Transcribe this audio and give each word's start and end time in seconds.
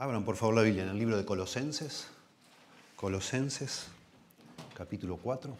Abran 0.00 0.24
por 0.24 0.36
favor 0.36 0.54
la 0.54 0.62
Biblia 0.62 0.84
en 0.84 0.90
el 0.90 0.96
libro 0.96 1.16
de 1.16 1.24
Colosenses, 1.24 2.06
Colosenses, 2.94 3.88
capítulo 4.72 5.16
4, 5.16 5.56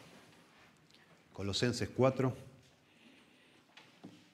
Colosenses 1.32 1.88
4, 1.88 2.36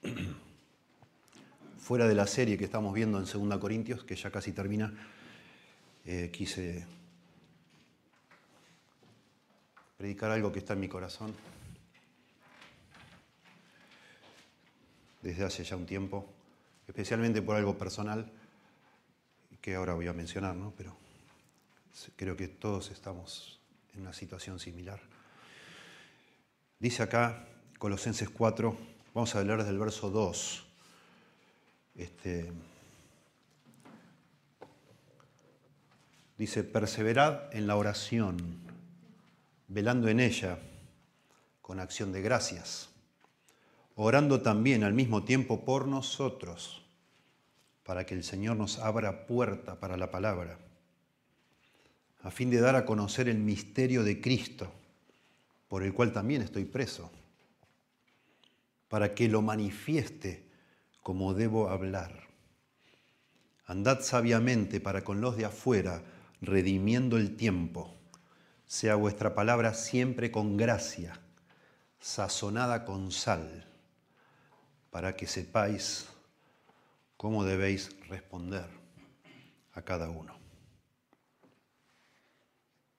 fuera 1.79 2.07
de 2.07 2.13
la 2.13 2.27
serie 2.27 2.55
que 2.55 2.65
estamos 2.65 2.93
viendo 2.93 3.17
en 3.17 3.25
2 3.25 3.57
Corintios, 3.57 4.03
que 4.03 4.15
ya 4.15 4.29
casi 4.29 4.51
termina, 4.51 4.93
eh, 6.05 6.29
quise 6.31 6.85
predicar 9.97 10.29
algo 10.29 10.51
que 10.51 10.59
está 10.59 10.73
en 10.73 10.81
mi 10.81 10.87
corazón 10.87 11.33
desde 15.23 15.43
hace 15.43 15.63
ya 15.63 15.75
un 15.75 15.87
tiempo, 15.87 16.27
especialmente 16.87 17.41
por 17.41 17.55
algo 17.55 17.75
personal 17.75 18.31
que 19.65 19.73
ahora 19.73 19.95
voy 19.95 20.05
a 20.05 20.13
mencionar, 20.13 20.55
¿no? 20.55 20.71
pero 20.77 20.95
creo 22.15 22.37
que 22.37 22.47
todos 22.47 22.91
estamos 22.91 23.59
en 23.95 24.01
una 24.01 24.13
situación 24.13 24.59
similar. 24.59 25.01
Dice 26.77 27.01
acá, 27.01 27.47
Colosenses 27.79 28.29
4, 28.29 28.77
vamos 29.15 29.33
a 29.33 29.39
hablar 29.39 29.57
desde 29.57 29.71
el 29.71 29.79
verso 29.79 30.11
2. 30.11 30.67
Este, 31.95 32.51
dice, 36.37 36.63
perseverad 36.63 37.51
en 37.51 37.65
la 37.65 37.75
oración, 37.75 38.59
velando 39.67 40.09
en 40.09 40.19
ella 40.19 40.59
con 41.63 41.79
acción 41.79 42.11
de 42.11 42.21
gracias, 42.21 42.89
orando 43.95 44.43
también 44.43 44.83
al 44.83 44.93
mismo 44.93 45.23
tiempo 45.23 45.65
por 45.65 45.87
nosotros 45.87 46.84
para 47.85 48.03
que 48.05 48.15
el 48.15 48.23
Señor 48.23 48.57
nos 48.57 48.79
abra 48.79 49.27
puerta 49.27 49.79
para 49.79 49.95
la 49.95 50.09
palabra, 50.09 50.57
a 52.23 52.31
fin 52.31 52.49
de 52.49 52.59
dar 52.59 52.75
a 52.75 52.83
conocer 52.83 53.29
el 53.29 53.37
misterio 53.37 54.03
de 54.03 54.19
Cristo, 54.19 54.73
por 55.67 55.83
el 55.83 55.93
cual 55.93 56.11
también 56.11 56.41
estoy 56.41 56.65
preso, 56.65 57.11
para 58.89 59.13
que 59.13 59.29
lo 59.29 59.43
manifieste 59.43 60.49
como 61.03 61.35
debo 61.35 61.69
hablar. 61.69 62.23
Andad 63.67 64.01
sabiamente 64.01 64.81
para 64.81 65.03
con 65.03 65.21
los 65.21 65.37
de 65.37 65.45
afuera, 65.45 66.01
redimiendo 66.41 67.17
el 67.17 67.35
tiempo. 67.35 67.93
Sea 68.65 68.95
vuestra 68.95 69.35
palabra 69.35 69.75
siempre 69.75 70.31
con 70.31 70.57
gracia, 70.57 71.19
sazonada 71.99 72.83
con 72.83 73.11
sal, 73.11 73.67
para 74.89 75.15
que 75.15 75.27
sepáis 75.27 76.07
cómo 77.17 77.43
debéis 77.43 77.95
responder 78.07 78.65
a 79.73 79.81
cada 79.81 80.09
uno. 80.09 80.37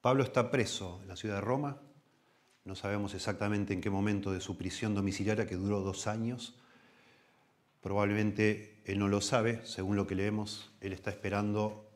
Pablo 0.01 0.23
está 0.23 0.51
preso 0.51 1.01
en 1.03 1.09
la 1.09 1.17
ciudad 1.17 1.37
de 1.37 1.41
Roma, 1.41 1.81
no 2.65 2.75
sabemos 2.75 3.15
exactamente 3.15 3.73
en 3.73 3.81
qué 3.81 3.91
momento 3.91 4.33
de 4.33 4.41
su 4.41 4.57
prisión 4.57 4.95
domiciliaria, 4.95 5.47
que 5.47 5.57
duró 5.57 5.81
dos 5.81 6.07
años. 6.07 6.57
Probablemente 7.81 8.83
él 8.85 8.99
no 8.99 9.09
lo 9.09 9.21
sabe, 9.21 9.65
según 9.65 9.97
lo 9.97 10.07
que 10.07 10.17
leemos, 10.17 10.73
él 10.81 10.93
está 10.93 11.11
esperando 11.11 11.89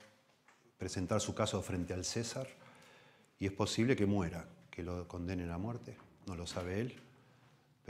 presentar 0.78 1.20
su 1.20 1.34
caso 1.34 1.60
frente 1.62 1.92
al 1.92 2.04
César 2.04 2.48
y 3.38 3.46
es 3.46 3.52
posible 3.52 3.96
que 3.96 4.06
muera, 4.06 4.48
que 4.70 4.82
lo 4.82 5.08
condenen 5.08 5.50
a 5.50 5.58
muerte, 5.58 5.96
no 6.26 6.36
lo 6.36 6.46
sabe 6.46 6.80
él 6.80 7.00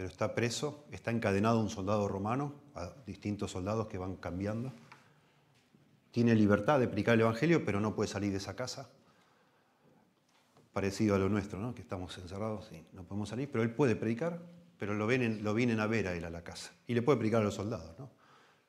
pero 0.00 0.08
está 0.08 0.34
preso, 0.34 0.86
está 0.92 1.10
encadenado 1.10 1.60
un 1.60 1.68
soldado 1.68 2.08
romano, 2.08 2.54
a 2.74 2.90
distintos 3.06 3.50
soldados 3.50 3.86
que 3.86 3.98
van 3.98 4.16
cambiando. 4.16 4.72
Tiene 6.10 6.34
libertad 6.34 6.80
de 6.80 6.88
predicar 6.88 7.16
el 7.16 7.20
Evangelio, 7.20 7.66
pero 7.66 7.80
no 7.80 7.94
puede 7.94 8.08
salir 8.08 8.30
de 8.30 8.38
esa 8.38 8.56
casa. 8.56 8.88
Parecido 10.72 11.16
a 11.16 11.18
lo 11.18 11.28
nuestro, 11.28 11.58
¿no? 11.58 11.74
que 11.74 11.82
estamos 11.82 12.16
encerrados 12.16 12.72
y 12.72 12.82
no 12.94 13.04
podemos 13.04 13.28
salir, 13.28 13.50
pero 13.52 13.62
él 13.62 13.74
puede 13.74 13.94
predicar, 13.94 14.40
pero 14.78 14.94
lo 14.94 15.06
vienen, 15.06 15.80
a 15.80 15.86
ver 15.86 16.08
a 16.08 16.14
él 16.14 16.24
a 16.24 16.30
la 16.30 16.42
casa. 16.42 16.72
Y 16.86 16.94
le 16.94 17.02
puede 17.02 17.18
predicar 17.18 17.42
a 17.42 17.44
los 17.44 17.56
soldados, 17.56 17.98
¿no? 17.98 18.08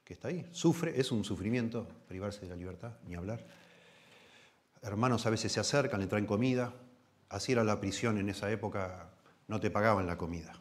que 0.04 0.12
está 0.12 0.28
ahí. 0.28 0.46
Sufre, 0.52 1.00
es 1.00 1.14
un 1.14 1.24
sufrimiento 1.24 1.88
privarse 2.10 2.42
de 2.42 2.50
la 2.50 2.58
libertad, 2.58 2.92
ni 3.08 3.16
hablar. 3.16 3.48
Hermanos 4.82 5.26
a 5.26 5.30
veces 5.30 5.50
se 5.54 5.62
acercan, 5.62 6.02
le 6.02 6.08
traen 6.08 6.26
comida. 6.26 6.74
Así 7.30 7.54
era 7.54 7.64
la 7.64 7.80
prisión 7.80 8.18
en 8.18 8.28
esa 8.28 8.52
época, 8.52 9.12
no 9.48 9.62
te 9.62 9.72
pagaban 9.72 10.06
la 10.08 10.18
comida 10.18 10.61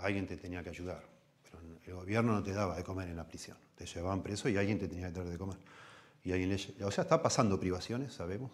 alguien 0.00 0.26
te 0.26 0.36
tenía 0.36 0.62
que 0.62 0.70
ayudar. 0.70 1.02
Pero 1.42 1.60
el 1.86 1.94
gobierno 1.94 2.32
no 2.32 2.42
te 2.42 2.52
daba 2.52 2.76
de 2.76 2.84
comer 2.84 3.08
en 3.08 3.16
la 3.16 3.26
prisión. 3.26 3.56
Te 3.74 3.86
llevaban 3.86 4.22
preso 4.22 4.48
y 4.48 4.56
alguien 4.56 4.78
te 4.78 4.88
tenía 4.88 5.08
que 5.08 5.18
dar 5.18 5.26
de 5.26 5.38
comer. 5.38 5.58
Y 6.24 6.32
alguien 6.32 6.52
o 6.82 6.90
sea, 6.90 7.02
está 7.02 7.22
pasando 7.22 7.58
privaciones, 7.58 8.12
sabemos. 8.12 8.52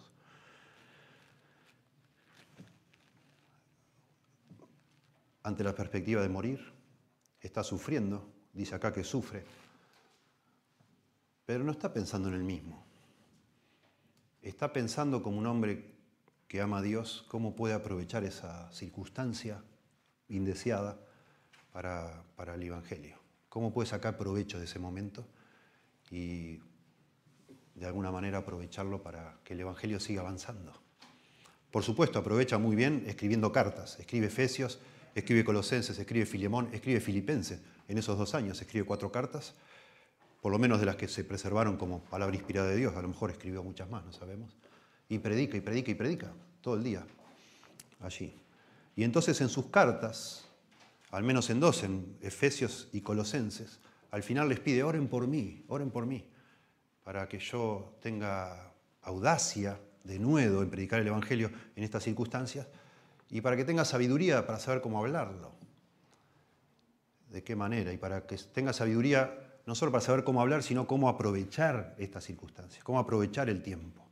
Ante 5.43 5.63
la 5.63 5.75
perspectiva 5.75 6.21
de 6.21 6.29
morir, 6.29 6.73
está 7.39 7.63
sufriendo, 7.63 8.27
dice 8.53 8.73
acá 8.73 8.91
que 8.91 9.03
sufre, 9.03 9.45
pero 11.45 11.63
no 11.63 11.71
está 11.71 11.93
pensando 11.93 12.29
en 12.29 12.35
el 12.35 12.43
mismo. 12.43 12.83
Está 14.41 14.73
pensando 14.73 15.21
como 15.21 15.37
un 15.37 15.45
hombre 15.45 15.93
que 16.47 16.61
ama 16.61 16.79
a 16.79 16.81
Dios, 16.81 17.25
cómo 17.27 17.55
puede 17.55 17.75
aprovechar 17.75 18.23
esa 18.23 18.71
circunstancia 18.71 19.61
indeseada 20.29 20.99
para, 21.71 22.23
el 22.53 22.63
Evangelio. 22.63 23.17
¿Cómo 23.49 23.73
puede 23.73 23.87
sacar 23.87 24.17
provecho 24.17 24.59
de 24.59 24.65
ese 24.65 24.79
momento 24.79 25.25
y 26.09 26.59
de 27.75 27.85
alguna 27.85 28.11
manera 28.11 28.39
aprovecharlo 28.39 29.03
para 29.03 29.37
que 29.43 29.53
el 29.53 29.59
Evangelio 29.59 29.99
siga 29.99 30.21
avanzando? 30.21 30.73
Por 31.71 31.83
supuesto, 31.83 32.19
aprovecha 32.19 32.57
muy 32.57 32.75
bien 32.75 33.03
escribiendo 33.07 33.51
cartas. 33.51 33.99
Escribe 33.99 34.27
Efesios, 34.27 34.79
escribe 35.13 35.43
Colosenses, 35.43 35.99
escribe 35.99 36.25
Filemón, 36.25 36.69
escribe 36.73 37.01
Filipenses. 37.01 37.59
En 37.87 37.97
esos 37.97 38.17
dos 38.17 38.33
años 38.35 38.61
escribe 38.61 38.85
cuatro 38.85 39.11
cartas, 39.11 39.55
por 40.41 40.51
lo 40.51 40.59
menos 40.59 40.79
de 40.79 40.85
las 40.85 40.95
que 40.95 41.07
se 41.07 41.23
preservaron 41.23 41.75
como 41.75 41.99
palabra 42.05 42.35
inspirada 42.35 42.69
de 42.69 42.77
Dios. 42.77 42.95
A 42.95 43.01
lo 43.01 43.09
mejor 43.09 43.31
escribió 43.31 43.63
muchas 43.63 43.89
más, 43.89 44.05
no 44.05 44.13
sabemos. 44.13 44.55
Y 45.09 45.19
predica 45.19 45.57
y 45.57 45.61
predica 45.61 45.91
y 45.91 45.95
predica 45.95 46.31
todo 46.61 46.75
el 46.75 46.83
día 46.83 47.05
allí. 47.99 48.33
Y 48.95 49.03
entonces 49.03 49.41
en 49.41 49.49
sus 49.49 49.67
cartas, 49.67 50.45
al 51.11 51.23
menos 51.23 51.49
en 51.49 51.59
dos, 51.59 51.83
en 51.83 52.17
Efesios 52.21 52.89
y 52.93 53.01
Colosenses, 53.01 53.79
al 54.11 54.23
final 54.23 54.47
les 54.47 54.59
pide, 54.59 54.83
oren 54.83 55.07
por 55.07 55.27
mí, 55.27 55.65
oren 55.67 55.91
por 55.91 56.05
mí, 56.05 56.25
para 57.03 57.27
que 57.27 57.39
yo 57.39 57.97
tenga 58.01 58.71
audacia, 59.01 59.79
de 60.03 60.19
nuevo, 60.19 60.61
en 60.61 60.69
predicar 60.69 60.99
el 61.01 61.07
Evangelio 61.07 61.51
en 61.75 61.83
estas 61.83 62.03
circunstancias, 62.03 62.67
y 63.29 63.41
para 63.41 63.57
que 63.57 63.65
tenga 63.65 63.83
sabiduría 63.83 64.45
para 64.45 64.59
saber 64.59 64.81
cómo 64.81 64.99
hablarlo, 64.99 65.51
de 67.31 67.43
qué 67.43 67.55
manera, 67.55 67.91
y 67.91 67.97
para 67.97 68.25
que 68.25 68.37
tenga 68.37 68.71
sabiduría 68.71 69.41
no 69.65 69.75
solo 69.75 69.91
para 69.91 70.01
saber 70.01 70.23
cómo 70.23 70.41
hablar, 70.41 70.63
sino 70.63 70.87
cómo 70.87 71.09
aprovechar 71.09 71.95
estas 71.97 72.23
circunstancias, 72.23 72.83
cómo 72.83 72.99
aprovechar 72.99 73.49
el 73.49 73.61
tiempo, 73.61 74.05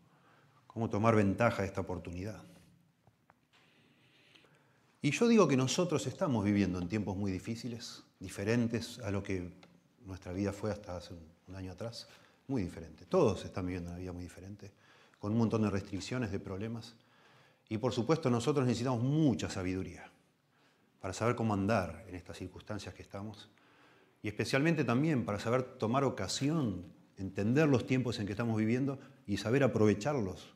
cómo 0.68 0.90
tomar 0.90 1.16
ventaja 1.16 1.62
de 1.62 1.68
esta 1.68 1.82
oportunidad. 1.82 2.42
Y 5.04 5.12
yo 5.12 5.28
digo 5.28 5.50
que 5.50 5.58
nosotros 5.58 6.08
estamos 6.08 6.46
viviendo 6.46 6.80
en 6.80 6.88
tiempos 6.88 7.18
muy 7.18 7.30
difíciles, 7.30 8.04
diferentes 8.22 9.00
a 9.00 9.12
lo 9.12 9.22
que 9.22 9.52
nuestra 10.06 10.32
vida 10.32 10.54
fue 10.54 10.72
hasta 10.72 10.96
hace 10.96 11.14
un 11.46 11.56
año 11.58 11.74
atrás, 11.74 12.08
muy 12.48 12.62
diferente. 12.62 13.06
Todos 13.06 13.44
están 13.44 13.66
viviendo 13.66 13.90
una 13.90 14.00
vida 14.00 14.14
muy 14.14 14.24
diferente, 14.24 14.72
con 15.20 15.34
un 15.34 15.40
montón 15.40 15.64
de 15.64 15.70
restricciones, 15.70 16.32
de 16.32 16.40
problemas. 16.40 16.96
Y 17.68 17.80
por 17.80 17.92
supuesto 17.92 18.30
nosotros 18.30 18.66
necesitamos 18.66 19.04
mucha 19.04 19.50
sabiduría 19.50 20.10
para 21.02 21.14
saber 21.14 21.36
cómo 21.36 21.54
andar 21.54 22.06
en 22.08 22.16
estas 22.16 22.38
circunstancias 22.38 22.96
que 22.96 23.02
estamos. 23.02 23.50
Y 24.22 24.30
especialmente 24.30 24.86
también 24.86 25.26
para 25.26 25.38
saber 25.38 25.64
tomar 25.64 26.06
ocasión, 26.06 26.86
entender 27.18 27.68
los 27.68 27.86
tiempos 27.86 28.22
en 28.22 28.26
que 28.26 28.32
estamos 28.32 28.56
viviendo 28.56 29.02
y 29.28 29.36
saber 29.36 29.66
aprovecharlos. 29.66 30.54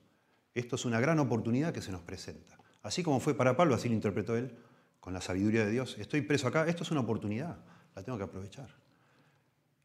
Esto 0.56 0.78
es 0.78 0.86
una 0.86 1.02
gran 1.02 1.20
oportunidad 1.20 1.74
que 1.74 1.82
se 1.82 1.92
nos 1.92 2.04
presenta. 2.04 2.58
Así 2.88 3.04
como 3.04 3.20
fue 3.20 3.36
para 3.36 3.58
Pablo, 3.58 3.76
así 3.76 3.90
lo 3.90 3.96
interpretó 3.96 4.38
él, 4.38 4.58
con 5.02 5.14
la 5.14 5.20
sabiduría 5.20 5.66
de 5.66 5.72
Dios. 5.72 5.98
Estoy 6.00 6.22
preso 6.22 6.48
acá, 6.48 6.66
esto 6.70 6.84
es 6.84 6.92
una 6.92 7.02
oportunidad, 7.02 7.58
la 7.94 8.02
tengo 8.02 8.18
que 8.18 8.24
aprovechar. 8.24 8.70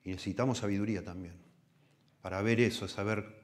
Y 0.05 0.11
necesitamos 0.11 0.59
sabiduría 0.59 1.03
también, 1.03 1.35
para 2.21 2.41
ver 2.43 2.61
eso, 2.61 2.87
saber 2.87 3.43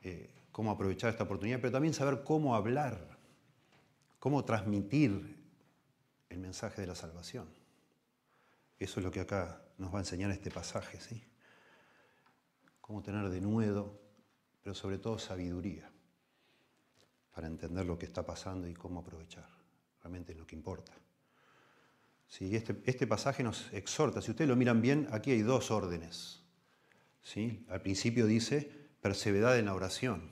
eh, 0.00 0.34
cómo 0.50 0.70
aprovechar 0.70 1.10
esta 1.10 1.24
oportunidad, 1.24 1.60
pero 1.60 1.72
también 1.72 1.92
saber 1.92 2.24
cómo 2.24 2.56
hablar, 2.56 3.18
cómo 4.18 4.46
transmitir 4.46 5.36
el 6.30 6.38
mensaje 6.38 6.80
de 6.80 6.86
la 6.86 6.94
salvación. 6.94 7.46
Eso 8.78 9.00
es 9.00 9.04
lo 9.04 9.10
que 9.10 9.20
acá 9.20 9.60
nos 9.76 9.92
va 9.92 9.98
a 9.98 10.00
enseñar 10.00 10.30
este 10.30 10.50
pasaje, 10.50 11.02
¿sí? 11.02 11.22
Cómo 12.80 13.02
tener 13.02 13.28
de 13.28 13.42
nuevo, 13.42 14.00
pero 14.62 14.74
sobre 14.74 14.96
todo 14.96 15.18
sabiduría 15.18 15.92
para 17.36 17.48
entender 17.48 17.84
lo 17.84 17.98
que 17.98 18.06
está 18.06 18.24
pasando 18.24 18.66
y 18.66 18.72
cómo 18.72 19.00
aprovechar. 19.00 19.46
Realmente 20.02 20.32
es 20.32 20.38
lo 20.38 20.46
que 20.46 20.56
importa. 20.56 20.90
Sí, 22.26 22.56
este, 22.56 22.80
este 22.86 23.06
pasaje 23.06 23.42
nos 23.42 23.70
exhorta, 23.74 24.22
si 24.22 24.30
ustedes 24.30 24.48
lo 24.48 24.56
miran 24.56 24.80
bien, 24.80 25.06
aquí 25.10 25.32
hay 25.32 25.42
dos 25.42 25.70
órdenes. 25.70 26.40
¿sí? 27.22 27.66
Al 27.68 27.82
principio 27.82 28.24
dice, 28.24 28.88
perseverad 29.02 29.58
en 29.58 29.66
la 29.66 29.74
oración. 29.74 30.30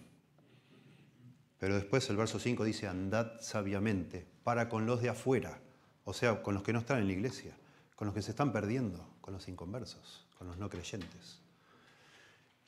Pero 1.59 1.75
después 1.75 2.09
el 2.09 2.17
verso 2.17 2.39
5 2.39 2.65
dice, 2.65 2.89
andad 2.89 3.39
sabiamente 3.43 4.27
para 4.43 4.71
con 4.71 4.87
los 4.87 5.03
de 5.03 5.11
afuera, 5.11 5.61
o 6.05 6.15
sea, 6.15 6.43
con 6.43 6.55
los 6.55 6.63
que 6.63 6.73
no 6.73 6.79
están 6.79 7.01
en 7.01 7.07
la 7.07 7.13
iglesia, 7.13 7.55
con 7.97 8.07
los 8.07 8.15
que 8.15 8.23
se 8.23 8.31
están 8.31 8.51
perdiendo, 8.51 9.07
con 9.21 9.35
los 9.35 9.47
inconversos, 9.47 10.27
con 10.39 10.47
los 10.47 10.57
no 10.57 10.71
creyentes. 10.71 11.43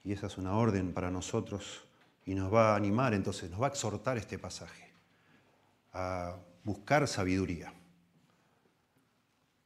Y 0.04 0.12
esa 0.12 0.26
es 0.26 0.36
una 0.36 0.58
orden 0.58 0.92
para 0.92 1.10
nosotros 1.10 1.86
y 2.26 2.34
nos 2.34 2.52
va 2.52 2.72
a 2.72 2.76
animar 2.76 3.14
entonces, 3.14 3.50
nos 3.50 3.62
va 3.62 3.66
a 3.66 3.70
exhortar 3.70 4.18
este 4.18 4.38
pasaje 4.38 4.92
a 5.92 6.36
buscar 6.64 7.08
sabiduría, 7.08 7.72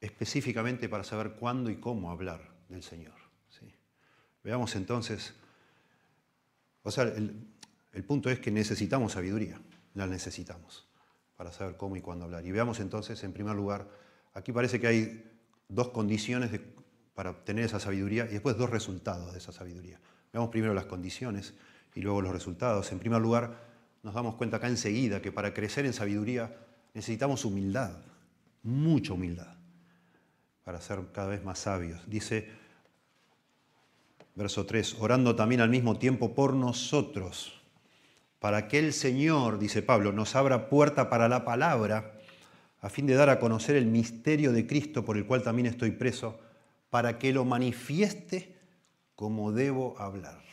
específicamente 0.00 0.88
para 0.88 1.02
saber 1.02 1.32
cuándo 1.32 1.70
y 1.70 1.76
cómo 1.76 2.10
hablar 2.10 2.40
del 2.68 2.82
Señor. 2.82 3.18
Veamos 4.42 4.74
entonces, 4.76 5.34
o 6.82 6.90
sea, 6.90 7.04
el, 7.04 7.46
el 7.92 8.04
punto 8.04 8.30
es 8.30 8.40
que 8.40 8.50
necesitamos 8.50 9.12
sabiduría, 9.12 9.60
la 9.94 10.06
necesitamos 10.06 10.86
para 11.36 11.52
saber 11.52 11.76
cómo 11.76 11.96
y 11.96 12.00
cuándo 12.00 12.24
hablar. 12.24 12.46
Y 12.46 12.52
veamos 12.52 12.80
entonces, 12.80 13.22
en 13.24 13.34
primer 13.34 13.54
lugar, 13.54 13.86
aquí 14.32 14.52
parece 14.52 14.80
que 14.80 14.86
hay 14.86 15.30
dos 15.68 15.88
condiciones 15.88 16.58
para 17.14 17.30
obtener 17.30 17.64
esa 17.64 17.80
sabiduría 17.80 18.24
y 18.26 18.32
después 18.34 18.56
dos 18.56 18.70
resultados 18.70 19.32
de 19.32 19.38
esa 19.38 19.52
sabiduría. 19.52 20.00
Veamos 20.32 20.50
primero 20.50 20.72
las 20.72 20.86
condiciones 20.86 21.54
y 21.94 22.00
luego 22.00 22.22
los 22.22 22.32
resultados. 22.32 22.90
En 22.92 22.98
primer 22.98 23.20
lugar, 23.20 23.70
nos 24.02 24.14
damos 24.14 24.34
cuenta 24.36 24.56
acá 24.56 24.68
enseguida 24.68 25.20
que 25.20 25.32
para 25.32 25.52
crecer 25.52 25.86
en 25.86 25.92
sabiduría 25.92 26.56
necesitamos 26.94 27.44
humildad, 27.44 27.92
mucha 28.62 29.12
humildad, 29.12 29.54
para 30.64 30.80
ser 30.80 31.00
cada 31.12 31.28
vez 31.28 31.44
más 31.44 31.58
sabios. 31.58 32.00
Dice, 32.06 32.48
verso 34.34 34.66
3, 34.66 34.96
orando 35.00 35.36
también 35.36 35.60
al 35.60 35.70
mismo 35.70 35.98
tiempo 35.98 36.34
por 36.34 36.54
nosotros, 36.54 37.60
para 38.38 38.68
que 38.68 38.78
el 38.78 38.92
Señor, 38.92 39.58
dice 39.58 39.82
Pablo, 39.82 40.12
nos 40.12 40.34
abra 40.34 40.68
puerta 40.70 41.10
para 41.10 41.28
la 41.28 41.44
palabra, 41.44 42.18
a 42.80 42.88
fin 42.88 43.06
de 43.06 43.14
dar 43.14 43.28
a 43.28 43.38
conocer 43.38 43.76
el 43.76 43.84
misterio 43.84 44.52
de 44.52 44.66
Cristo 44.66 45.04
por 45.04 45.18
el 45.18 45.26
cual 45.26 45.42
también 45.42 45.66
estoy 45.66 45.90
preso, 45.90 46.40
para 46.88 47.18
que 47.18 47.32
lo 47.32 47.44
manifieste 47.44 48.56
como 49.14 49.52
debo 49.52 49.98
hablar. 49.98 50.49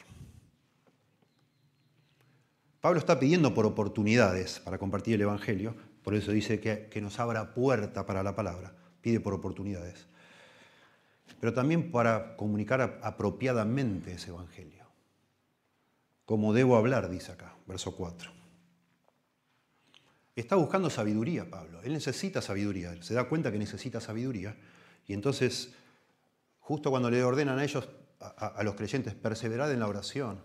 Pablo 2.88 3.00
está 3.00 3.20
pidiendo 3.20 3.54
por 3.54 3.66
oportunidades 3.66 4.62
para 4.62 4.78
compartir 4.78 5.16
el 5.16 5.22
Evangelio, 5.24 5.76
por 6.04 6.16
eso 6.16 6.32
dice 6.32 6.62
que, 6.62 6.88
que 6.90 7.02
nos 7.02 7.20
abra 7.20 7.54
puerta 7.54 8.06
para 8.06 8.24
la 8.24 8.34
palabra, 8.34 8.74
pide 9.02 9.20
por 9.20 9.34
oportunidades, 9.34 10.08
pero 11.42 11.54
también 11.54 11.92
para 11.92 12.38
comunicar 12.38 13.02
apropiadamente 13.04 14.14
ese 14.14 14.30
Evangelio, 14.30 14.86
como 16.24 16.54
debo 16.54 16.78
hablar, 16.78 17.10
dice 17.10 17.34
acá, 17.34 17.56
verso 17.68 17.94
4. 17.94 18.32
Está 20.34 20.56
buscando 20.56 20.90
sabiduría, 20.90 21.50
Pablo. 21.50 21.82
Él 21.84 21.92
necesita 21.92 22.42
sabiduría. 22.42 22.96
Se 23.04 23.14
da 23.14 23.26
cuenta 23.26 23.52
que 23.52 23.60
necesita 23.60 24.00
sabiduría. 24.00 24.56
Y 25.08 25.12
entonces, 25.12 25.74
justo 26.62 26.90
cuando 26.90 27.12
le 27.12 27.22
ordenan 27.22 27.60
a 27.60 27.66
ellos, 27.66 27.90
a, 28.22 28.48
a 28.48 28.64
los 28.64 28.76
creyentes, 28.76 29.14
perseverar 29.14 29.72
en 29.72 29.82
la 29.82 29.88
oración, 29.90 30.40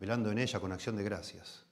velando 0.00 0.32
en 0.32 0.38
ella 0.38 0.58
con 0.58 0.72
acción 0.72 0.96
de 0.96 1.04
gracias. 1.04 1.66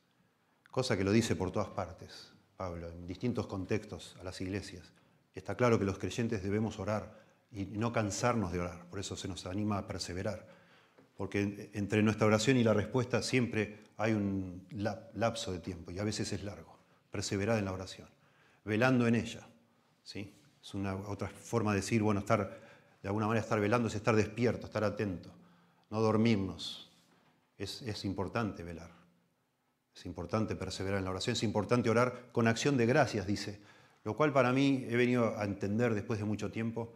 Cosa 0.70 0.96
que 0.96 1.02
lo 1.02 1.10
dice 1.10 1.34
por 1.34 1.50
todas 1.50 1.70
partes, 1.70 2.30
Pablo, 2.56 2.88
en 2.90 3.06
distintos 3.06 3.46
contextos 3.46 4.16
a 4.20 4.24
las 4.24 4.40
iglesias. 4.42 4.92
Está 5.34 5.56
claro 5.56 5.78
que 5.78 5.86
los 5.86 5.98
creyentes 5.98 6.42
debemos 6.42 6.78
orar 6.78 7.18
y 7.50 7.64
no 7.64 7.90
cansarnos 7.92 8.52
de 8.52 8.60
orar, 8.60 8.84
por 8.90 8.98
eso 8.98 9.16
se 9.16 9.28
nos 9.28 9.46
anima 9.46 9.78
a 9.78 9.86
perseverar, 9.86 10.46
porque 11.16 11.70
entre 11.72 12.02
nuestra 12.02 12.26
oración 12.26 12.58
y 12.58 12.64
la 12.64 12.74
respuesta 12.74 13.22
siempre 13.22 13.84
hay 13.96 14.12
un 14.12 14.66
lapso 14.70 15.50
de 15.52 15.60
tiempo 15.60 15.90
y 15.90 15.98
a 15.98 16.04
veces 16.04 16.32
es 16.32 16.44
largo. 16.44 16.76
Perseverar 17.10 17.58
en 17.58 17.64
la 17.64 17.72
oración, 17.72 18.08
velando 18.64 19.06
en 19.06 19.14
ella. 19.14 19.48
¿sí? 20.02 20.34
Es 20.62 20.74
una 20.74 20.94
otra 20.94 21.28
forma 21.28 21.72
de 21.72 21.80
decir, 21.80 22.02
bueno, 22.02 22.20
estar, 22.20 22.60
de 23.02 23.08
alguna 23.08 23.26
manera 23.26 23.42
estar 23.42 23.58
velando 23.58 23.88
es 23.88 23.94
estar 23.94 24.14
despierto, 24.14 24.66
estar 24.66 24.84
atento, 24.84 25.32
no 25.88 26.00
dormirnos, 26.02 26.87
es, 27.58 28.04
importante 28.04 28.62
velar. 28.62 28.90
Es 29.94 30.06
importante 30.06 30.54
perseverar 30.54 30.98
en 30.98 31.04
la 31.04 31.10
oración, 31.10 31.32
es 31.32 31.42
importante 31.42 31.90
orar 31.90 32.30
con 32.32 32.46
acción 32.46 32.76
de 32.76 32.86
gracias, 32.86 33.26
dice. 33.26 33.60
Lo 34.04 34.16
cual 34.16 34.32
para 34.32 34.52
mí 34.52 34.86
he 34.88 34.96
venido 34.96 35.36
a 35.36 35.44
entender 35.44 35.92
después 35.92 36.20
de 36.20 36.24
mucho 36.24 36.50
tiempo. 36.52 36.94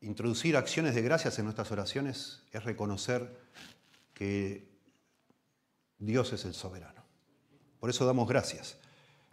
Introducir 0.00 0.56
acciones 0.56 0.94
de 0.94 1.02
gracias 1.02 1.38
en 1.38 1.46
nuestras 1.46 1.70
oraciones 1.72 2.44
es 2.52 2.62
reconocer 2.62 3.36
que 4.14 4.68
Dios 5.98 6.32
es 6.32 6.44
el 6.44 6.54
soberano. 6.54 7.02
Por 7.80 7.90
eso 7.90 8.06
damos 8.06 8.28
gracias, 8.28 8.78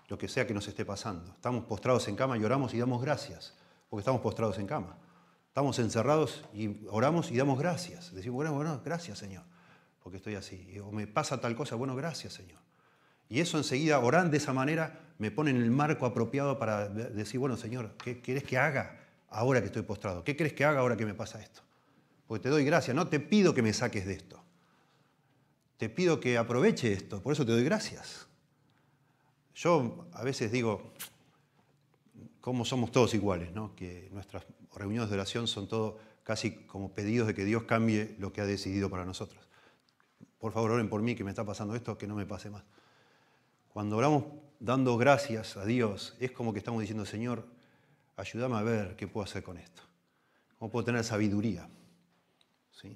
lo 0.08 0.18
que 0.18 0.28
sea 0.28 0.48
que 0.48 0.54
nos 0.56 0.68
esté 0.68 0.84
pasando. 0.84 1.32
Estamos 1.34 1.66
postrados 1.66 2.08
en 2.08 2.16
cama 2.16 2.38
y 2.38 2.44
oramos 2.44 2.74
y 2.74 2.80
damos 2.80 3.02
gracias, 3.04 3.54
porque 3.88 4.02
estamos 4.02 4.22
postrados 4.22 4.58
en 4.58 4.66
cama. 4.66 4.98
Estamos 5.48 5.78
encerrados 5.78 6.44
y 6.54 6.86
oramos 6.90 7.30
y 7.32 7.38
damos 7.38 7.60
gracias. 7.60 8.14
Decimos, 8.14 8.36
bueno, 8.36 8.54
bueno, 8.54 8.82
gracias 8.84 9.20
Señor 9.20 9.55
porque 10.06 10.18
estoy 10.18 10.36
así. 10.36 10.78
O 10.84 10.92
me 10.92 11.08
pasa 11.08 11.42
tal 11.42 11.56
cosa, 11.56 11.74
bueno, 11.74 11.96
gracias 11.96 12.34
Señor. 12.34 12.60
Y 13.28 13.40
eso 13.40 13.58
enseguida, 13.58 13.98
orando 13.98 14.30
de 14.30 14.38
esa 14.38 14.54
manera, 14.54 15.16
me 15.18 15.32
pone 15.32 15.50
en 15.50 15.58
el 15.58 15.72
marco 15.72 16.06
apropiado 16.06 16.60
para 16.60 16.88
decir, 16.88 17.40
bueno 17.40 17.58
Señor, 17.58 17.96
¿qué 17.98 18.22
querés 18.22 18.44
que 18.44 18.56
haga 18.56 19.00
ahora 19.30 19.62
que 19.62 19.66
estoy 19.66 19.82
postrado? 19.82 20.24
¿Qué 20.24 20.36
querés 20.36 20.54
que 20.54 20.64
haga 20.64 20.82
ahora 20.82 20.96
que 20.96 21.08
me 21.08 21.16
pasa 21.16 21.42
esto? 21.42 21.64
Porque 22.28 22.44
te 22.44 22.50
doy 22.50 22.64
gracias, 22.64 22.96
no 22.96 23.08
te 23.08 23.20
pido 23.20 23.56
que 23.56 23.64
me 23.64 23.74
saques 23.74 24.06
de 24.06 24.14
esto. 24.14 24.44
Te 25.78 25.90
pido 25.90 26.20
que 26.20 26.38
aproveche 26.38 26.94
esto, 26.94 27.24
por 27.24 27.34
eso 27.34 27.44
te 27.44 27.54
doy 27.54 27.64
gracias. 27.64 28.28
Yo 29.56 30.08
a 30.14 30.24
veces 30.24 30.52
digo, 30.52 30.94
¿cómo 32.42 32.64
somos 32.64 32.92
todos 32.92 33.16
iguales? 33.16 33.52
¿no? 33.54 33.76
Que 33.76 34.08
nuestras 34.12 34.46
reuniones 34.76 35.10
de 35.10 35.16
oración 35.16 35.48
son 35.48 35.68
todo 35.68 35.98
casi 36.22 36.52
como 36.68 36.94
pedidos 36.94 37.26
de 37.26 37.34
que 37.34 37.44
Dios 37.44 37.64
cambie 37.64 38.16
lo 38.20 38.32
que 38.32 38.42
ha 38.42 38.46
decidido 38.46 38.92
para 38.92 39.04
nosotros 39.04 39.45
por 40.46 40.54
favor 40.54 40.74
oren 40.74 40.90
por 40.90 41.02
mí 41.02 41.16
que 41.16 41.24
me 41.24 41.32
está 41.32 41.44
pasando 41.44 41.74
esto, 41.74 41.98
que 41.98 42.06
no 42.06 42.14
me 42.14 42.28
pase 42.28 42.52
más. 42.52 42.62
Cuando 43.74 43.98
oramos 43.98 44.26
dando 44.60 44.96
gracias 44.96 45.58
a 45.58 45.66
Dios, 45.66 46.16
es 46.20 46.30
como 46.30 46.54
que 46.54 46.60
estamos 46.60 46.82
diciendo, 46.82 47.04
Señor, 47.04 47.48
ayúdame 48.16 48.56
a 48.56 48.62
ver 48.62 48.96
qué 48.96 49.08
puedo 49.08 49.24
hacer 49.24 49.42
con 49.42 49.58
esto. 49.58 49.82
¿Cómo 50.60 50.70
puedo 50.70 50.86
tener 50.86 51.04
sabiduría? 51.04 51.68
¿Sí? 52.70 52.96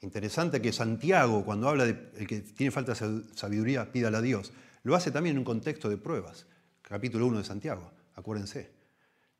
Interesante 0.00 0.62
que 0.62 0.72
Santiago, 0.72 1.44
cuando 1.44 1.68
habla 1.68 1.84
de 1.84 2.12
el 2.16 2.26
que 2.26 2.40
tiene 2.40 2.70
falta 2.70 2.94
de 2.94 3.24
sabiduría, 3.34 3.92
pídala 3.92 4.16
a 4.16 4.22
Dios. 4.22 4.50
Lo 4.82 4.96
hace 4.96 5.10
también 5.10 5.34
en 5.34 5.40
un 5.40 5.44
contexto 5.44 5.90
de 5.90 5.98
pruebas. 5.98 6.46
Capítulo 6.80 7.26
1 7.26 7.40
de 7.40 7.44
Santiago, 7.44 7.92
acuérdense. 8.14 8.70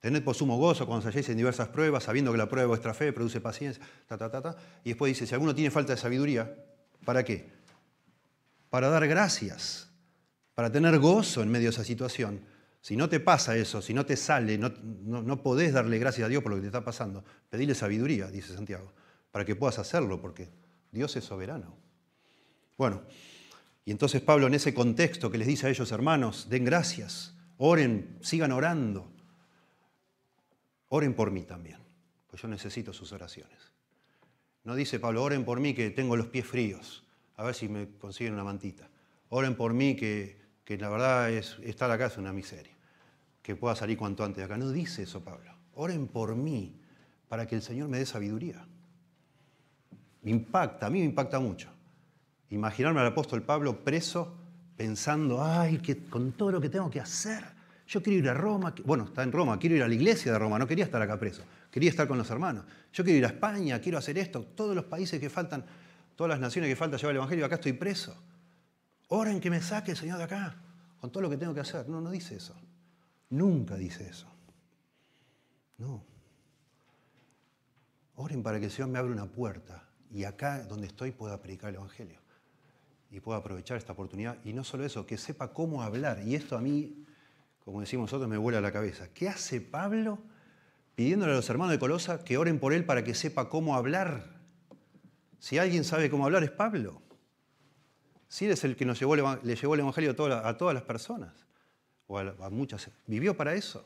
Tened 0.00 0.22
por 0.22 0.34
sumo 0.34 0.58
gozo 0.58 0.84
cuando 0.84 1.00
os 1.00 1.06
halléis 1.06 1.30
en 1.30 1.38
diversas 1.38 1.68
pruebas, 1.68 2.04
sabiendo 2.04 2.32
que 2.32 2.36
la 2.36 2.50
prueba 2.50 2.64
de 2.64 2.68
vuestra 2.68 2.92
fe 2.92 3.14
produce 3.14 3.40
paciencia, 3.40 3.82
ta, 4.06 4.18
ta, 4.18 4.30
ta, 4.30 4.42
ta. 4.42 4.56
Y 4.84 4.90
después 4.90 5.08
dice, 5.08 5.26
si 5.26 5.32
alguno 5.32 5.54
tiene 5.54 5.70
falta 5.70 5.94
de 5.94 5.98
sabiduría, 5.98 6.54
¿Para 7.04 7.24
qué? 7.24 7.50
Para 8.68 8.88
dar 8.88 9.06
gracias, 9.08 9.90
para 10.54 10.70
tener 10.70 10.98
gozo 10.98 11.42
en 11.42 11.50
medio 11.50 11.68
de 11.68 11.74
esa 11.74 11.84
situación. 11.84 12.40
Si 12.80 12.96
no 12.96 13.08
te 13.08 13.20
pasa 13.20 13.56
eso, 13.56 13.82
si 13.82 13.92
no 13.92 14.06
te 14.06 14.16
sale, 14.16 14.56
no, 14.56 14.70
no, 14.70 15.42
podés 15.42 15.72
darle 15.72 15.98
gracias 15.98 16.26
a 16.26 16.28
Dios 16.28 16.42
por 16.42 16.50
lo 16.50 16.56
que 16.56 16.62
te 16.62 16.68
está 16.68 16.84
pasando, 16.84 17.24
pedile 17.50 17.74
sabiduría, 17.74 18.28
dice 18.28 18.54
Santiago, 18.54 18.92
para 19.30 19.44
que 19.44 19.54
puedas 19.54 19.78
hacerlo, 19.78 20.20
porque 20.20 20.48
Dios 20.90 21.14
es 21.16 21.24
soberano. 21.24 21.76
Bueno, 22.78 23.02
y 23.84 23.90
entonces 23.90 24.22
Pablo 24.22 24.46
en 24.46 24.54
ese 24.54 24.72
contexto 24.72 25.30
que 25.30 25.38
les 25.38 25.46
dice 25.46 25.66
a 25.66 25.70
ellos, 25.70 25.92
hermanos, 25.92 26.48
den 26.48 26.64
gracias, 26.64 27.34
oren, 27.58 28.16
sigan 28.22 28.52
orando, 28.52 29.12
oren 30.88 31.14
por 31.14 31.30
mí 31.30 31.42
también, 31.42 31.78
pues 32.28 32.40
yo 32.40 32.48
necesito 32.48 32.92
sus 32.92 33.12
oraciones. 33.12 33.69
No 34.64 34.74
dice 34.74 35.00
Pablo, 35.00 35.22
oren 35.22 35.44
por 35.44 35.60
mí 35.60 35.74
que 35.74 35.90
tengo 35.90 36.16
los 36.16 36.26
pies 36.26 36.46
fríos, 36.46 37.04
a 37.36 37.44
ver 37.44 37.54
si 37.54 37.68
me 37.68 37.88
consiguen 37.98 38.34
una 38.34 38.44
mantita. 38.44 38.88
Oren 39.30 39.56
por 39.56 39.72
mí 39.72 39.96
que, 39.96 40.38
la 40.66 40.88
verdad 40.88 41.30
es 41.30 41.56
estar 41.62 41.90
acá 41.90 42.06
es 42.06 42.18
una 42.18 42.32
miseria, 42.32 42.76
que 43.42 43.56
pueda 43.56 43.74
salir 43.74 43.96
cuanto 43.96 44.24
antes 44.24 44.38
de 44.38 44.44
acá. 44.44 44.58
No 44.58 44.70
dice 44.70 45.04
eso 45.04 45.24
Pablo. 45.24 45.52
Oren 45.74 46.08
por 46.08 46.36
mí 46.36 46.76
para 47.28 47.46
que 47.46 47.54
el 47.54 47.62
Señor 47.62 47.88
me 47.88 47.98
dé 47.98 48.06
sabiduría. 48.06 48.66
Impacta, 50.24 50.86
a 50.86 50.90
mí 50.90 50.98
me 50.98 51.06
impacta 51.06 51.40
mucho. 51.40 51.70
Imaginarme 52.50 53.00
al 53.00 53.06
apóstol 53.06 53.42
Pablo 53.42 53.82
preso 53.82 54.36
pensando, 54.76 55.42
ay, 55.42 55.78
que 55.78 56.04
con 56.04 56.32
todo 56.32 56.52
lo 56.52 56.60
que 56.60 56.68
tengo 56.68 56.90
que 56.90 57.00
hacer, 57.00 57.44
yo 57.86 58.02
quiero 58.02 58.18
ir 58.18 58.28
a 58.28 58.34
Roma, 58.34 58.74
bueno, 58.84 59.04
está 59.04 59.22
en 59.22 59.32
Roma, 59.32 59.58
quiero 59.58 59.76
ir 59.76 59.82
a 59.82 59.88
la 59.88 59.94
iglesia 59.94 60.32
de 60.32 60.38
Roma, 60.38 60.58
no 60.58 60.66
quería 60.66 60.84
estar 60.84 61.00
acá 61.00 61.18
preso. 61.18 61.42
Quería 61.70 61.90
estar 61.90 62.08
con 62.08 62.18
los 62.18 62.28
hermanos. 62.30 62.64
Yo 62.92 63.04
quiero 63.04 63.18
ir 63.18 63.24
a 63.24 63.28
España, 63.28 63.80
quiero 63.80 63.98
hacer 63.98 64.18
esto. 64.18 64.42
Todos 64.42 64.74
los 64.74 64.84
países 64.84 65.20
que 65.20 65.30
faltan, 65.30 65.64
todas 66.16 66.30
las 66.30 66.40
naciones 66.40 66.68
que 66.68 66.76
faltan 66.76 66.98
llevar 66.98 67.12
el 67.12 67.16
Evangelio, 67.18 67.44
acá 67.44 67.56
estoy 67.56 67.74
preso. 67.74 68.16
Oren 69.08 69.40
que 69.40 69.50
me 69.50 69.60
saque 69.60 69.92
el 69.92 69.96
Señor 69.96 70.18
de 70.18 70.24
acá, 70.24 70.56
con 71.00 71.10
todo 71.10 71.22
lo 71.22 71.30
que 71.30 71.36
tengo 71.36 71.54
que 71.54 71.60
hacer. 71.60 71.88
No, 71.88 72.00
no 72.00 72.10
dice 72.10 72.36
eso. 72.36 72.54
Nunca 73.30 73.76
dice 73.76 74.08
eso. 74.08 74.26
No. 75.78 76.04
Oren 78.16 78.42
para 78.42 78.58
que 78.58 78.66
el 78.66 78.70
Señor 78.70 78.88
me 78.88 78.98
abra 78.98 79.12
una 79.12 79.26
puerta. 79.26 79.86
y 80.12 80.24
acá 80.24 80.64
donde 80.64 80.88
estoy 80.88 81.12
pueda 81.12 81.40
predicar 81.40 81.70
el 81.70 81.76
Evangelio 81.76 82.18
y 83.12 83.20
pueda 83.20 83.38
aprovechar 83.38 83.76
esta 83.76 83.92
oportunidad. 83.92 84.38
Y 84.44 84.52
no 84.52 84.64
solo 84.64 84.84
eso, 84.84 85.06
que 85.06 85.16
sepa 85.16 85.52
cómo 85.52 85.82
hablar. 85.82 86.20
Y 86.24 86.34
esto 86.34 86.56
a 86.56 86.60
mí, 86.60 87.04
como 87.64 87.80
decimos 87.80 88.04
nosotros, 88.04 88.28
me 88.28 88.36
vuela 88.36 88.60
la 88.60 88.72
cabeza. 88.72 89.08
¿Qué 89.12 89.28
hace 89.28 89.60
Pablo 89.60 90.18
pidiéndole 91.00 91.32
a 91.32 91.36
los 91.36 91.48
hermanos 91.48 91.72
de 91.72 91.78
Colosa 91.78 92.22
que 92.24 92.36
oren 92.36 92.58
por 92.58 92.74
él 92.74 92.84
para 92.84 93.02
que 93.02 93.14
sepa 93.14 93.48
cómo 93.48 93.74
hablar? 93.74 94.38
Si 95.38 95.56
alguien 95.56 95.82
sabe 95.82 96.10
cómo 96.10 96.26
hablar 96.26 96.44
es 96.44 96.50
Pablo. 96.50 97.00
Si 98.28 98.44
él 98.44 98.50
es 98.50 98.64
el 98.64 98.76
que 98.76 98.84
nos 98.84 99.00
llevó 99.00 99.16
le 99.16 99.56
llevó 99.56 99.72
el 99.72 99.80
Evangelio 99.80 100.10
a, 100.10 100.58
todas 100.58 100.74
las 100.74 100.82
personas, 100.82 101.46
o 102.06 102.18
a, 102.18 102.34
a 102.42 102.50
muchas, 102.50 102.90
vivió 103.06 103.34
para 103.34 103.54
eso. 103.54 103.82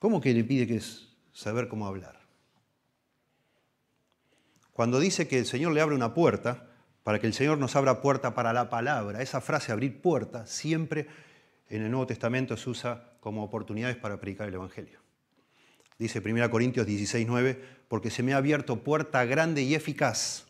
¿Cómo 0.00 0.20
que 0.20 0.34
le 0.34 0.42
pide 0.42 0.66
que 0.66 0.78
es 0.78 1.06
saber 1.32 1.68
cómo 1.68 1.86
hablar? 1.86 2.18
Cuando 4.72 4.98
dice 4.98 5.28
que 5.28 5.38
el 5.38 5.46
Señor 5.46 5.72
le 5.72 5.82
abre 5.82 5.94
una 5.94 6.14
puerta, 6.14 6.66
para 7.04 7.20
que 7.20 7.28
el 7.28 7.32
Señor 7.32 7.58
nos 7.58 7.76
abra 7.76 8.02
puerta 8.02 8.34
para 8.34 8.52
la 8.52 8.68
palabra, 8.68 9.22
esa 9.22 9.40
frase 9.40 9.70
abrir 9.70 10.02
puerta 10.02 10.48
siempre 10.48 11.06
en 11.68 11.82
el 11.82 11.92
Nuevo 11.92 12.08
Testamento 12.08 12.56
se 12.56 12.70
usa 12.70 13.12
como 13.20 13.44
oportunidades 13.44 13.96
para 13.98 14.18
predicar 14.18 14.48
el 14.48 14.54
Evangelio. 14.54 15.01
Dice 15.98 16.22
1 16.24 16.50
Corintios 16.50 16.86
16, 16.86 17.26
9, 17.26 17.60
porque 17.88 18.10
se 18.10 18.22
me 18.22 18.34
ha 18.34 18.38
abierto 18.38 18.82
puerta 18.82 19.24
grande 19.24 19.62
y 19.62 19.74
eficaz, 19.74 20.46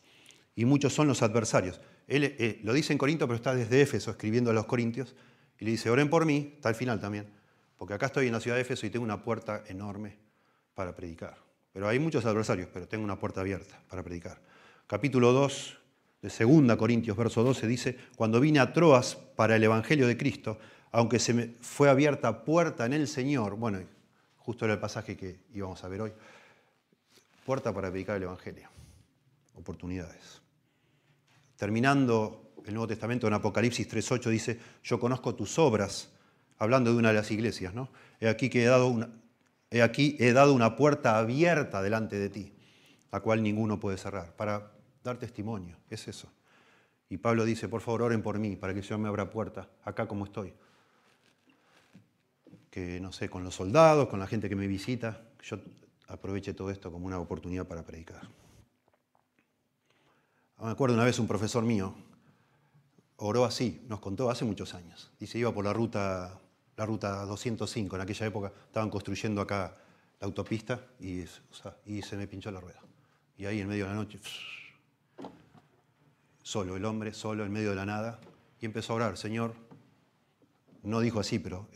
y 0.54 0.64
muchos 0.64 0.92
son 0.92 1.08
los 1.08 1.22
adversarios. 1.22 1.80
Él 2.06 2.24
eh, 2.38 2.60
lo 2.62 2.72
dice 2.72 2.92
en 2.92 2.98
Corinto, 2.98 3.26
pero 3.26 3.36
está 3.36 3.54
desde 3.54 3.80
Éfeso 3.80 4.10
escribiendo 4.10 4.50
a 4.50 4.54
los 4.54 4.66
Corintios, 4.66 5.14
y 5.58 5.64
le 5.64 5.72
dice, 5.72 5.90
oren 5.90 6.10
por 6.10 6.26
mí, 6.26 6.52
está 6.54 6.68
al 6.68 6.74
final 6.74 7.00
también, 7.00 7.26
porque 7.76 7.94
acá 7.94 8.06
estoy 8.06 8.26
en 8.26 8.32
la 8.32 8.40
ciudad 8.40 8.56
de 8.56 8.62
Éfeso 8.62 8.86
y 8.86 8.90
tengo 8.90 9.04
una 9.04 9.22
puerta 9.22 9.62
enorme 9.66 10.18
para 10.74 10.94
predicar. 10.94 11.36
Pero 11.72 11.88
hay 11.88 11.98
muchos 11.98 12.24
adversarios, 12.26 12.68
pero 12.72 12.86
tengo 12.86 13.04
una 13.04 13.18
puerta 13.18 13.40
abierta 13.40 13.80
para 13.88 14.02
predicar. 14.02 14.40
Capítulo 14.86 15.32
2 15.32 15.78
de 16.20 16.28
2 16.28 16.76
Corintios, 16.76 17.16
verso 17.16 17.42
12, 17.42 17.66
dice, 17.66 17.96
cuando 18.16 18.40
vine 18.40 18.60
a 18.60 18.72
Troas 18.72 19.16
para 19.16 19.56
el 19.56 19.64
Evangelio 19.64 20.06
de 20.06 20.16
Cristo, 20.16 20.58
aunque 20.90 21.18
se 21.18 21.32
me 21.34 21.54
fue 21.60 21.88
abierta 21.88 22.44
puerta 22.44 22.84
en 22.84 22.92
el 22.92 23.08
Señor, 23.08 23.56
bueno, 23.56 23.80
justo 24.44 24.64
era 24.64 24.74
el 24.74 24.80
pasaje 24.80 25.16
que 25.16 25.40
íbamos 25.54 25.82
a 25.84 25.88
ver 25.88 26.02
hoy, 26.02 26.12
puerta 27.44 27.72
para 27.72 27.90
predicar 27.90 28.16
el 28.16 28.24
Evangelio, 28.24 28.68
oportunidades. 29.54 30.42
Terminando 31.56 32.52
el 32.64 32.74
Nuevo 32.74 32.88
Testamento 32.88 33.26
en 33.26 33.34
Apocalipsis 33.34 33.88
3.8 33.88 34.30
dice, 34.30 34.60
yo 34.82 34.98
conozco 34.98 35.34
tus 35.34 35.58
obras, 35.58 36.10
hablando 36.58 36.92
de 36.92 36.98
una 36.98 37.08
de 37.08 37.14
las 37.14 37.30
iglesias, 37.30 37.72
¿no? 37.74 37.88
He 38.20 38.28
aquí 38.28 38.50
que 38.50 38.64
he 38.64 38.66
dado 38.66 38.88
una, 38.88 39.10
he 39.70 39.82
aquí 39.82 40.16
he 40.18 40.32
dado 40.32 40.52
una 40.52 40.76
puerta 40.76 41.18
abierta 41.18 41.82
delante 41.82 42.18
de 42.18 42.28
ti, 42.28 42.52
la 43.12 43.20
cual 43.20 43.42
ninguno 43.42 43.78
puede 43.78 43.96
cerrar, 43.96 44.34
para 44.34 44.72
dar 45.04 45.18
testimonio, 45.18 45.76
es 45.88 46.08
eso. 46.08 46.32
Y 47.08 47.18
Pablo 47.18 47.44
dice, 47.44 47.68
por 47.68 47.80
favor, 47.80 48.02
oren 48.02 48.22
por 48.22 48.38
mí, 48.38 48.56
para 48.56 48.72
que 48.72 48.80
el 48.80 48.84
Señor 48.84 49.00
me 49.00 49.08
abra 49.08 49.30
puerta, 49.30 49.68
acá 49.84 50.08
como 50.08 50.24
estoy 50.24 50.52
que, 52.72 52.98
no 53.00 53.12
sé, 53.12 53.28
con 53.28 53.44
los 53.44 53.54
soldados, 53.54 54.08
con 54.08 54.18
la 54.18 54.26
gente 54.26 54.48
que 54.48 54.56
me 54.56 54.66
visita, 54.66 55.20
yo 55.44 55.58
aproveche 56.08 56.54
todo 56.54 56.70
esto 56.70 56.90
como 56.90 57.06
una 57.06 57.18
oportunidad 57.18 57.66
para 57.66 57.84
predicar. 57.84 58.22
Me 60.58 60.70
acuerdo 60.70 60.94
una 60.94 61.04
vez 61.04 61.18
un 61.18 61.28
profesor 61.28 61.64
mío 61.64 61.94
oró 63.18 63.44
así, 63.44 63.84
nos 63.88 64.00
contó 64.00 64.30
hace 64.30 64.46
muchos 64.46 64.72
años. 64.72 65.12
Dice, 65.20 65.38
iba 65.38 65.52
por 65.52 65.66
la 65.66 65.74
ruta, 65.74 66.40
la 66.78 66.86
ruta 66.86 67.26
205, 67.26 67.94
en 67.94 68.02
aquella 68.02 68.26
época 68.26 68.52
estaban 68.66 68.88
construyendo 68.88 69.42
acá 69.42 69.76
la 70.18 70.26
autopista 70.26 70.80
y, 70.98 71.24
y 71.84 72.00
se 72.00 72.16
me 72.16 72.26
pinchó 72.26 72.50
la 72.50 72.60
rueda. 72.60 72.80
Y 73.36 73.44
ahí 73.44 73.60
en 73.60 73.68
medio 73.68 73.84
de 73.84 73.90
la 73.90 73.96
noche, 73.96 74.18
solo 76.42 76.74
el 76.74 76.86
hombre, 76.86 77.12
solo 77.12 77.44
en 77.44 77.52
medio 77.52 77.68
de 77.68 77.76
la 77.76 77.84
nada, 77.84 78.18
y 78.60 78.64
empezó 78.64 78.94
a 78.94 78.96
orar, 78.96 79.18
Señor, 79.18 79.54
no 80.82 81.00
dijo 81.00 81.20
así, 81.20 81.38
pero 81.38 81.68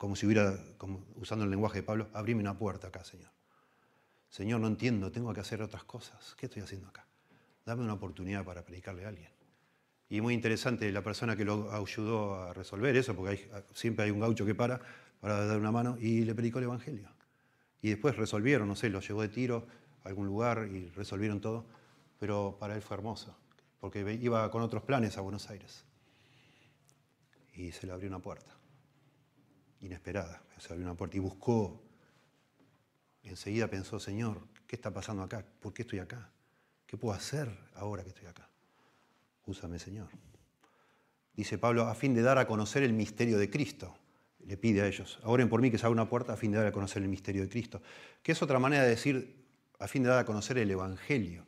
como 0.00 0.16
si 0.16 0.24
hubiera, 0.24 0.58
como 0.78 1.04
usando 1.16 1.44
el 1.44 1.50
lenguaje 1.50 1.80
de 1.80 1.82
Pablo, 1.82 2.08
abrime 2.14 2.40
una 2.40 2.56
puerta 2.56 2.88
acá, 2.88 3.04
Señor. 3.04 3.28
Señor, 4.30 4.58
no 4.58 4.66
entiendo, 4.66 5.12
tengo 5.12 5.34
que 5.34 5.40
hacer 5.40 5.60
otras 5.60 5.84
cosas. 5.84 6.34
¿Qué 6.38 6.46
estoy 6.46 6.62
haciendo 6.62 6.88
acá? 6.88 7.04
Dame 7.66 7.82
una 7.82 7.92
oportunidad 7.92 8.42
para 8.42 8.64
predicarle 8.64 9.04
a 9.04 9.08
alguien. 9.08 9.28
Y 10.08 10.22
muy 10.22 10.32
interesante 10.32 10.90
la 10.90 11.02
persona 11.02 11.36
que 11.36 11.44
lo 11.44 11.70
ayudó 11.70 12.34
a 12.36 12.54
resolver 12.54 12.96
eso, 12.96 13.14
porque 13.14 13.50
siempre 13.74 14.06
hay 14.06 14.10
un 14.10 14.20
gaucho 14.20 14.46
que 14.46 14.54
para 14.54 14.80
para 15.20 15.44
dar 15.44 15.58
una 15.58 15.70
mano 15.70 15.98
y 16.00 16.24
le 16.24 16.34
predicó 16.34 16.60
el 16.60 16.64
Evangelio. 16.64 17.10
Y 17.82 17.90
después 17.90 18.16
resolvieron, 18.16 18.68
no 18.68 18.76
sé, 18.76 18.88
lo 18.88 19.00
llevó 19.00 19.20
de 19.20 19.28
tiro 19.28 19.66
a 20.02 20.08
algún 20.08 20.26
lugar 20.26 20.66
y 20.72 20.88
resolvieron 20.88 21.42
todo, 21.42 21.66
pero 22.18 22.56
para 22.58 22.74
él 22.74 22.80
fue 22.80 22.96
hermoso, 22.96 23.36
porque 23.80 24.00
iba 24.18 24.50
con 24.50 24.62
otros 24.62 24.82
planes 24.82 25.18
a 25.18 25.20
Buenos 25.20 25.50
Aires. 25.50 25.84
Y 27.52 27.70
se 27.72 27.86
le 27.86 27.92
abrió 27.92 28.08
una 28.08 28.20
puerta 28.20 28.59
inesperada. 29.80 30.42
Se 30.58 30.72
abrió 30.72 30.86
una 30.86 30.96
puerta 30.96 31.16
y 31.16 31.20
buscó. 31.20 31.82
enseguida 33.22 33.68
pensó, 33.68 33.98
Señor, 33.98 34.40
¿qué 34.66 34.76
está 34.76 34.92
pasando 34.92 35.22
acá? 35.22 35.44
¿Por 35.60 35.72
qué 35.72 35.82
estoy 35.82 35.98
acá? 35.98 36.30
¿Qué 36.86 36.96
puedo 36.96 37.14
hacer 37.14 37.48
ahora 37.74 38.02
que 38.02 38.10
estoy 38.10 38.26
acá? 38.26 38.48
Úsame, 39.46 39.78
Señor. 39.78 40.08
Dice 41.34 41.58
Pablo, 41.58 41.84
a 41.86 41.94
fin 41.94 42.14
de 42.14 42.22
dar 42.22 42.38
a 42.38 42.46
conocer 42.46 42.82
el 42.82 42.92
misterio 42.92 43.38
de 43.38 43.48
Cristo. 43.48 43.96
Le 44.46 44.56
pide 44.56 44.82
a 44.82 44.86
ellos, 44.86 45.18
oren 45.22 45.48
por 45.48 45.60
mí 45.60 45.70
que 45.70 45.78
se 45.78 45.86
abra 45.86 46.02
una 46.02 46.08
puerta 46.08 46.32
a 46.32 46.36
fin 46.36 46.50
de 46.50 46.58
dar 46.58 46.66
a 46.66 46.72
conocer 46.72 47.02
el 47.02 47.08
misterio 47.08 47.42
de 47.42 47.48
Cristo. 47.48 47.82
Que 48.22 48.32
es 48.32 48.42
otra 48.42 48.58
manera 48.58 48.82
de 48.82 48.90
decir, 48.90 49.44
a 49.78 49.86
fin 49.86 50.02
de 50.02 50.08
dar 50.08 50.18
a 50.18 50.24
conocer 50.24 50.58
el 50.58 50.70
Evangelio. 50.70 51.44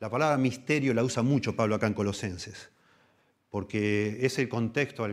La 0.00 0.10
palabra 0.10 0.36
misterio 0.36 0.92
la 0.94 1.02
usa 1.02 1.22
mucho 1.22 1.56
Pablo 1.56 1.74
acá 1.74 1.86
en 1.86 1.94
Colosenses, 1.94 2.68
porque 3.50 4.18
es 4.20 4.38
el 4.38 4.48
contexto 4.48 5.06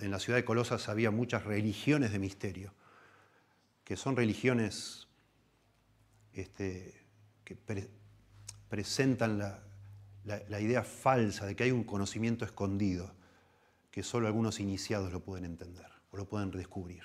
en 0.00 0.10
la 0.10 0.18
ciudad 0.18 0.38
de 0.38 0.44
Colosas 0.44 0.88
había 0.88 1.10
muchas 1.10 1.44
religiones 1.44 2.12
de 2.12 2.18
misterio, 2.18 2.74
que 3.84 3.96
son 3.96 4.16
religiones 4.16 5.08
este, 6.32 7.06
que 7.44 7.56
presentan 8.68 9.38
la, 9.38 9.62
la 10.24 10.60
idea 10.60 10.82
falsa 10.82 11.46
de 11.46 11.56
que 11.56 11.64
hay 11.64 11.70
un 11.70 11.84
conocimiento 11.84 12.44
escondido, 12.44 13.14
que 13.90 14.02
solo 14.02 14.26
algunos 14.26 14.60
iniciados 14.60 15.12
lo 15.12 15.20
pueden 15.20 15.44
entender 15.44 15.86
o 16.10 16.16
lo 16.16 16.28
pueden 16.28 16.50
descubrir. 16.50 17.02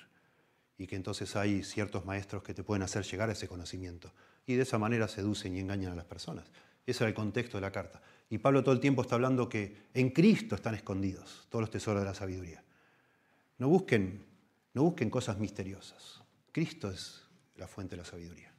Y 0.76 0.86
que 0.86 0.96
entonces 0.96 1.36
hay 1.36 1.62
ciertos 1.62 2.04
maestros 2.04 2.42
que 2.42 2.52
te 2.52 2.64
pueden 2.64 2.82
hacer 2.82 3.04
llegar 3.04 3.30
a 3.30 3.32
ese 3.32 3.48
conocimiento. 3.48 4.12
Y 4.44 4.54
de 4.54 4.62
esa 4.62 4.76
manera 4.76 5.08
seducen 5.08 5.56
y 5.56 5.60
engañan 5.60 5.92
a 5.92 5.96
las 5.96 6.04
personas. 6.04 6.50
Ese 6.86 7.04
era 7.04 7.08
el 7.08 7.14
contexto 7.14 7.56
de 7.56 7.62
la 7.62 7.70
carta. 7.70 8.02
Y 8.28 8.38
Pablo 8.38 8.62
todo 8.62 8.74
el 8.74 8.80
tiempo 8.80 9.02
está 9.02 9.14
hablando 9.14 9.48
que 9.48 9.88
en 9.94 10.10
Cristo 10.10 10.54
están 10.54 10.74
escondidos 10.74 11.46
todos 11.48 11.62
los 11.62 11.70
tesoros 11.70 12.02
de 12.02 12.08
la 12.08 12.14
sabiduría. 12.14 12.62
No 13.64 13.70
busquen, 13.70 14.22
no 14.74 14.82
busquen 14.82 15.08
cosas 15.08 15.38
misteriosas. 15.38 16.20
Cristo 16.52 16.90
es 16.90 17.22
la 17.56 17.66
fuente 17.66 17.96
de 17.96 18.02
la 18.02 18.04
sabiduría. 18.04 18.52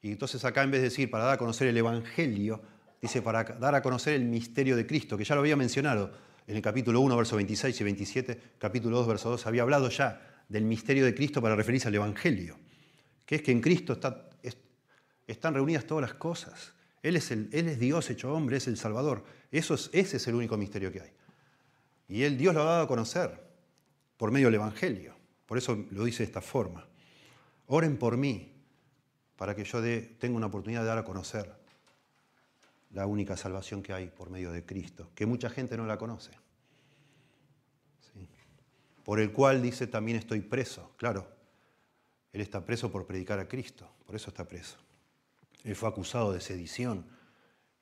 Y 0.00 0.10
entonces 0.10 0.44
acá 0.44 0.64
en 0.64 0.72
vez 0.72 0.80
de 0.80 0.88
decir 0.88 1.08
para 1.08 1.22
dar 1.22 1.34
a 1.34 1.38
conocer 1.38 1.68
el 1.68 1.76
Evangelio, 1.76 2.60
dice 3.00 3.22
para 3.22 3.44
dar 3.44 3.76
a 3.76 3.82
conocer 3.82 4.14
el 4.14 4.24
misterio 4.24 4.74
de 4.74 4.84
Cristo, 4.84 5.16
que 5.16 5.22
ya 5.22 5.36
lo 5.36 5.42
había 5.42 5.54
mencionado 5.54 6.12
en 6.44 6.56
el 6.56 6.60
capítulo 6.60 7.00
1, 7.02 7.16
verso 7.16 7.36
26 7.36 7.80
y 7.80 7.84
27, 7.84 8.42
capítulo 8.58 8.96
2, 8.96 9.06
verso 9.06 9.30
2, 9.30 9.46
había 9.46 9.62
hablado 9.62 9.88
ya 9.90 10.44
del 10.48 10.64
misterio 10.64 11.04
de 11.04 11.14
Cristo 11.14 11.40
para 11.40 11.54
referirse 11.54 11.86
al 11.86 11.94
Evangelio, 11.94 12.58
que 13.24 13.36
es 13.36 13.42
que 13.42 13.52
en 13.52 13.60
Cristo 13.60 13.96
están 15.28 15.54
reunidas 15.54 15.84
todas 15.84 16.02
las 16.02 16.14
cosas. 16.14 16.72
Él 17.00 17.14
es, 17.14 17.30
el, 17.30 17.48
él 17.52 17.68
es 17.68 17.78
Dios 17.78 18.10
hecho 18.10 18.34
hombre, 18.34 18.56
es 18.56 18.66
el 18.66 18.76
Salvador. 18.76 19.24
Eso 19.52 19.74
es, 19.74 19.88
ese 19.92 20.16
es 20.16 20.26
el 20.26 20.34
único 20.34 20.56
misterio 20.56 20.90
que 20.90 21.02
hay. 21.02 21.10
Y 22.08 22.24
él, 22.24 22.36
Dios 22.36 22.52
lo 22.56 22.62
ha 22.62 22.64
dado 22.64 22.82
a 22.82 22.88
conocer 22.88 23.51
por 24.16 24.30
medio 24.30 24.48
del 24.48 24.56
Evangelio. 24.56 25.14
Por 25.46 25.58
eso 25.58 25.84
lo 25.90 26.04
dice 26.04 26.22
de 26.22 26.26
esta 26.26 26.40
forma. 26.40 26.88
Oren 27.66 27.98
por 27.98 28.16
mí 28.16 28.52
para 29.36 29.54
que 29.56 29.64
yo 29.64 29.80
tenga 30.18 30.36
una 30.36 30.46
oportunidad 30.46 30.82
de 30.82 30.86
dar 30.86 30.98
a 30.98 31.04
conocer 31.04 31.52
la 32.90 33.06
única 33.06 33.36
salvación 33.36 33.82
que 33.82 33.92
hay 33.92 34.08
por 34.08 34.30
medio 34.30 34.52
de 34.52 34.64
Cristo, 34.64 35.10
que 35.14 35.26
mucha 35.26 35.50
gente 35.50 35.76
no 35.76 35.86
la 35.86 35.98
conoce. 35.98 36.30
Por 39.04 39.18
el 39.18 39.32
cual 39.32 39.60
dice 39.60 39.86
también 39.86 40.18
estoy 40.18 40.40
preso. 40.40 40.92
Claro, 40.96 41.26
él 42.32 42.40
está 42.40 42.64
preso 42.64 42.92
por 42.92 43.06
predicar 43.06 43.38
a 43.40 43.48
Cristo, 43.48 43.90
por 44.06 44.14
eso 44.14 44.30
está 44.30 44.46
preso. 44.46 44.78
Él 45.64 45.74
fue 45.74 45.88
acusado 45.88 46.32
de 46.32 46.40
sedición, 46.40 47.04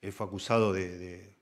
él 0.01 0.13
fue 0.13 0.27
acusado 0.27 0.73
de, 0.73 1.35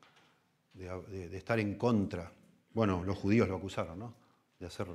de 0.74 1.36
estar 1.36 1.60
en 1.60 1.76
contra. 1.76 2.32
Bueno, 2.72 3.04
los 3.04 3.16
judíos 3.16 3.48
lo 3.48 3.56
acusaron, 3.56 3.98
¿no? 3.98 4.27
De, 4.58 4.66
hacer, 4.66 4.88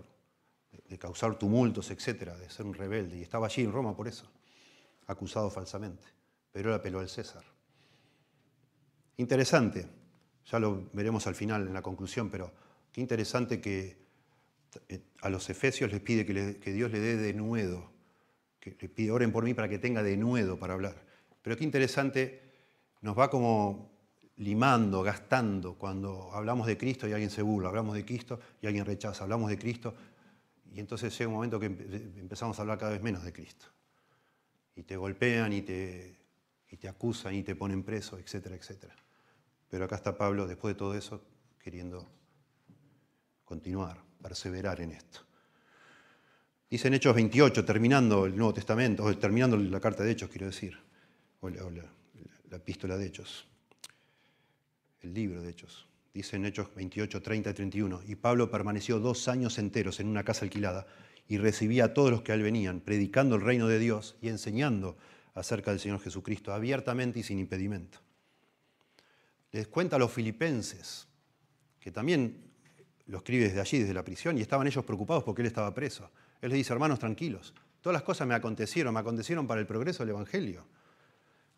de 0.71 0.97
causar 0.99 1.37
tumultos, 1.37 1.91
etcétera, 1.91 2.37
de 2.37 2.49
ser 2.49 2.65
un 2.65 2.73
rebelde. 2.73 3.17
Y 3.17 3.21
estaba 3.21 3.47
allí 3.47 3.63
en 3.63 3.71
Roma 3.71 3.95
por 3.95 4.07
eso, 4.07 4.29
acusado 5.07 5.49
falsamente. 5.49 6.03
Pero 6.51 6.69
él 6.69 6.75
apeló 6.75 6.99
al 6.99 7.09
César. 7.09 7.43
Interesante, 9.17 9.87
ya 10.45 10.59
lo 10.59 10.89
veremos 10.93 11.27
al 11.27 11.35
final 11.35 11.67
en 11.67 11.73
la 11.73 11.81
conclusión, 11.81 12.29
pero 12.29 12.51
qué 12.91 13.01
interesante 13.01 13.61
que 13.61 13.97
eh, 14.89 15.01
a 15.21 15.29
los 15.29 15.49
efesios 15.49 15.91
les 15.91 16.01
pide 16.01 16.25
que, 16.25 16.73
Dios 16.73 16.91
le 16.91 16.99
dé 16.99 17.17
denuedo, 17.17 17.91
que 18.59 18.75
le 18.79 18.89
pide, 18.89 19.11
oren 19.11 19.31
por 19.31 19.43
mí 19.43 19.53
para 19.53 19.69
que 19.69 19.77
tenga 19.77 20.01
denuedo 20.01 20.57
para 20.57 20.73
hablar. 20.73 21.05
Pero 21.41 21.57
qué 21.57 21.63
interesante 21.63 22.41
nos 23.01 23.17
va 23.17 23.29
como 23.29 23.92
limando, 24.37 25.03
gastando 25.03 25.75
cuando 25.75 26.31
hablamos 26.33 26.67
de 26.67 26.77
Cristo 26.77 27.07
y 27.07 27.13
alguien 27.13 27.29
se 27.29 27.41
burla, 27.41 27.69
hablamos 27.69 27.95
de 27.95 28.05
Cristo 28.05 28.39
y 28.61 28.67
alguien 28.67 28.85
rechaza, 28.85 29.23
hablamos 29.23 29.49
de 29.49 29.57
Cristo 29.57 29.93
y 30.73 30.79
entonces 30.79 31.15
llega 31.17 31.27
un 31.27 31.35
momento 31.35 31.59
que 31.59 31.67
empezamos 31.67 32.57
a 32.57 32.63
hablar 32.63 32.79
cada 32.79 32.91
vez 32.91 33.01
menos 33.01 33.23
de 33.23 33.31
Cristo. 33.31 33.67
Y 34.75 34.83
te 34.83 34.97
golpean 34.97 35.53
y 35.53 35.61
te, 35.61 36.17
y 36.69 36.77
te 36.77 36.87
acusan 36.87 37.35
y 37.35 37.43
te 37.43 37.55
ponen 37.55 37.83
preso, 37.83 38.17
etcétera, 38.17 38.55
etcétera. 38.55 38.95
Pero 39.69 39.85
acá 39.85 39.97
está 39.97 40.17
Pablo, 40.17 40.47
después 40.47 40.73
de 40.73 40.79
todo 40.79 40.95
eso, 40.95 41.21
queriendo 41.59 42.09
continuar, 43.45 44.01
perseverar 44.19 44.81
en 44.81 44.93
esto. 44.93 45.19
Dice 46.67 46.87
en 46.87 46.95
Hechos 46.95 47.13
28, 47.13 47.63
terminando 47.63 48.25
el 48.25 48.35
Nuevo 48.35 48.55
Testamento, 48.55 49.03
o 49.03 49.15
terminando 49.15 49.55
la 49.55 49.79
carta 49.79 50.03
de 50.03 50.11
Hechos, 50.11 50.31
quiero 50.31 50.47
decir, 50.47 50.75
o 51.41 51.49
la, 51.51 51.61
la 52.49 52.57
epístola 52.57 52.97
de 52.97 53.05
Hechos, 53.05 53.47
el 55.03 55.13
libro 55.13 55.41
de 55.41 55.49
Hechos. 55.49 55.87
Dice 56.13 56.37
en 56.37 56.45
Hechos 56.45 56.73
28, 56.75 57.21
30 57.21 57.49
y 57.49 57.53
31, 57.53 58.01
y 58.07 58.15
Pablo 58.15 58.49
permaneció 58.49 58.99
dos 58.99 59.27
años 59.27 59.57
enteros 59.57 59.99
en 59.99 60.07
una 60.07 60.23
casa 60.23 60.45
alquilada 60.45 60.87
y 61.27 61.37
recibía 61.37 61.85
a 61.85 61.93
todos 61.93 62.11
los 62.11 62.21
que 62.21 62.31
a 62.31 62.37
venían, 62.37 62.79
predicando 62.79 63.35
el 63.35 63.41
reino 63.41 63.67
de 63.67 63.79
Dios 63.79 64.15
y 64.21 64.29
enseñando 64.29 64.97
acerca 65.33 65.71
del 65.71 65.79
Señor 65.79 65.99
Jesucristo, 65.99 66.53
abiertamente 66.53 67.19
y 67.19 67.23
sin 67.23 67.39
impedimento. 67.39 67.99
Les 69.51 69.67
cuenta 69.67 69.95
a 69.95 69.99
los 69.99 70.11
filipenses, 70.11 71.07
que 71.79 71.91
también 71.91 72.51
lo 73.07 73.17
escribe 73.17 73.45
desde 73.45 73.61
allí, 73.61 73.79
desde 73.79 73.93
la 73.93 74.03
prisión, 74.03 74.37
y 74.37 74.41
estaban 74.41 74.67
ellos 74.67 74.85
preocupados 74.85 75.23
porque 75.23 75.41
él 75.41 75.47
estaba 75.47 75.73
preso. 75.73 76.11
Él 76.41 76.49
les 76.49 76.57
dice, 76.57 76.73
hermanos, 76.73 76.99
tranquilos, 76.99 77.53
todas 77.81 77.93
las 77.93 78.03
cosas 78.03 78.27
me 78.27 78.35
acontecieron, 78.35 78.93
me 78.93 78.99
acontecieron 78.99 79.47
para 79.47 79.61
el 79.61 79.67
progreso 79.67 80.03
del 80.03 80.11
Evangelio. 80.11 80.65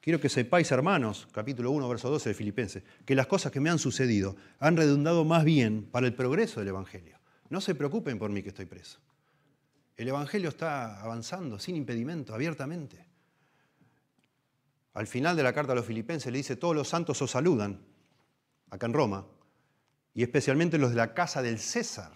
Quiero 0.05 0.19
que 0.19 0.29
sepáis, 0.29 0.71
hermanos, 0.71 1.27
capítulo 1.31 1.71
1, 1.71 1.89
verso 1.89 2.11
12 2.11 2.29
de 2.29 2.35
Filipenses, 2.35 2.83
que 3.07 3.15
las 3.15 3.25
cosas 3.25 3.51
que 3.51 3.59
me 3.59 3.71
han 3.71 3.79
sucedido 3.79 4.35
han 4.59 4.77
redundado 4.77 5.25
más 5.25 5.43
bien 5.43 5.89
para 5.91 6.05
el 6.05 6.13
progreso 6.13 6.59
del 6.59 6.69
Evangelio. 6.69 7.17
No 7.49 7.59
se 7.59 7.73
preocupen 7.73 8.19
por 8.19 8.29
mí 8.29 8.43
que 8.43 8.49
estoy 8.49 8.67
preso. 8.67 8.99
El 9.97 10.07
Evangelio 10.07 10.49
está 10.49 11.01
avanzando 11.01 11.57
sin 11.57 11.75
impedimento, 11.75 12.35
abiertamente. 12.35 13.03
Al 14.93 15.07
final 15.07 15.35
de 15.35 15.41
la 15.41 15.53
carta 15.53 15.71
a 15.71 15.75
los 15.75 15.87
filipenses 15.87 16.31
le 16.31 16.37
dice, 16.37 16.55
todos 16.55 16.75
los 16.75 16.87
santos 16.87 17.19
os 17.23 17.31
saludan, 17.31 17.81
acá 18.69 18.85
en 18.85 18.93
Roma, 18.93 19.25
y 20.13 20.21
especialmente 20.21 20.77
los 20.77 20.91
de 20.91 20.97
la 20.97 21.15
casa 21.15 21.41
del 21.41 21.57
César, 21.57 22.11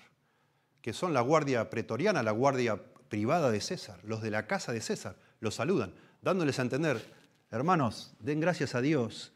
que 0.83 0.93
son 0.93 1.11
la 1.11 1.21
guardia 1.21 1.71
pretoriana, 1.71 2.21
la 2.21 2.33
guardia 2.33 2.79
privada 3.09 3.49
de 3.49 3.61
César, 3.61 3.99
los 4.03 4.21
de 4.21 4.29
la 4.29 4.45
casa 4.45 4.73
de 4.73 4.81
César, 4.81 5.15
los 5.39 5.55
saludan, 5.55 5.95
dándoles 6.21 6.59
a 6.59 6.61
entender, 6.61 7.17
hermanos, 7.51 8.13
den 8.19 8.39
gracias 8.39 8.75
a 8.75 8.81
Dios 8.81 9.33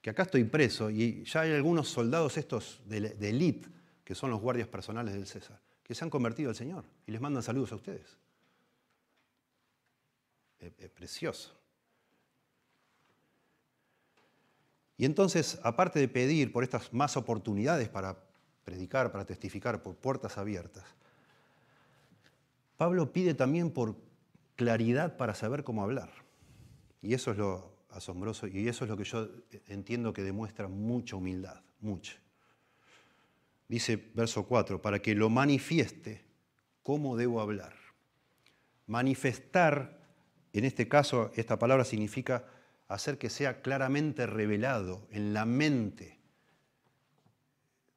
que 0.00 0.10
acá 0.10 0.22
estoy 0.22 0.44
preso 0.44 0.90
y 0.90 1.24
ya 1.24 1.42
hay 1.42 1.52
algunos 1.52 1.88
soldados 1.88 2.36
estos 2.38 2.80
de, 2.86 3.16
élite, 3.20 3.68
que 4.04 4.14
son 4.14 4.30
los 4.30 4.40
guardias 4.40 4.68
personales 4.68 5.14
del 5.14 5.26
César, 5.26 5.60
que 5.82 5.94
se 5.94 6.04
han 6.04 6.10
convertido 6.10 6.50
al 6.50 6.56
Señor 6.56 6.84
y 7.06 7.12
les 7.12 7.20
mandan 7.20 7.42
saludos 7.42 7.72
a 7.72 7.76
ustedes. 7.76 8.16
Es, 10.58 10.90
precioso. 10.90 11.56
Y 14.98 15.06
entonces, 15.06 15.58
aparte 15.62 15.98
de 15.98 16.08
pedir 16.08 16.52
por 16.52 16.62
estas 16.62 16.92
más 16.92 17.16
oportunidades 17.16 17.88
para 17.88 18.18
predicar, 18.64 19.10
para 19.10 19.24
testificar, 19.24 19.82
por 19.82 19.96
puertas 19.96 20.36
abiertas, 20.36 20.84
Pablo 22.76 23.12
pide 23.12 23.32
también 23.34 23.70
por 23.70 23.96
claridad 24.56 25.16
para 25.16 25.34
saber 25.34 25.64
cómo 25.64 25.82
hablar. 25.82 26.10
Y 27.02 27.14
eso 27.14 27.30
es 27.32 27.38
lo 27.38 27.80
asombroso 27.90 28.46
y 28.46 28.68
eso 28.68 28.84
es 28.84 28.90
lo 28.90 28.96
que 28.96 29.04
yo 29.04 29.28
entiendo 29.66 30.12
que 30.12 30.22
demuestra 30.22 30.68
mucha 30.68 31.16
humildad, 31.16 31.62
mucha. 31.80 32.16
Dice 33.68 34.10
verso 34.14 34.46
4, 34.46 34.82
para 34.82 35.00
que 35.00 35.14
lo 35.14 35.30
manifieste 35.30 36.24
cómo 36.82 37.16
debo 37.16 37.40
hablar. 37.40 37.74
Manifestar, 38.86 40.00
en 40.52 40.64
este 40.64 40.88
caso, 40.88 41.30
esta 41.36 41.58
palabra 41.58 41.84
significa 41.84 42.46
hacer 42.88 43.18
que 43.18 43.30
sea 43.30 43.62
claramente 43.62 44.26
revelado 44.26 45.06
en 45.12 45.32
la 45.32 45.44
mente, 45.44 46.18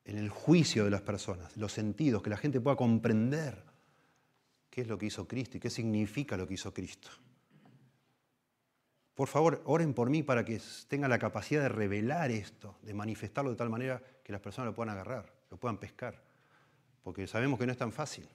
en 0.06 0.18
el 0.18 0.30
juicio 0.30 0.84
de 0.84 0.92
las 0.92 1.02
personas, 1.02 1.58
los 1.58 1.72
sentidos, 1.72 2.22
que 2.22 2.30
la 2.30 2.38
gente 2.38 2.62
pueda 2.62 2.76
comprender 2.76 3.63
qué 4.70 4.82
es 4.82 4.88
lo 4.88 4.98
que 4.98 5.08
hizo 5.08 5.28
Cristo 5.28 5.58
y 5.58 5.60
qué 5.60 5.70
significa 5.70 6.38
lo 6.38 6.48
que 6.48 6.54
hizo 6.54 6.74
Cristo. 6.74 7.10
Por 9.15 9.28
favor, 9.28 9.62
oren 9.65 9.93
por 9.93 10.10
mí 10.10 10.23
para 10.23 10.43
que 10.43 10.60
tenga 10.88 11.08
la 11.08 11.19
capacidad 11.19 11.62
de 11.62 11.69
revelar 11.69 12.32
esto, 12.32 12.76
de 12.82 12.93
manifestarlo 12.93 13.52
de 13.52 13.58
tal 13.58 13.69
manera 13.69 14.02
que 14.23 14.32
las 14.32 14.41
personas 14.41 14.71
lo 14.71 14.76
puedan 14.76 14.93
agarrar, 14.93 15.32
lo 15.52 15.58
puedan 15.58 15.78
pescar, 15.78 16.19
porque 17.04 17.28
sabemos 17.28 17.60
que 17.60 17.65
no 17.65 17.71
es 17.71 17.78
tan 17.78 17.91
fácil 17.91 18.28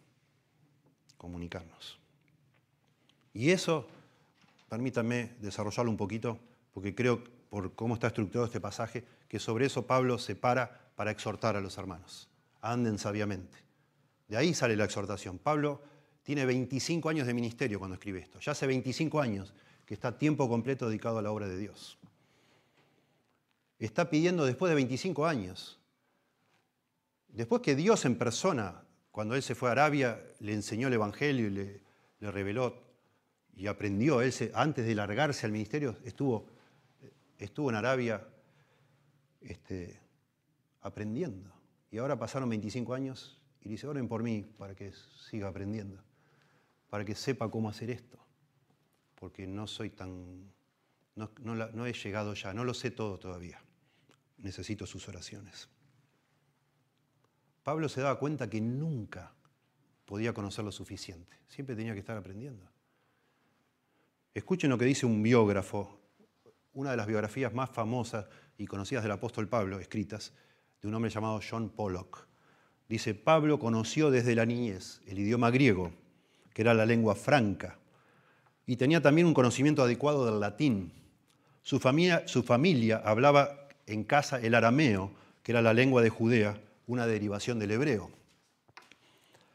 comunicarnos. 1.16 1.98
Y 3.34 3.50
eso, 3.50 3.88
permítanme 4.68 5.36
desarrollarlo 5.40 5.90
un 5.90 5.96
poquito, 5.96 6.38
porque 6.72 6.94
creo, 6.94 7.24
por 7.50 7.74
cómo 7.74 7.94
está 7.94 8.06
estructurado 8.08 8.46
este 8.46 8.60
pasaje, 8.60 9.04
que 9.26 9.38
sobre 9.38 9.66
eso 9.66 9.86
Pablo 9.86 10.18
se 10.18 10.36
para 10.36 10.88
para 10.98 11.12
exhortar 11.12 11.54
a 11.54 11.60
los 11.60 11.78
hermanos. 11.78 12.28
Anden 12.60 12.98
sabiamente. 12.98 13.56
De 14.26 14.36
ahí 14.36 14.52
sale 14.52 14.74
la 14.74 14.82
exhortación. 14.82 15.38
Pablo 15.38 15.80
tiene 16.24 16.44
25 16.44 17.08
años 17.08 17.24
de 17.24 17.34
ministerio 17.34 17.78
cuando 17.78 17.94
escribe 17.94 18.18
esto. 18.18 18.40
Ya 18.40 18.50
hace 18.50 18.66
25 18.66 19.20
años 19.20 19.54
que 19.88 19.94
está 19.94 20.18
tiempo 20.18 20.50
completo 20.50 20.86
dedicado 20.86 21.16
a 21.16 21.22
la 21.22 21.32
obra 21.32 21.48
de 21.48 21.56
Dios. 21.56 21.96
Está 23.78 24.10
pidiendo 24.10 24.44
después 24.44 24.68
de 24.68 24.74
25 24.74 25.24
años, 25.24 25.80
después 27.28 27.62
que 27.62 27.74
Dios 27.74 28.04
en 28.04 28.18
persona, 28.18 28.82
cuando 29.10 29.34
él 29.34 29.42
se 29.42 29.54
fue 29.54 29.70
a 29.70 29.72
Arabia, 29.72 30.22
le 30.40 30.52
enseñó 30.52 30.88
el 30.88 30.92
Evangelio 30.92 31.46
y 31.46 31.50
le, 31.50 31.80
reveló 32.20 32.82
y 33.56 33.66
aprendió, 33.66 34.20
él 34.20 34.34
antes 34.52 34.84
de 34.84 34.94
largarse 34.94 35.46
al 35.46 35.52
ministerio 35.52 35.96
estuvo, 36.04 36.44
estuvo 37.38 37.70
en 37.70 37.76
Arabia 37.76 38.28
este, 39.40 39.98
aprendiendo. 40.82 41.50
Y 41.90 41.96
ahora 41.96 42.18
pasaron 42.18 42.50
25 42.50 42.92
años 42.92 43.40
y 43.62 43.70
dice, 43.70 43.86
oren 43.86 44.06
por 44.06 44.22
mí 44.22 44.42
para 44.58 44.74
que 44.74 44.92
siga 45.30 45.48
aprendiendo, 45.48 45.96
para 46.90 47.06
que 47.06 47.14
sepa 47.14 47.50
cómo 47.50 47.70
hacer 47.70 47.88
esto 47.88 48.18
porque 49.18 49.46
no 49.46 49.66
soy 49.66 49.90
tan, 49.90 50.52
no, 51.14 51.86
he 51.86 51.92
llegado 51.92 52.34
ya, 52.34 52.54
no 52.54 52.64
lo 52.64 52.72
sé 52.72 52.90
todo 52.90 53.18
todavía. 53.18 53.60
Necesito 54.38 54.86
sus 54.86 55.08
oraciones. 55.08 55.68
Pablo 57.64 57.88
se 57.88 58.00
daba 58.00 58.18
cuenta 58.18 58.48
que 58.48 58.60
nunca 58.60 59.34
podía 60.04 60.32
conocer 60.32 60.64
lo 60.64 60.72
suficiente, 60.72 61.36
siempre 61.48 61.74
tenía 61.74 61.92
que 61.92 62.00
estar 62.00 62.16
aprendiendo. 62.16 62.64
Escuchen 64.32 64.70
lo 64.70 64.78
que 64.78 64.84
dice 64.84 65.04
un 65.04 65.22
biógrafo, 65.22 65.98
una 66.72 66.92
de 66.92 66.96
las 66.96 67.08
biografías 67.08 67.52
más 67.52 67.70
famosas 67.70 68.26
y 68.56 68.66
conocidas 68.66 69.02
del 69.02 69.12
apóstol 69.12 69.48
Pablo, 69.48 69.80
escritas, 69.80 70.32
de 70.80 70.86
un 70.86 70.94
hombre 70.94 71.10
llamado 71.10 71.40
John 71.48 71.70
Pollock. 71.70 72.28
Dice, 72.88 73.14
Pablo 73.14 73.58
conoció 73.58 74.12
desde 74.12 74.36
la 74.36 74.46
niñez 74.46 75.02
el 75.06 75.18
idioma 75.18 75.50
griego, 75.50 75.92
que 76.54 76.62
era 76.62 76.72
la 76.72 76.86
lengua 76.86 77.16
franca 77.16 77.78
y 78.68 78.76
tenía 78.76 79.00
también 79.00 79.26
un 79.26 79.32
conocimiento 79.32 79.82
adecuado 79.82 80.26
del 80.26 80.40
latín. 80.40 80.92
Su 81.62 81.80
familia, 81.80 82.28
su 82.28 82.42
familia 82.42 83.00
hablaba 83.02 83.66
en 83.86 84.04
casa 84.04 84.38
el 84.40 84.54
arameo, 84.54 85.10
que 85.42 85.52
era 85.52 85.62
la 85.62 85.72
lengua 85.72 86.02
de 86.02 86.10
Judea, 86.10 86.60
una 86.86 87.06
derivación 87.06 87.58
del 87.58 87.70
hebreo. 87.70 88.10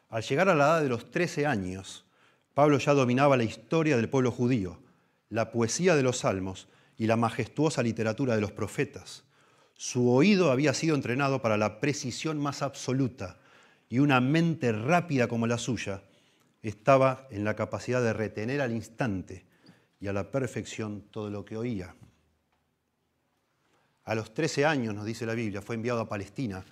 Al 0.09 0.23
llegar 0.23 0.49
a 0.49 0.55
la 0.55 0.65
edad 0.65 0.81
de 0.81 0.89
los 0.89 1.11
13 1.11 1.45
años, 1.45 2.05
Pablo 2.55 2.79
ya 2.79 2.95
dominaba 2.95 3.37
la 3.37 3.43
historia 3.43 3.97
del 3.97 4.09
pueblo 4.09 4.31
judío, 4.31 4.79
la 5.29 5.51
poesía 5.51 5.95
de 5.95 6.01
los 6.01 6.17
salmos 6.17 6.67
y 6.97 7.05
la 7.05 7.15
majestuosa 7.15 7.83
literatura 7.83 8.33
de 8.33 8.41
los 8.41 8.51
profetas. 8.51 9.25
Su 9.75 10.09
oído 10.09 10.51
había 10.51 10.73
sido 10.73 10.95
entrenado 10.95 11.39
para 11.39 11.57
la 11.57 11.79
precisión 11.79 12.39
más 12.39 12.63
absoluta 12.63 13.37
y 13.89 13.99
una 13.99 14.19
mente 14.21 14.71
rápida 14.71 15.27
como 15.27 15.45
la 15.45 15.59
suya 15.59 16.01
estaba 16.69 17.27
en 17.29 17.43
la 17.43 17.55
capacidad 17.55 18.01
de 18.01 18.13
retener 18.13 18.61
al 18.61 18.71
instante 18.71 19.45
y 19.99 20.07
a 20.07 20.13
la 20.13 20.31
perfección 20.31 21.01
todo 21.11 21.29
lo 21.29 21.45
que 21.45 21.57
oía. 21.57 21.95
A 24.05 24.15
los 24.15 24.33
13 24.33 24.65
años, 24.65 24.95
nos 24.95 25.05
dice 25.05 25.25
la 25.25 25.33
Biblia, 25.33 25.61
fue 25.61 25.75
enviado 25.75 26.01
a 26.01 26.09
Palestina 26.09 26.65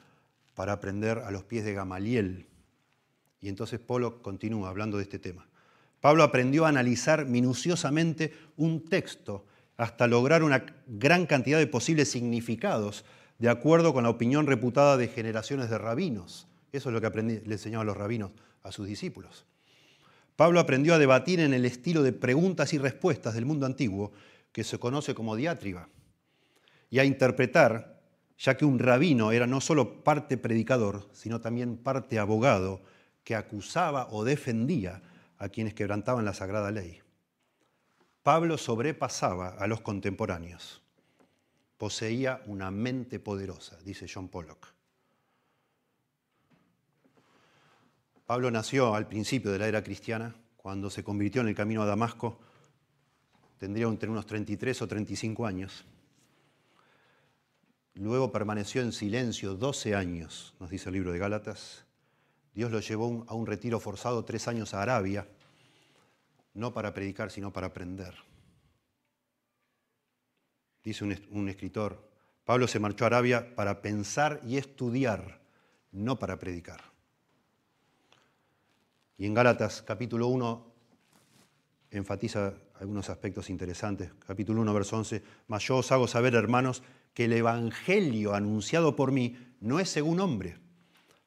para 0.56 0.74
aprender 0.74 1.20
a 1.20 1.32
los 1.32 1.44
pies 1.44 1.64
de 1.64 1.74
Gamaliel. 1.74 2.48
Y 3.40 3.50
entonces 3.50 3.80
Polo 3.80 4.22
continúa 4.22 4.70
hablando 4.70 4.98
de 4.98 5.04
este 5.04 5.20
tema. 5.20 5.48
Pablo 6.02 6.24
aprendió 6.24 6.66
a 6.66 6.70
analizar 6.70 7.26
minuciosamente 7.26 8.34
un 8.58 8.84
texto 8.86 9.46
hasta 9.78 10.08
lograr 10.08 10.44
una 10.44 10.66
gran 10.88 11.26
cantidad 11.26 11.58
de 11.58 11.68
posibles 11.68 12.10
significados 12.10 13.06
de 13.40 13.50
acuerdo 13.50 13.94
con 13.94 14.04
la 14.04 14.10
opinión 14.10 14.46
reputada 14.46 14.98
de 14.98 15.08
generaciones 15.08 15.70
de 15.70 15.78
rabinos. 15.78 16.48
Eso 16.72 16.90
es 16.90 16.94
lo 16.94 17.02
que 17.02 17.22
le 17.22 17.54
enseñaban 17.54 17.88
los 17.88 17.98
rabinos 17.98 18.32
a 18.64 18.72
sus 18.72 18.88
discípulos. 18.88 19.46
Pablo 20.36 20.60
aprendió 20.60 20.94
a 20.94 21.00
debatir 21.00 21.40
en 21.40 21.54
el 21.54 21.66
estilo 21.66 22.04
de 22.04 22.14
preguntas 22.14 22.74
y 22.74 22.78
respuestas 22.78 23.34
del 23.34 23.46
mundo 23.46 23.66
antiguo 23.66 24.12
que 24.52 24.64
se 24.64 24.80
conoce 24.80 25.14
como 25.14 25.36
diátriba. 25.36 25.90
y 26.90 27.00
a 27.00 27.06
interpretar, 27.06 28.02
ya 28.38 28.58
que 28.58 28.66
un 28.66 28.78
rabino 28.78 29.32
era 29.32 29.48
no 29.48 29.62
solo 29.62 30.04
parte 30.04 30.36
predicador, 30.38 31.08
sino 31.14 31.40
también 31.40 31.78
parte 31.78 32.20
abogado 32.20 32.82
que 33.24 33.36
acusaba 33.36 34.08
o 34.12 34.26
defendía 34.26 35.02
a 35.38 35.48
quienes 35.48 35.74
quebrantaban 35.74 36.26
la 36.26 36.34
sagrada 36.34 36.70
ley. 36.70 37.00
Pablo 38.24 38.58
sobrepasaba 38.58 39.56
a 39.58 39.68
los 39.68 39.82
contemporáneos. 39.82 40.82
Poseía 41.78 42.42
una 42.46 42.70
mente 42.70 43.20
poderosa, 43.20 43.78
dice 43.84 44.06
John 44.14 44.28
Pollock. 44.28 44.71
Pablo 48.32 48.50
nació 48.50 48.96
al 48.96 49.10
principio 49.10 49.52
de 49.52 49.60
la 49.60 49.68
era 49.68 49.84
cristiana, 49.84 50.34
cuando 50.56 50.90
se 50.90 51.04
convirtió 51.04 51.42
en 51.42 51.50
el 51.50 51.54
camino 51.54 51.82
a 51.82 51.86
Damasco, 51.86 52.40
tendría 53.58 53.88
entre 53.88 54.10
unos 54.10 54.26
33 54.26 54.82
o 54.84 54.88
35 54.88 55.46
años. 55.46 55.84
Luego 57.96 58.32
permaneció 58.32 58.84
en 58.84 58.94
silencio 58.94 59.56
12 59.56 59.96
años, 59.96 60.54
nos 60.62 60.70
dice 60.70 60.88
el 60.88 60.94
libro 60.94 61.12
de 61.12 61.20
Gálatas. 61.20 61.84
Dios 62.54 62.72
lo 62.72 62.80
llevó 62.80 63.26
a 63.28 63.36
un 63.36 63.48
retiro 63.48 63.82
forzado 63.82 64.24
tres 64.24 64.48
años 64.48 64.74
a 64.74 64.82
Arabia, 64.82 65.28
no 66.54 66.74
para 66.74 66.94
predicar, 66.94 67.32
sino 67.32 67.52
para 67.52 67.68
aprender. 67.68 68.16
Dice 70.86 71.04
un, 71.04 71.50
escritor, 71.50 72.10
Pablo 72.46 72.70
se 72.70 72.80
marchó 72.80 73.04
a 73.04 73.08
Arabia 73.08 73.54
para 73.56 73.82
pensar 73.82 74.40
y 74.48 74.56
estudiar, 74.56 75.42
no 75.92 76.18
para 76.18 76.40
predicar. 76.40 76.91
Y 79.22 79.28
en 79.28 79.36
Gálatas 79.36 79.84
capítulo 79.84 80.30
1 80.30 80.74
enfatiza 81.92 82.56
algunos 82.80 83.08
aspectos 83.12 83.52
interesantes. 83.52 84.10
Capítulo 84.26 84.62
1, 84.62 84.74
verso 84.74 84.98
11, 84.98 85.22
mas 85.46 85.64
yo 85.64 85.78
os 85.78 85.92
hago 85.92 86.08
saber, 86.08 86.34
hermanos, 86.34 86.82
que 87.14 87.26
el 87.26 87.34
Evangelio 87.34 88.34
anunciado 88.34 88.96
por 88.96 89.12
mí 89.12 89.38
no 89.60 89.80
es 89.80 89.90
según 89.90 90.22
hombre, 90.22 90.58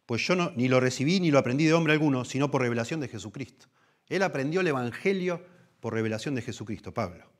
pues 0.07 0.26
yo 0.26 0.35
ni 0.57 0.66
lo 0.66 0.80
recibí 0.80 1.20
ni 1.20 1.30
lo 1.30 1.38
aprendí 1.38 1.66
de 1.66 1.72
hombre 1.72 1.92
alguno, 1.92 2.24
sino 2.24 2.50
por 2.50 2.62
revelación 2.62 2.98
de 2.98 3.07
Jesucristo. 3.07 3.66
Él 4.09 4.24
aprendió 4.24 4.62
el 4.62 4.66
Evangelio 4.66 5.40
por 5.78 5.94
revelación 5.94 6.35
de 6.35 6.42
Jesucristo, 6.42 6.92
Pablo. 6.92 7.30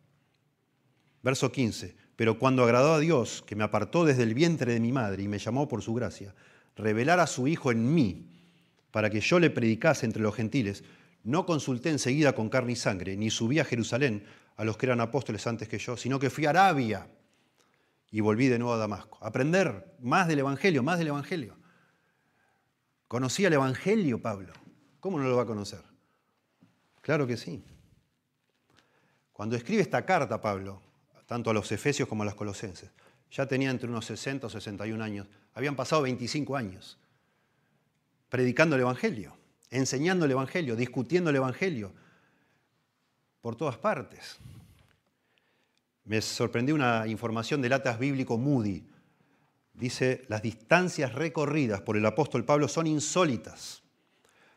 Verso 1.21 1.51
15, 1.51 1.97
pero 2.15 2.39
cuando 2.39 2.63
agradó 2.63 2.95
a 2.95 3.01
Dios, 3.01 3.43
que 3.45 3.57
me 3.57 3.65
apartó 3.65 4.05
desde 4.05 4.23
el 4.23 4.35
vientre 4.35 4.73
de 4.73 4.79
mi 4.79 4.93
madre 4.93 5.25
y 5.25 5.27
me 5.27 5.41
llamó 5.41 5.67
por 5.67 5.83
su 5.83 5.95
gracia, 5.95 6.33
revelar 6.77 7.19
a 7.19 7.27
su 7.27 7.49
Hijo 7.49 7.73
en 7.73 7.93
mí, 7.93 8.31
para 8.95 9.11
que 9.11 9.21
yo 9.21 9.41
le 9.41 9.51
predicase 9.51 10.07
entre 10.07 10.23
los 10.23 10.37
gentiles, 10.37 10.85
no 11.25 11.45
consulté 11.47 11.91
enseguida 11.91 12.33
con 12.33 12.49
carne 12.49 12.75
y 12.75 12.77
sangre, 12.77 13.17
ni 13.17 13.29
subí 13.29 13.59
a 13.59 13.65
Jerusalén 13.65 14.25
a 14.55 14.63
los 14.63 14.77
que 14.77 14.87
eran 14.87 15.01
apóstoles 15.01 15.45
antes 15.49 15.67
que 15.67 15.81
yo, 15.81 15.97
sino 15.97 16.21
que 16.21 16.31
fui 16.31 16.47
a 16.47 16.51
Arabia 16.51 17.09
y 18.13 18.21
volví 18.21 18.47
de 18.47 18.57
nuevo 18.57 18.73
a 18.73 18.77
Damasco. 18.77 19.19
Aprender 19.21 19.97
más 19.99 20.29
del 20.29 20.39
Evangelio, 20.39 20.85
más 20.85 21.01
del 21.01 21.09
Evangelio. 21.09 21.57
¿Conocía 23.09 23.49
el 23.49 23.55
Evangelio, 23.55 24.23
Pablo? 24.23 24.53
¿Cómo 25.01 25.19
no 25.19 25.29
lo 25.29 25.35
va 25.35 25.43
a 25.43 25.47
conocer? 25.47 25.83
Claro 27.01 27.27
que 27.27 27.37
sí. 27.37 27.65
Cuando 29.33 29.57
escribe 29.57 29.83
esta 29.83 30.07
carta, 30.07 30.41
Pablo, 30.41 30.81
tanto 31.27 31.51
a 31.51 31.53
los 31.53 31.73
Efesios 31.73 32.09
como 32.09 32.23
a 32.23 32.27
los 32.27 32.37
Colosenses, 32.37 32.93
ya 33.29 33.45
tenía 33.49 33.71
entre 33.71 33.89
unos 33.89 34.05
60 34.07 34.47
o 34.47 34.51
61 34.51 35.03
años. 35.03 35.27
Habían 35.53 35.75
pasado 35.75 36.03
25 36.03 36.57
años 36.57 36.97
predicando 38.29 38.77
el 38.77 38.83
Evangelio, 38.83 39.37
enseñando 39.71 40.25
el 40.25 40.33
Evangelio, 40.33 40.77
discutiendo 40.77 41.31
el 41.31 41.37
Evangelio, 41.37 41.93
por 43.41 43.57
todas 43.57 43.77
partes. 43.77 44.39
Me 46.05 46.21
sorprendió 46.21 46.75
una 46.75 47.07
información 47.07 47.61
del 47.63 47.73
Atlas 47.73 47.99
Bíblico 47.99 48.39
Moody. 48.39 48.87
Dice, 49.73 50.25
las 50.29 50.43
distancias 50.43 51.15
recorridas 51.15 51.81
por 51.81 51.97
el 51.97 52.07
apóstol 52.07 52.45
Pablo 52.45 52.69
son 52.69 52.87
insólitas. 52.87 53.83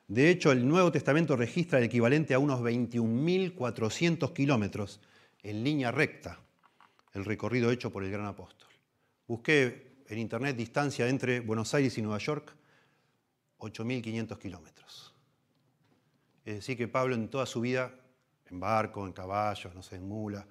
De 0.08 0.30
hecho, 0.30 0.52
el 0.52 0.66
Nuevo 0.66 0.92
Testamento 0.92 1.36
registra 1.36 1.80
el 1.80 1.86
equivalente 1.86 2.34
a 2.34 2.40
unos 2.40 2.62
21.400 2.62 4.32
kilómetros 4.32 5.02
en 5.44 5.64
línea 5.64 5.92
recta, 5.92 6.40
el 7.14 7.26
recorrido 7.26 7.72
hecho 7.72 7.92
por 7.92 8.04
el 8.04 8.12
gran 8.12 8.26
apóstol. 8.26 8.70
Busqué 9.28 10.04
en 10.08 10.20
internet 10.20 10.56
distancia 10.56 11.10
entre 11.10 11.42
Buenos 11.42 11.74
Aires 11.74 11.98
y 11.98 12.02
Nueva 12.02 12.20
York, 12.20 12.56
8.500 13.60 14.38
kilómetros. 14.38 15.14
Es 16.46 16.56
decir, 16.56 16.78
que 16.78 16.88
Pablo 16.88 17.16
en 17.16 17.30
toda 17.30 17.46
su 17.46 17.62
vida, 17.62 17.94
en 18.50 18.60
barco, 18.60 19.06
en 19.06 19.14
caballos, 19.14 19.74
no 19.76 19.84
sé, 19.84 19.98
en 19.98 20.08
mula, 20.08 20.46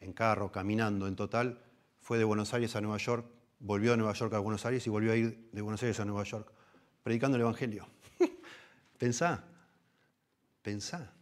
en 0.00 0.12
carro, 0.12 0.50
caminando 0.50 1.06
en 1.06 1.16
total, 1.16 1.60
fue 2.00 2.18
de 2.18 2.24
Buenos 2.24 2.54
Aires 2.54 2.74
a 2.76 2.80
Nueva 2.80 2.98
York, 2.98 3.26
volvió 3.60 3.90
de 3.90 3.98
Nueva 3.98 4.14
York 4.14 4.32
a 4.34 4.38
Buenos 4.38 4.64
Aires 4.64 4.86
y 4.86 4.90
volvió 4.90 5.12
a 5.12 5.16
ir 5.16 5.48
de 5.52 5.60
Buenos 5.60 5.82
Aires 5.82 6.00
a 6.00 6.04
Nueva 6.04 6.24
York, 6.24 6.50
predicando 7.02 7.36
el 7.36 7.42
Evangelio. 7.42 7.86
pensá, 8.98 9.44
pensá. 10.62 11.12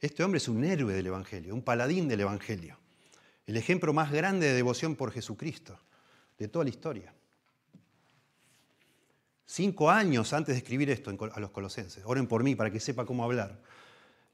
Este 0.00 0.22
hombre 0.22 0.38
es 0.38 0.48
un 0.48 0.62
héroe 0.64 0.92
del 0.92 1.06
Evangelio, 1.06 1.54
un 1.54 1.62
paladín 1.62 2.08
del 2.08 2.20
Evangelio, 2.20 2.78
el 3.46 3.56
ejemplo 3.56 3.92
más 3.92 4.12
grande 4.12 4.46
de 4.46 4.54
devoción 4.54 4.94
por 4.94 5.10
Jesucristo 5.10 5.78
de 6.38 6.48
toda 6.48 6.64
la 6.64 6.70
historia. 6.70 7.14
Cinco 9.50 9.90
años 9.90 10.34
antes 10.34 10.54
de 10.54 10.58
escribir 10.58 10.90
esto 10.90 11.10
a 11.32 11.40
los 11.40 11.50
colosenses, 11.52 12.02
oren 12.04 12.26
por 12.26 12.44
mí 12.44 12.54
para 12.54 12.70
que 12.70 12.78
sepa 12.80 13.06
cómo 13.06 13.24
hablar, 13.24 13.58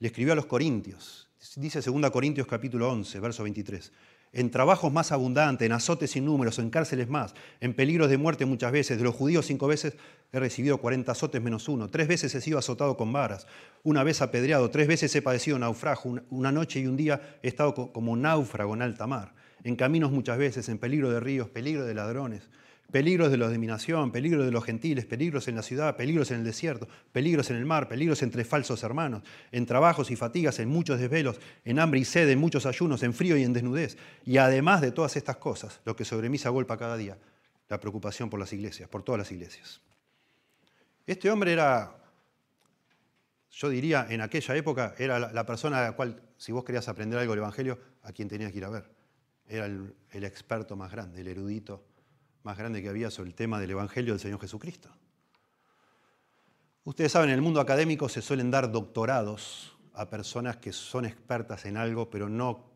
le 0.00 0.08
escribió 0.08 0.32
a 0.32 0.36
los 0.36 0.46
corintios. 0.46 1.28
Dice 1.54 1.80
2 1.80 2.10
Corintios 2.10 2.48
capítulo 2.48 2.90
11, 2.90 3.20
verso 3.20 3.44
23. 3.44 3.92
En 4.32 4.50
trabajos 4.50 4.92
más 4.92 5.12
abundantes, 5.12 5.64
en 5.66 5.70
azotes 5.70 6.10
sin 6.10 6.24
números, 6.24 6.58
en 6.58 6.68
cárceles 6.68 7.08
más, 7.08 7.32
en 7.60 7.74
peligros 7.74 8.10
de 8.10 8.18
muerte 8.18 8.44
muchas 8.44 8.72
veces. 8.72 8.98
De 8.98 9.04
los 9.04 9.14
judíos 9.14 9.46
cinco 9.46 9.68
veces 9.68 9.94
he 10.32 10.40
recibido 10.40 10.78
40 10.78 11.12
azotes 11.12 11.40
menos 11.40 11.68
uno. 11.68 11.88
Tres 11.88 12.08
veces 12.08 12.34
he 12.34 12.40
sido 12.40 12.58
azotado 12.58 12.96
con 12.96 13.12
varas. 13.12 13.46
Una 13.84 14.02
vez 14.02 14.20
apedreado. 14.20 14.68
Tres 14.70 14.88
veces 14.88 15.14
he 15.14 15.22
padecido 15.22 15.60
naufragio. 15.60 16.24
Una 16.30 16.50
noche 16.50 16.80
y 16.80 16.88
un 16.88 16.96
día 16.96 17.38
he 17.40 17.46
estado 17.46 17.92
como 17.92 18.16
náufrago 18.16 18.74
en 18.74 18.82
alta 18.82 19.06
mar. 19.06 19.32
En 19.62 19.76
caminos 19.76 20.10
muchas 20.10 20.38
veces, 20.38 20.68
en 20.68 20.78
peligro 20.78 21.08
de 21.12 21.20
ríos, 21.20 21.48
peligro 21.50 21.84
de 21.84 21.94
ladrones 21.94 22.50
peligros 22.94 23.32
de 23.32 23.38
la 23.38 23.48
dominación, 23.48 24.12
peligros 24.12 24.46
de 24.46 24.52
los 24.52 24.62
gentiles, 24.62 25.04
peligros 25.04 25.48
en 25.48 25.56
la 25.56 25.64
ciudad, 25.64 25.96
peligros 25.96 26.30
en 26.30 26.36
el 26.38 26.44
desierto, 26.44 26.86
peligros 27.10 27.50
en 27.50 27.56
el 27.56 27.64
mar, 27.64 27.88
peligros 27.88 28.22
entre 28.22 28.44
falsos 28.44 28.84
hermanos, 28.84 29.24
en 29.50 29.66
trabajos 29.66 30.12
y 30.12 30.16
fatigas, 30.16 30.60
en 30.60 30.68
muchos 30.68 31.00
desvelos, 31.00 31.40
en 31.64 31.80
hambre 31.80 31.98
y 31.98 32.04
sed, 32.04 32.28
en 32.28 32.38
muchos 32.38 32.66
ayunos, 32.66 33.02
en 33.02 33.12
frío 33.12 33.36
y 33.36 33.42
en 33.42 33.52
desnudez. 33.52 33.96
Y 34.24 34.36
además 34.36 34.80
de 34.80 34.92
todas 34.92 35.16
estas 35.16 35.38
cosas, 35.38 35.80
lo 35.84 35.96
que 35.96 36.04
sobre 36.04 36.28
mí 36.28 36.38
se 36.38 36.46
agolpa 36.46 36.76
cada 36.76 36.96
día, 36.96 37.18
la 37.68 37.80
preocupación 37.80 38.30
por 38.30 38.38
las 38.38 38.52
iglesias, 38.52 38.88
por 38.88 39.02
todas 39.02 39.18
las 39.18 39.32
iglesias. 39.32 39.80
Este 41.04 41.28
hombre 41.32 41.52
era, 41.52 41.96
yo 43.50 43.70
diría, 43.70 44.06
en 44.08 44.20
aquella 44.20 44.54
época, 44.54 44.94
era 44.98 45.18
la 45.18 45.44
persona 45.44 45.80
a 45.80 45.82
la 45.82 45.96
cual, 45.96 46.22
si 46.36 46.52
vos 46.52 46.62
querías 46.62 46.86
aprender 46.88 47.18
algo 47.18 47.32
del 47.32 47.40
Evangelio, 47.40 47.76
a 48.04 48.12
quien 48.12 48.28
tenías 48.28 48.52
que 48.52 48.58
ir 48.58 48.64
a 48.64 48.70
ver. 48.70 48.88
Era 49.48 49.66
el, 49.66 49.92
el 50.12 50.22
experto 50.22 50.76
más 50.76 50.92
grande, 50.92 51.22
el 51.22 51.26
erudito 51.26 51.82
más 52.44 52.56
grande 52.56 52.82
que 52.82 52.88
había 52.88 53.10
sobre 53.10 53.30
el 53.30 53.34
tema 53.34 53.58
del 53.58 53.72
Evangelio 53.72 54.12
del 54.12 54.20
Señor 54.20 54.40
Jesucristo. 54.40 54.90
Ustedes 56.84 57.10
saben, 57.10 57.30
en 57.30 57.36
el 57.36 57.42
mundo 57.42 57.60
académico 57.60 58.08
se 58.08 58.20
suelen 58.20 58.50
dar 58.50 58.70
doctorados 58.70 59.76
a 59.94 60.10
personas 60.10 60.58
que 60.58 60.72
son 60.72 61.06
expertas 61.06 61.64
en 61.64 61.78
algo, 61.78 62.10
pero 62.10 62.28
no 62.28 62.70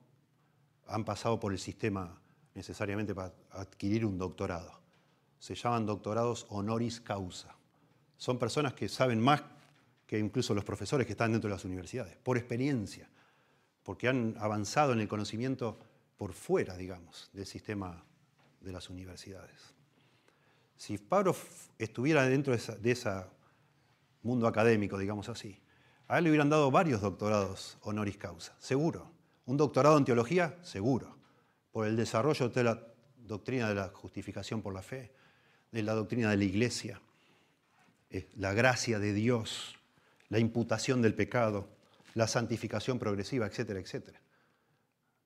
han 0.87 1.05
pasado 1.05 1.39
por 1.39 1.53
el 1.53 1.59
sistema 1.59 2.19
necesariamente 2.55 3.15
para 3.15 3.35
adquirir 3.51 4.07
un 4.07 4.17
doctorado. 4.17 4.81
Se 5.39 5.55
llaman 5.55 5.85
doctorados 5.85 6.47
honoris 6.49 7.01
causa. 7.01 7.55
Son 8.17 8.39
personas 8.39 8.73
que 8.73 8.89
saben 8.89 9.21
más 9.21 9.43
que 10.07 10.19
incluso 10.19 10.55
los 10.55 10.65
profesores 10.65 11.07
que 11.07 11.13
están 11.13 11.33
dentro 11.33 11.49
de 11.49 11.55
las 11.55 11.67
universidades, 11.67 12.17
por 12.17 12.39
experiencia, 12.39 13.11
porque 13.83 14.09
han 14.09 14.35
avanzado 14.39 14.95
en 14.95 15.01
el 15.01 15.09
conocimiento 15.09 15.79
por 16.17 16.33
fuera, 16.33 16.77
digamos, 16.77 17.29
del 17.35 17.47
sistema 17.47 18.03
de 18.61 18.73
las 18.73 18.91
universidades. 18.91 19.75
Si 20.77 20.99
Pablo 20.99 21.35
estuviera 21.79 22.25
dentro 22.25 22.57
de 22.57 22.91
ese 22.91 23.11
mundo 24.23 24.47
académico, 24.47 24.99
digamos 24.99 25.29
así, 25.29 25.61
a 26.07 26.19
él 26.19 26.25
le 26.25 26.31
hubieran 26.31 26.49
dado 26.49 26.71
varios 26.71 27.01
doctorados 27.01 27.77
honoris 27.83 28.17
causa, 28.17 28.57
seguro. 28.59 29.11
Un 29.45 29.57
doctorado 29.57 29.99
en 29.99 30.05
teología, 30.05 30.57
seguro, 30.63 31.17
por 31.73 31.87
el 31.87 31.97
desarrollo 31.97 32.49
de 32.49 32.65
la 32.65 32.83
doctrina 33.17 33.69
de 33.69 33.75
la 33.75 33.89
justificación 33.89 34.63
por 34.63 34.73
la 34.73 34.83
fe, 34.83 35.13
de 35.71 35.83
la 35.83 35.95
doctrina 35.95 36.31
de 36.31 36.37
la 36.37 36.45
iglesia, 36.45 37.01
eh, 38.11 38.29
la 38.37 38.55
gracia 38.55 38.99
de 38.99 39.13
Dios, 39.13 39.77
la 40.31 40.39
imputación 40.39 41.03
del 41.03 41.15
pecado, 41.15 41.69
la 42.15 42.27
santificación 42.27 42.99
progresiva, 42.99 43.47
etcétera, 43.47 43.81
etcétera. 43.81 44.21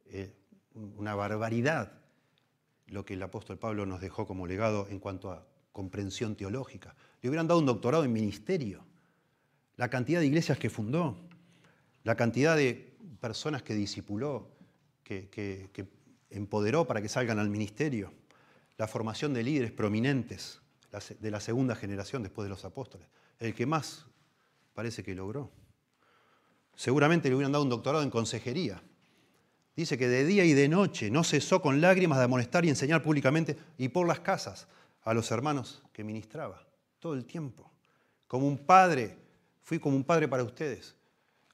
Eh, 0.07 0.33
una 0.75 1.15
barbaridad 1.15 2.02
lo 2.87 3.05
que 3.05 3.15
el 3.15 3.23
apóstol 3.23 3.59
Pablo 3.59 3.87
nos 3.87 4.01
dejó 4.01 4.27
como 4.27 4.47
legado 4.47 4.87
en 4.89 4.99
cuanto 4.99 5.31
a 5.31 5.47
comprensión 5.73 6.37
teológica. 6.37 6.95
Le 7.21 7.29
hubieran 7.29 7.49
dado 7.49 7.61
un 7.61 7.67
doctorado 7.67 8.05
en 8.05 8.13
ministerio. 8.13 8.85
La 9.77 9.89
cantidad 9.89 10.21
de 10.21 10.27
iglesias 10.27 10.59
que 10.59 10.71
fundó, 10.71 11.17
la 12.05 12.15
cantidad 12.17 12.57
de 12.57 12.95
personas 13.21 13.63
que 13.63 13.75
discipuló, 13.75 14.51
que, 15.05 15.69
empoderó 16.31 16.87
para 16.87 17.03
que 17.03 17.09
salgan 17.09 17.39
al 17.39 17.51
ministerio, 17.51 18.13
la 18.79 18.89
formación 18.89 19.35
de 19.35 19.43
líderes 19.43 19.71
prominentes 19.71 20.61
de 21.21 21.31
la 21.31 21.41
segunda 21.41 21.75
generación 21.75 22.23
después 22.23 22.45
de 22.45 22.51
los 22.51 22.65
apóstoles, 22.65 23.09
el 23.39 23.55
que 23.55 23.67
más 23.67 24.07
parece 24.75 25.03
que 25.03 25.15
logró. 25.15 25.51
Seguramente 26.75 27.29
le 27.29 27.35
hubieran 27.35 27.53
dado 27.53 27.65
un 27.65 27.71
doctorado 27.71 28.03
en 28.03 28.11
consejería. 28.11 28.83
Dice 29.75 29.97
que 29.97 30.09
de 30.09 30.25
día 30.25 30.45
y 30.45 30.53
de 30.53 30.69
noche 30.69 31.11
no 31.11 31.25
cesó 31.25 31.63
con 31.63 31.81
lágrimas 31.81 32.19
de 32.19 32.25
amonestar 32.25 32.65
y 32.65 32.69
enseñar 32.69 33.03
públicamente 33.03 33.57
y 33.79 33.89
por 33.89 34.07
las 34.07 34.21
casas 34.21 34.69
a 35.03 35.15
los 35.15 35.31
hermanos 35.31 35.83
que 35.93 36.05
ministraba, 36.05 36.67
todo 36.99 37.15
el 37.15 37.25
tiempo. 37.25 37.73
Como 38.27 38.47
un 38.47 38.59
padre, 38.59 39.17
fui 39.63 39.79
como 39.79 39.97
un 39.97 40.05
padre 40.05 40.29
para 40.29 40.45
ustedes, 40.45 40.95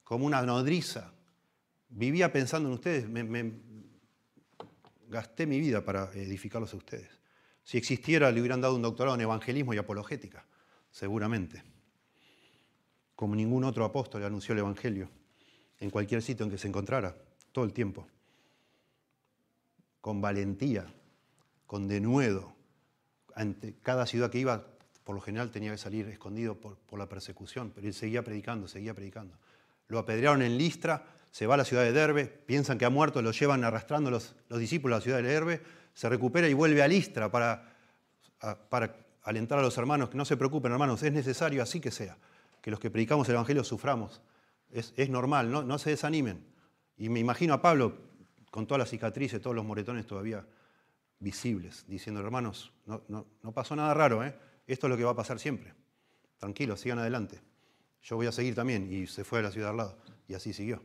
como 0.03 0.25
una 0.25 0.41
nodriza. 0.41 1.13
Vivía 1.87 2.31
pensando 2.31 2.67
en 2.69 2.75
ustedes, 2.75 3.07
me, 3.07 3.53
gasté 5.07 5.47
mi 5.47 5.59
vida 5.59 5.83
para 5.83 6.11
edificarlos 6.13 6.73
a 6.73 6.77
ustedes. 6.77 7.09
Si 7.63 7.77
existiera, 7.77 8.31
le 8.31 8.41
hubieran 8.41 8.61
dado 8.61 8.75
un 8.75 8.81
doctorado 8.81 9.15
en 9.15 9.21
evangelismo 9.21 9.73
y 9.73 9.77
apologética, 9.77 10.45
seguramente. 10.91 11.63
Como 13.15 13.35
ningún 13.35 13.63
otro 13.63 13.85
apóstol 13.85 14.23
anunció 14.23 14.53
el 14.53 14.59
Evangelio 14.59 15.09
en 15.79 15.89
cualquier 15.89 16.21
sitio 16.21 16.45
en 16.45 16.51
que 16.51 16.57
se 16.57 16.67
encontrara, 16.67 17.15
todo 17.51 17.65
el 17.65 17.73
tiempo. 17.73 18.07
Con 20.01 20.21
valentía, 20.21 20.85
con 21.65 21.87
denuedo. 21.87 22.53
Ante 23.35 23.75
cada 23.81 24.05
ciudad 24.05 24.29
que 24.29 24.39
iba, 24.39 24.65
por 25.03 25.15
lo 25.15 25.21
general 25.21 25.51
tenía 25.51 25.71
que 25.71 25.77
salir 25.77 26.07
escondido 26.07 26.55
por, 26.55 26.77
la 26.97 27.07
persecución, 27.07 27.71
pero 27.73 27.87
él 27.87 27.93
seguía 27.93 28.23
predicando, 28.23 28.67
seguía 28.67 28.93
predicando. 28.93 29.37
Lo 29.87 29.99
apedrearon 29.99 30.41
en 30.41 30.57
Listra, 30.57 31.05
se 31.31 31.47
va 31.47 31.55
a 31.55 31.57
la 31.57 31.65
ciudad 31.65 31.83
de 31.83 31.91
Derbe, 31.91 32.25
piensan 32.25 32.77
que 32.77 32.85
ha 32.85 32.89
muerto, 32.89 33.21
lo 33.21 33.31
llevan 33.31 33.63
arrastrando 33.63 34.11
los, 34.11 34.35
los 34.49 34.59
discípulos 34.59 34.95
a 34.95 34.99
la 34.99 35.03
ciudad 35.03 35.17
de 35.17 35.23
Derbe, 35.23 35.61
se 35.93 36.09
recupera 36.09 36.47
y 36.47 36.53
vuelve 36.53 36.81
a 36.81 36.87
Listra 36.87 37.31
para, 37.31 37.73
para 38.69 38.95
alentar 39.23 39.59
a 39.59 39.61
los 39.61 39.77
hermanos 39.77 40.09
que 40.09 40.17
no 40.17 40.25
se 40.25 40.37
preocupen, 40.37 40.71
hermanos, 40.71 41.03
es 41.03 41.11
necesario 41.11 41.61
así 41.61 41.79
que 41.79 41.91
sea, 41.91 42.17
que 42.61 42.71
los 42.71 42.79
que 42.79 42.89
predicamos 42.89 43.27
el 43.29 43.35
Evangelio 43.35 43.63
suframos. 43.63 44.21
Es, 44.71 45.09
normal, 45.09 45.51
no, 45.51 45.63
no 45.63 45.79
se 45.79 45.91
desanimen. 45.91 46.43
Y 46.99 47.09
me 47.09 47.19
imagino 47.19 47.55
a 47.55 47.61
Pablo 47.61 47.97
con 48.51 48.67
todas 48.67 48.79
las 48.79 48.89
cicatrices, 48.89 49.41
todos 49.41 49.55
los 49.55 49.65
moretones 49.65 50.05
todavía 50.05 50.45
visibles, 51.19 51.85
diciendo, 51.87 52.21
hermanos, 52.21 52.71
no, 52.85 53.01
no, 53.07 53.51
pasó 53.51 53.75
nada 53.75 53.93
raro, 53.93 54.23
¿eh? 54.23 54.35
esto 54.67 54.85
es 54.85 54.91
lo 54.91 54.97
que 54.97 55.03
va 55.03 55.11
a 55.11 55.15
pasar 55.15 55.39
siempre. 55.39 55.73
Tranquilos, 56.37 56.79
sigan 56.79 56.99
adelante. 56.99 57.41
Yo 58.03 58.15
voy 58.15 58.27
a 58.27 58.31
seguir 58.31 58.53
también. 58.53 58.91
Y 58.91 59.07
se 59.07 59.23
fue 59.23 59.39
a 59.39 59.41
la 59.41 59.51
ciudad 59.51 59.71
al 59.71 59.77
lado. 59.77 59.97
Y 60.27 60.33
así 60.33 60.53
siguió. 60.53 60.81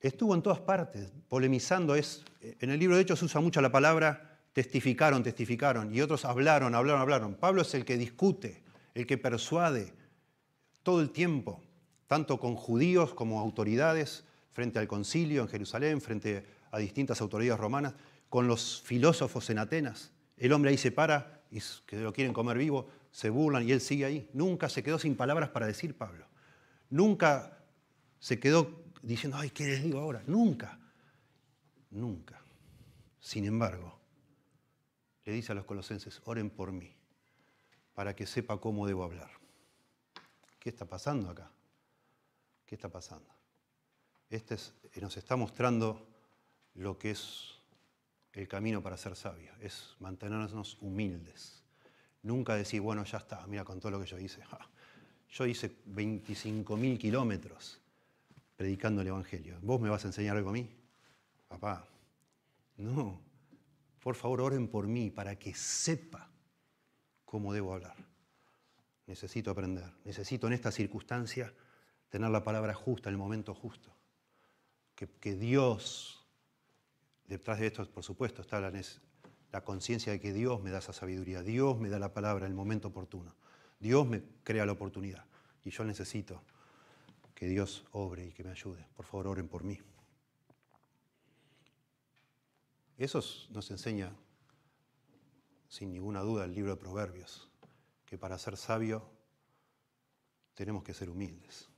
Estuvo 0.00 0.34
en 0.34 0.42
todas 0.42 0.60
partes, 0.60 1.10
polemizando. 1.28 1.94
Es, 1.94 2.24
en 2.42 2.70
el 2.70 2.78
libro 2.78 2.96
de 2.96 3.02
Hechos 3.02 3.20
se 3.20 3.24
usa 3.24 3.40
mucho 3.40 3.62
la 3.62 3.72
palabra 3.72 4.34
testificaron, 4.54 5.22
testificaron. 5.22 5.94
Y 5.94 6.00
otros 6.00 6.24
hablaron, 6.24 6.74
hablaron, 6.74 7.02
hablaron. 7.02 7.34
Pablo 7.34 7.60
es 7.60 7.74
el 7.74 7.84
que 7.84 7.98
discute, 7.98 8.62
el 8.94 9.06
que 9.06 9.18
persuade 9.18 9.92
todo 10.82 11.02
el 11.02 11.10
tiempo, 11.10 11.60
tanto 12.06 12.38
con 12.38 12.56
judíos 12.56 13.14
como 13.14 13.40
autoridades, 13.40 14.24
frente 14.52 14.78
al 14.78 14.88
concilio 14.88 15.42
en 15.42 15.48
Jerusalén, 15.48 16.00
frente 16.00 16.46
a 16.70 16.78
distintas 16.78 17.20
autoridades 17.20 17.60
romanas, 17.60 17.94
con 18.28 18.46
los 18.46 18.82
filósofos 18.82 19.50
en 19.50 19.58
Atenas. 19.58 20.12
El 20.36 20.52
hombre 20.52 20.70
ahí 20.70 20.78
se 20.78 20.92
para 20.92 21.42
y 21.50 21.60
que 21.86 21.96
lo 21.96 22.12
quieren 22.12 22.32
comer 22.32 22.58
vivo, 22.58 22.88
se 23.12 23.30
burlan 23.30 23.68
y 23.68 23.72
él 23.72 23.80
sigue 23.80 24.04
ahí. 24.04 24.28
Nunca 24.32 24.68
se 24.68 24.82
quedó 24.82 24.98
sin 24.98 25.16
palabras 25.16 25.50
para 25.50 25.66
decir 25.66 25.96
Pablo. 25.96 26.26
Nunca 26.90 27.58
se 28.18 28.40
quedó 28.40 28.82
diciendo, 29.02 29.38
ay, 29.38 29.50
¿qué 29.50 29.66
les 29.66 29.82
digo 29.82 30.00
ahora? 30.00 30.22
Nunca. 30.26 30.80
Nunca. 31.90 32.40
Sin 33.20 33.44
embargo, 33.44 33.98
le 35.24 35.32
dice 35.32 35.52
a 35.52 35.54
los 35.54 35.64
colosenses, 35.64 36.20
oren 36.24 36.50
por 36.50 36.72
mí, 36.72 36.92
para 37.94 38.16
que 38.16 38.26
sepa 38.26 38.60
cómo 38.60 38.86
debo 38.86 39.04
hablar. 39.04 39.30
¿Qué 40.58 40.70
está 40.70 40.84
pasando 40.84 41.30
acá? 41.30 41.50
¿Qué 42.74 42.76
está 42.76 42.88
pasando? 42.88 43.32
Este 44.28 44.56
nos 45.00 45.16
está 45.16 45.36
mostrando 45.36 46.08
lo 46.74 46.98
que 46.98 47.12
es 47.12 47.60
el 48.32 48.48
camino 48.48 48.82
para 48.82 48.96
ser 48.96 49.14
sabio, 49.14 49.52
es 49.60 49.94
mantenernos 50.00 50.76
humildes. 50.80 51.62
Nunca 52.24 52.56
decir, 52.56 52.80
bueno, 52.80 53.04
ya 53.04 53.18
está, 53.18 53.46
mira 53.46 53.62
con 53.62 53.78
todo 53.78 53.92
lo 53.92 54.00
que 54.00 54.06
yo 54.06 54.18
hice. 54.18 54.42
Yo 55.28 55.46
hice 55.46 55.70
25.000 55.86 56.98
kilómetros 56.98 57.80
predicando 58.56 59.02
el 59.02 59.06
Evangelio. 59.06 59.56
¿Vos 59.62 59.80
me 59.80 59.88
vas 59.88 60.04
a 60.04 60.08
enseñar 60.08 60.36
algo 60.36 60.50
a 60.50 60.54
mí? 60.54 60.68
Papá, 61.46 61.86
no. 62.78 63.20
Por 64.00 64.16
favor, 64.16 64.40
oren 64.40 64.66
por 64.66 64.88
mí 64.88 65.12
para 65.12 65.38
que 65.38 65.54
sepa 65.54 66.28
cómo 67.24 67.52
debo 67.52 67.72
hablar. 67.72 67.94
Necesito 69.06 69.52
aprender. 69.52 69.92
Necesito 70.04 70.48
en 70.48 70.54
esta 70.54 70.72
circunstancia 70.72 71.54
tener 72.14 72.30
la 72.30 72.44
palabra 72.44 72.74
justa 72.74 73.08
en 73.08 73.14
el 73.14 73.18
momento 73.18 73.56
justo. 73.56 73.92
Que, 74.94 75.34
Dios 75.34 76.24
Detrás 77.26 77.58
de 77.58 77.66
esto, 77.66 77.90
por 77.90 78.04
supuesto, 78.04 78.40
está 78.40 78.60
la, 78.60 78.70
la 79.50 79.64
conciencia 79.64 80.12
de 80.12 80.20
que 80.20 80.32
Dios 80.32 80.62
me 80.62 80.70
da 80.70 80.78
esa 80.78 80.92
sabiduría, 80.92 81.42
Dios 81.42 81.76
me 81.76 81.88
da 81.88 81.98
la 81.98 82.14
palabra 82.14 82.46
en 82.46 82.52
el 82.52 82.56
momento 82.56 82.86
oportuno, 82.86 83.34
Dios 83.80 84.06
me 84.06 84.22
crea 84.44 84.64
la 84.64 84.70
oportunidad 84.70 85.24
y 85.64 85.70
yo 85.70 85.82
necesito 85.82 86.40
que 87.34 87.48
Dios 87.48 87.84
obre 87.90 88.26
y 88.28 88.32
que 88.32 88.44
me 88.44 88.52
ayude. 88.52 88.86
Por 88.94 89.06
favor, 89.06 89.26
oren 89.26 89.48
por 89.48 89.64
mí. 89.64 89.80
Eso 92.96 93.24
nos 93.50 93.68
enseña, 93.72 94.12
sin 95.68 95.92
ninguna 95.92 96.20
duda, 96.20 96.44
el 96.44 96.54
libro 96.54 96.70
de 96.70 96.76
Proverbios, 96.76 97.48
que 98.06 98.18
para 98.18 98.38
ser 98.38 98.56
sabio 98.56 99.02
tenemos 100.54 100.84
que 100.84 100.94
ser 100.94 101.10
humildes. 101.10 101.73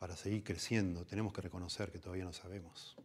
Para 0.00 0.16
seguir 0.16 0.42
creciendo 0.42 1.04
tenemos 1.04 1.30
que 1.30 1.42
reconocer 1.42 1.92
que 1.92 1.98
todavía 1.98 2.24
no 2.24 2.32
sabemos. 2.32 2.96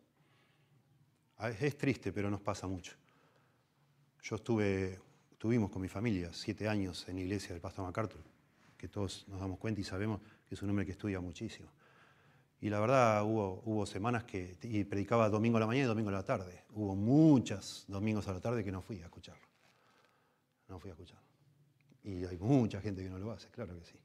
Es 1.60 1.78
triste, 1.78 2.14
pero 2.14 2.32
nos 2.32 2.40
pasa 2.40 2.68
mucho. 2.68 2.94
Yo 4.24 4.38
estuve, 4.38 5.02
estuvimos 5.30 5.70
con 5.70 5.82
mi 5.82 5.90
familia 5.90 6.32
siete 6.32 6.70
años 6.70 7.06
en 7.10 7.16
la 7.16 7.22
iglesia 7.24 7.50
del 7.50 7.60
pastor 7.60 7.84
MacArthur, 7.84 8.24
que 8.78 8.88
todos 8.88 9.28
nos 9.28 9.42
damos 9.42 9.60
cuenta 9.60 9.82
y 9.82 9.84
sabemos 9.84 10.22
que 10.48 10.56
es 10.56 10.62
un 10.62 10.70
hombre 10.70 10.86
que 10.86 10.94
estudia 10.94 11.20
muchísimo. 11.20 11.68
Y 12.62 12.70
la 12.70 12.80
verdad 12.80 13.26
hubo, 13.26 13.62
hubo 13.66 13.86
semanas 13.86 14.24
que 14.24 14.56
predicaba 14.90 15.28
domingo 15.28 15.58
a 15.58 15.60
la 15.60 15.68
mañana 15.68 15.88
y 15.88 15.90
domingo 15.90 16.12
a 16.12 16.14
la 16.14 16.24
tarde. 16.24 16.64
Hubo 16.70 16.96
muchos 16.96 17.84
domingos 17.90 18.26
a 18.30 18.32
la 18.32 18.40
tarde 18.40 18.64
que 18.64 18.72
no 18.72 18.82
fui 18.82 19.02
a 19.02 19.06
escucharlo. 19.08 19.46
No 20.70 20.80
fui 20.80 20.92
a 20.92 20.94
escucharlo. 20.94 21.28
Y 22.04 22.24
hay 22.24 22.38
mucha 22.38 22.80
gente 22.80 23.04
que 23.04 23.10
no 23.10 23.20
lo 23.20 23.34
hace, 23.34 23.50
claro 23.50 23.78
que 23.78 23.84
sí. 23.84 24.00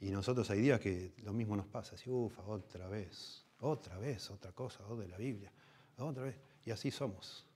Y 0.00 0.10
nosotros 0.10 0.50
hay 0.50 0.60
días 0.60 0.80
que 0.80 1.14
lo 1.22 1.32
mismo 1.32 1.56
nos 1.56 1.66
pasa, 1.66 1.94
así, 1.94 2.10
ufa, 2.10 2.42
otra 2.42 2.88
vez, 2.88 3.46
otra 3.60 3.96
vez, 3.98 4.30
otra 4.30 4.52
cosa, 4.52 4.86
o 4.86 4.96
de 4.96 5.08
la 5.08 5.16
Biblia 5.16 5.52
otra 6.02 6.24
vez. 6.24 6.36
Y 6.64 6.70
así 6.70 6.90
somos. 6.90 7.46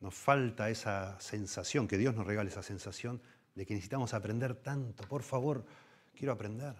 Nos 0.00 0.14
falta 0.14 0.68
esa 0.68 1.18
sensación, 1.20 1.86
que 1.88 1.98
Dios 1.98 2.14
nos 2.14 2.26
regale 2.26 2.50
esa 2.50 2.62
sensación 2.62 3.20
de 3.54 3.64
que 3.64 3.74
necesitamos 3.74 4.14
aprender 4.14 4.54
tanto. 4.56 5.06
Por 5.08 5.22
favor, 5.22 5.64
quiero 6.14 6.32
aprender. 6.32 6.74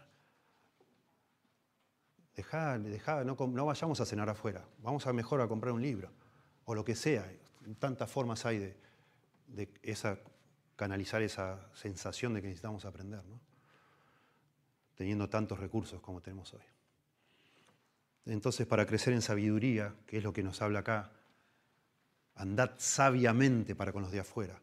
Dejá, 2.34 2.78
dejá, 2.78 3.24
no, 3.24 3.34
no, 3.34 3.64
vayamos 3.64 4.00
a 4.00 4.06
cenar 4.06 4.28
afuera. 4.28 4.66
Vamos 4.82 5.06
a 5.06 5.12
mejor 5.12 5.40
a 5.40 5.48
comprar 5.48 5.72
un 5.72 5.80
libro. 5.80 6.10
O 6.64 6.74
lo 6.74 6.84
que 6.84 6.94
sea. 6.94 7.30
Tantas 7.78 8.10
formas 8.10 8.44
hay 8.44 8.58
de, 8.58 8.76
de 9.46 9.70
esa, 9.82 10.18
canalizar 10.76 11.22
esa 11.22 11.70
sensación 11.74 12.34
de 12.34 12.42
que 12.42 12.48
necesitamos 12.48 12.84
aprender, 12.84 13.24
¿no? 13.24 13.45
Teniendo 14.96 15.28
tantos 15.28 15.60
recursos 15.60 16.00
como 16.00 16.20
tenemos 16.20 16.52
hoy. 16.54 16.64
Entonces, 18.24 18.66
para 18.66 18.86
crecer 18.86 19.12
en 19.12 19.22
sabiduría, 19.22 19.94
que 20.06 20.18
es 20.18 20.24
lo 20.24 20.32
que 20.32 20.42
nos 20.42 20.60
habla 20.60 20.80
acá, 20.80 21.12
andad 22.34 22.72
sabiamente 22.78 23.76
para 23.76 23.92
con 23.92 24.02
los 24.02 24.10
de 24.10 24.20
afuera. 24.20 24.60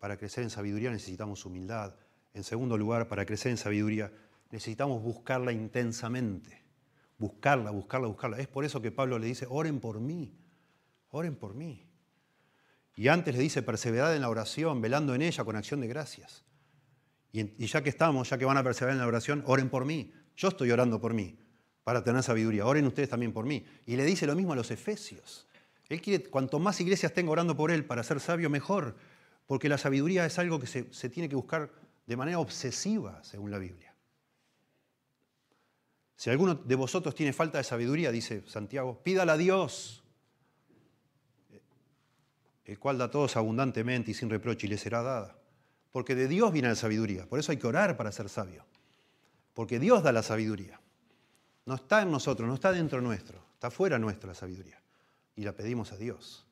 Para 0.00 0.16
crecer 0.16 0.42
en 0.42 0.50
sabiduría 0.50 0.90
necesitamos 0.90 1.44
humildad. 1.46 1.94
En 2.34 2.42
segundo 2.42 2.76
lugar, 2.76 3.08
para 3.08 3.24
crecer 3.24 3.50
en 3.50 3.56
sabiduría 3.56 4.12
necesitamos 4.50 5.02
buscarla 5.02 5.52
intensamente. 5.52 6.64
Buscarla, 7.18 7.70
buscarla, 7.70 8.08
buscarla. 8.08 8.38
Es 8.38 8.48
por 8.48 8.64
eso 8.64 8.82
que 8.82 8.90
Pablo 8.90 9.18
le 9.18 9.26
dice, 9.26 9.46
oren 9.48 9.80
por 9.80 10.00
mí, 10.00 10.36
oren 11.10 11.36
por 11.36 11.54
mí. 11.54 11.88
Y 12.96 13.08
antes 13.08 13.34
le 13.34 13.42
dice, 13.42 13.62
perseverad 13.62 14.14
en 14.16 14.22
la 14.22 14.28
oración, 14.28 14.80
velando 14.80 15.14
en 15.14 15.22
ella 15.22 15.44
con 15.44 15.54
acción 15.54 15.80
de 15.80 15.86
gracias. 15.86 16.44
Y, 17.32 17.66
ya 17.66 17.82
que 17.82 17.90
estamos, 17.90 18.30
ya 18.30 18.38
que 18.38 18.44
van 18.44 18.56
a 18.56 18.62
perseverar 18.62 18.94
en 18.94 19.00
la 19.00 19.06
oración, 19.06 19.42
oren 19.46 19.68
por 19.68 19.84
mí. 19.84 20.12
Yo 20.36 20.48
estoy 20.48 20.70
orando 20.70 21.00
por 21.00 21.14
mí 21.14 21.36
para 21.84 22.02
tener 22.02 22.22
sabiduría. 22.22 22.66
Oren 22.66 22.86
ustedes 22.86 23.08
también 23.08 23.32
por 23.32 23.44
mí. 23.44 23.64
Y 23.86 23.96
le 23.96 24.04
dice 24.04 24.26
lo 24.26 24.34
mismo 24.34 24.52
a 24.52 24.56
los 24.56 24.70
efesios. 24.70 25.46
Él 25.88 26.00
quiere, 26.00 26.24
cuanto 26.24 26.58
más 26.58 26.80
iglesias 26.80 27.12
tenga 27.12 27.30
orando 27.30 27.56
por 27.56 27.70
él 27.70 27.84
para 27.84 28.02
ser 28.02 28.20
sabio, 28.20 28.50
mejor. 28.50 28.96
Porque 29.46 29.68
la 29.68 29.78
sabiduría 29.78 30.26
es 30.26 30.38
algo 30.38 30.60
que 30.60 30.66
se, 30.66 31.08
tiene 31.08 31.28
que 31.28 31.36
buscar 31.36 31.70
de 32.06 32.16
manera 32.16 32.38
obsesiva, 32.38 33.22
según 33.24 33.50
la 33.50 33.58
Biblia. 33.58 33.94
Si 36.16 36.30
alguno 36.30 36.54
de 36.54 36.74
vosotros 36.74 37.14
tiene 37.14 37.32
falta 37.32 37.58
de 37.58 37.64
sabiduría, 37.64 38.10
dice 38.10 38.42
Santiago, 38.46 39.00
pídala 39.02 39.34
a 39.34 39.36
Dios, 39.36 40.02
el 42.64 42.78
cual 42.78 42.98
da 42.98 43.06
a 43.06 43.10
todos 43.10 43.36
abundantemente 43.36 44.10
y 44.10 44.14
sin 44.14 44.28
reproche 44.28 44.66
y 44.66 44.70
le 44.70 44.76
será 44.76 45.02
dada. 45.02 45.37
Porque 45.92 46.14
de 46.14 46.28
Dios 46.28 46.52
viene 46.52 46.68
la 46.68 46.74
sabiduría. 46.74 47.26
Por 47.26 47.38
eso 47.38 47.52
hay 47.52 47.58
que 47.58 47.66
orar 47.66 47.96
para 47.96 48.12
ser 48.12 48.28
sabio. 48.28 48.64
Porque 49.54 49.78
Dios 49.78 50.02
da 50.02 50.12
la 50.12 50.22
sabiduría. 50.22 50.80
No 51.66 51.74
está 51.74 52.02
en 52.02 52.10
nosotros, 52.10 52.48
no 52.48 52.54
está 52.54 52.72
dentro 52.72 53.00
nuestro, 53.00 53.38
está 53.54 53.70
fuera 53.70 53.98
nuestra 53.98 54.28
la 54.28 54.34
sabiduría. 54.34 54.80
Y 55.36 55.42
la 55.42 55.52
pedimos 55.52 55.92
a 55.92 55.96
Dios. 55.96 56.46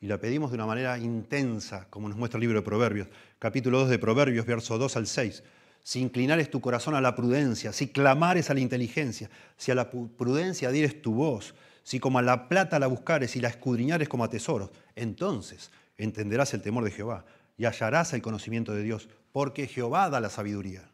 Y 0.00 0.06
la 0.06 0.18
pedimos 0.18 0.50
de 0.50 0.56
una 0.56 0.66
manera 0.66 0.98
intensa, 0.98 1.86
como 1.88 2.08
nos 2.08 2.18
muestra 2.18 2.38
el 2.38 2.42
libro 2.42 2.58
de 2.58 2.64
Proverbios, 2.64 3.08
capítulo 3.38 3.78
2 3.80 3.90
de 3.90 3.98
Proverbios, 3.98 4.44
verso 4.44 4.76
2 4.76 4.96
al 4.96 5.06
6. 5.06 5.42
Si 5.84 6.00
inclinares 6.00 6.50
tu 6.50 6.60
corazón 6.60 6.94
a 6.94 7.00
la 7.00 7.14
prudencia, 7.14 7.72
si 7.72 7.88
clamares 7.88 8.50
a 8.50 8.54
la 8.54 8.60
inteligencia, 8.60 9.30
si 9.56 9.70
a 9.70 9.74
la 9.74 9.90
prudencia 9.90 10.70
dieres 10.70 11.00
tu 11.00 11.14
voz, 11.14 11.54
si 11.84 12.00
como 12.00 12.18
a 12.18 12.22
la 12.22 12.48
plata 12.48 12.78
la 12.78 12.88
buscares 12.88 13.36
y 13.36 13.40
la 13.40 13.48
escudriñares 13.48 14.08
como 14.08 14.24
a 14.24 14.28
tesoros, 14.28 14.70
entonces 14.96 15.70
entenderás 15.96 16.52
el 16.54 16.62
temor 16.62 16.84
de 16.84 16.90
Jehová 16.90 17.24
y 17.56 17.64
hallarás 17.64 18.12
el 18.12 18.22
conocimiento 18.22 18.72
de 18.74 18.82
Dios, 18.82 19.08
porque 19.32 19.66
Jehová 19.66 20.10
da 20.10 20.20
la 20.20 20.30
sabiduría 20.30 20.90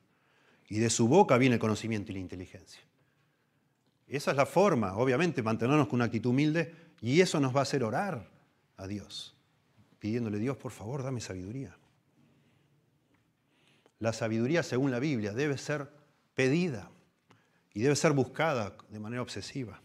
y 0.68 0.78
de 0.78 0.90
su 0.90 1.08
boca 1.08 1.38
viene 1.38 1.54
el 1.54 1.60
conocimiento 1.60 2.12
y 2.12 2.14
la 2.14 2.20
inteligencia. 2.20 2.80
Esa 4.06 4.30
es 4.30 4.36
la 4.36 4.46
forma, 4.46 4.96
obviamente, 4.96 5.42
mantenernos 5.42 5.88
con 5.88 5.96
una 5.96 6.06
actitud 6.06 6.30
humilde 6.30 6.74
y 7.00 7.20
eso 7.20 7.40
nos 7.40 7.54
va 7.54 7.60
a 7.60 7.62
hacer 7.62 7.84
orar 7.84 8.28
a 8.76 8.86
Dios, 8.86 9.34
pidiéndole 9.98 10.38
Dios, 10.38 10.56
por 10.56 10.72
favor, 10.72 11.02
dame 11.02 11.20
sabiduría. 11.20 11.76
La 13.98 14.12
sabiduría, 14.12 14.62
según 14.62 14.90
la 14.90 14.98
Biblia, 14.98 15.32
debe 15.32 15.58
ser 15.58 15.90
pedida 16.34 16.90
y 17.74 17.80
debe 17.80 17.96
ser 17.96 18.12
buscada 18.12 18.76
de 18.88 19.00
manera 19.00 19.22
obsesiva 19.22 19.80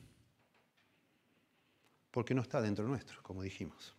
porque 2.13 2.35
no 2.35 2.43
está 2.43 2.61
dentro 2.61 2.87
nuestro, 2.87 3.21
como 3.23 3.41
dijimos. 3.41 3.95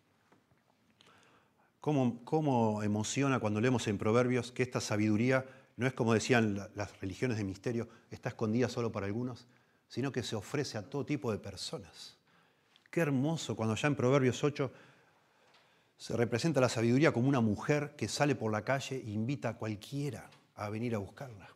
¿Cómo, 1.85 2.83
emociona 2.83 3.41
cuando 3.41 3.61
leemos 3.61 3.87
en 3.89 3.99
Proverbios 3.99 4.53
que 4.53 4.63
esta 4.63 4.81
sabiduría 4.81 5.45
no 5.77 5.87
es 5.87 5.93
como 5.93 6.15
decían 6.15 6.55
las 6.75 6.99
religiones 6.99 7.37
de 7.37 7.45
misterio, 7.45 7.91
está 8.11 8.31
escondida 8.31 8.71
solo 8.71 8.91
para 8.91 9.05
algunos, 9.05 9.47
sino 9.87 10.11
que 10.11 10.23
se 10.23 10.35
ofrece 10.35 10.79
a 10.79 10.89
todo 10.89 11.05
tipo 11.05 11.31
de 11.31 11.37
personas? 11.37 12.17
Qué 12.91 13.03
hermoso 13.03 13.55
cuando 13.55 13.75
ya 13.75 13.89
en 13.89 13.97
Proverbios 13.97 14.43
8 14.43 14.73
se 15.99 16.17
representa 16.17 16.59
la 16.59 16.71
sabiduría 16.71 17.13
como 17.13 17.29
una 17.29 17.43
mujer 17.43 17.95
que 17.99 18.09
sale 18.09 18.35
por 18.35 18.51
la 18.51 18.65
calle 18.65 18.97
e 18.97 19.11
invita 19.11 19.51
a 19.51 19.57
cualquiera 19.59 20.31
a 20.55 20.71
venir 20.71 20.95
a 20.95 20.99
buscarla. 20.99 21.51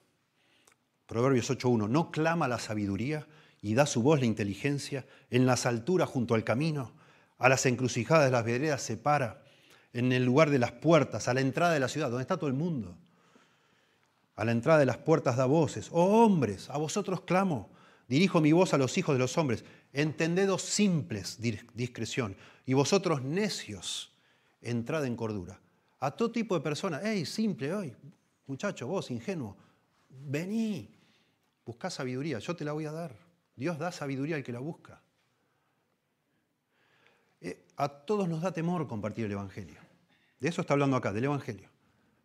Proverbios 1.06 1.50
8.1, 1.50 1.88
no 1.88 2.10
clama 2.10 2.48
la 2.48 2.58
sabiduría 2.58 3.26
y 3.62 3.72
da 3.72 3.86
su 3.86 4.02
voz 4.02 4.20
la 4.20 4.26
inteligencia, 4.26 5.06
en 5.30 5.46
las 5.46 5.64
alturas 5.64 6.10
junto 6.10 6.34
al 6.34 6.44
camino, 6.44 6.92
a 7.38 7.48
las 7.48 7.64
encrucijadas 7.64 8.26
de 8.26 8.30
las 8.30 8.44
veredas 8.44 8.82
se 8.82 8.98
para, 8.98 9.47
en 9.92 10.12
el 10.12 10.24
lugar 10.24 10.50
de 10.50 10.58
las 10.58 10.72
puertas, 10.72 11.28
a 11.28 11.34
la 11.34 11.40
entrada 11.40 11.72
de 11.72 11.80
la 11.80 11.88
ciudad, 11.88 12.10
donde 12.10 12.22
está 12.22 12.36
todo 12.36 12.48
el 12.48 12.54
mundo. 12.54 12.96
A 14.36 14.44
la 14.44 14.52
entrada 14.52 14.78
de 14.78 14.86
las 14.86 14.98
puertas 14.98 15.36
da 15.36 15.46
voces. 15.46 15.88
Oh 15.92 16.24
hombres, 16.24 16.70
a 16.70 16.78
vosotros 16.78 17.22
clamo. 17.22 17.70
Dirijo 18.06 18.40
mi 18.40 18.52
voz 18.52 18.72
a 18.72 18.78
los 18.78 18.96
hijos 18.96 19.14
de 19.14 19.18
los 19.18 19.36
hombres. 19.36 19.64
Entendedos 19.92 20.62
simples, 20.62 21.38
discreción. 21.74 22.36
Y 22.64 22.74
vosotros 22.74 23.22
necios, 23.22 24.12
entrad 24.60 25.04
en 25.04 25.16
cordura. 25.16 25.60
A 25.98 26.12
todo 26.12 26.30
tipo 26.30 26.54
de 26.54 26.60
personas. 26.60 27.04
¡Ey, 27.04 27.26
simple, 27.26 27.74
hoy! 27.74 27.96
Muchacho, 28.46 28.86
vos, 28.86 29.10
ingenuo, 29.10 29.56
vení. 30.08 30.88
Buscá 31.66 31.90
sabiduría, 31.90 32.38
yo 32.38 32.56
te 32.56 32.64
la 32.64 32.72
voy 32.72 32.86
a 32.86 32.92
dar. 32.92 33.14
Dios 33.56 33.78
da 33.78 33.92
sabiduría 33.92 34.36
al 34.36 34.44
que 34.44 34.52
la 34.52 34.60
busca. 34.60 35.02
Eh, 37.40 37.64
a 37.76 37.88
todos 37.88 38.28
nos 38.28 38.42
da 38.42 38.52
temor 38.52 38.86
compartir 38.86 39.26
el 39.26 39.32
Evangelio. 39.32 39.80
De 40.40 40.48
eso 40.48 40.60
está 40.60 40.74
hablando 40.74 40.96
acá, 40.96 41.12
del 41.12 41.24
Evangelio. 41.24 41.68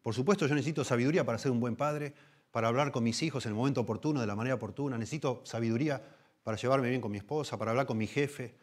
Por 0.02 0.13
supuesto, 0.13 0.45
yo 0.47 0.56
necesito 0.56 0.84
sabiduría 0.84 1.26
para 1.26 1.38
ser 1.38 1.52
un 1.52 1.60
buen 1.60 1.76
padre, 1.76 2.13
para 2.52 2.67
hablar 2.67 2.91
con 2.91 3.04
mis 3.04 3.21
hijos 3.23 3.45
en 3.45 3.52
el 3.52 3.56
momento 3.56 3.82
oportuno, 3.82 4.21
de 4.21 4.28
la 4.28 4.36
manera 4.36 4.56
oportuna. 4.56 4.97
Necesito 4.97 5.41
sabiduría 5.45 6.02
para 6.43 6.58
llevarme 6.58 6.89
bien 6.89 7.02
con 7.02 7.12
mi 7.12 7.17
esposa, 7.17 7.58
para 7.58 7.71
hablar 7.71 7.86
con 7.86 7.97
mi 7.97 8.08
jefe. 8.08 8.54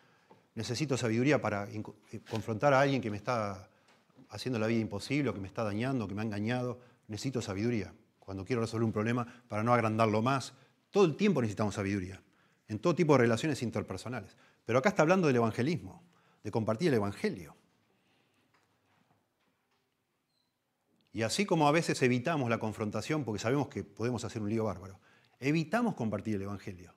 Necesito 0.55 0.97
sabiduría 0.97 1.41
para 1.41 1.69
eh, 1.71 1.83
confrontar 2.31 2.75
a 2.75 2.81
alguien 2.81 3.01
que 3.01 3.11
me 3.11 3.17
está 3.17 3.69
haciendo 4.29 4.59
la 4.59 4.67
vida 4.67 4.81
imposible, 4.81 5.31
o 5.31 5.35
que 5.35 5.41
me 5.41 5.49
está 5.49 5.65
dañando, 5.65 6.07
que 6.07 6.15
me 6.15 6.23
ha 6.23 6.25
engañado. 6.25 6.79
Necesito 7.09 7.43
sabiduría 7.43 7.93
cuando 8.19 8.45
quiero 8.45 8.63
resolver 8.63 8.85
un 8.85 8.93
problema 8.93 9.27
para 9.49 9.63
no 9.63 9.73
agrandarlo 9.73 10.23
más. 10.23 10.53
Todo 10.91 11.05
el 11.05 11.17
tiempo 11.17 11.41
necesitamos 11.41 11.75
sabiduría 11.75 12.21
en 12.69 12.79
todo 12.79 12.95
tipo 12.95 13.15
de 13.15 13.19
relaciones 13.23 13.63
interpersonales. 13.63 14.37
Pero 14.65 14.79
acá 14.79 14.91
está 14.91 15.03
hablando 15.03 15.27
del 15.27 15.37
evangelismo, 15.37 16.03
de 16.43 16.51
compartir 16.51 16.89
el 16.89 16.95
evangelio. 16.95 17.57
Y 21.13 21.23
así 21.23 21.45
como 21.45 21.67
a 21.67 21.73
veces 21.73 22.01
evitamos 22.03 22.49
la 22.49 22.59
confrontación 22.59 23.25
porque 23.25 23.41
sabemos 23.41 23.69
que 23.69 23.83
podemos 23.83 24.25
hacer 24.25 24.43
un 24.43 24.49
lío 24.49 24.65
bárbaro, 24.65 25.01
evitamos 25.41 25.95
compartir 25.95 26.37
el 26.37 26.43
evangelio. 26.43 26.95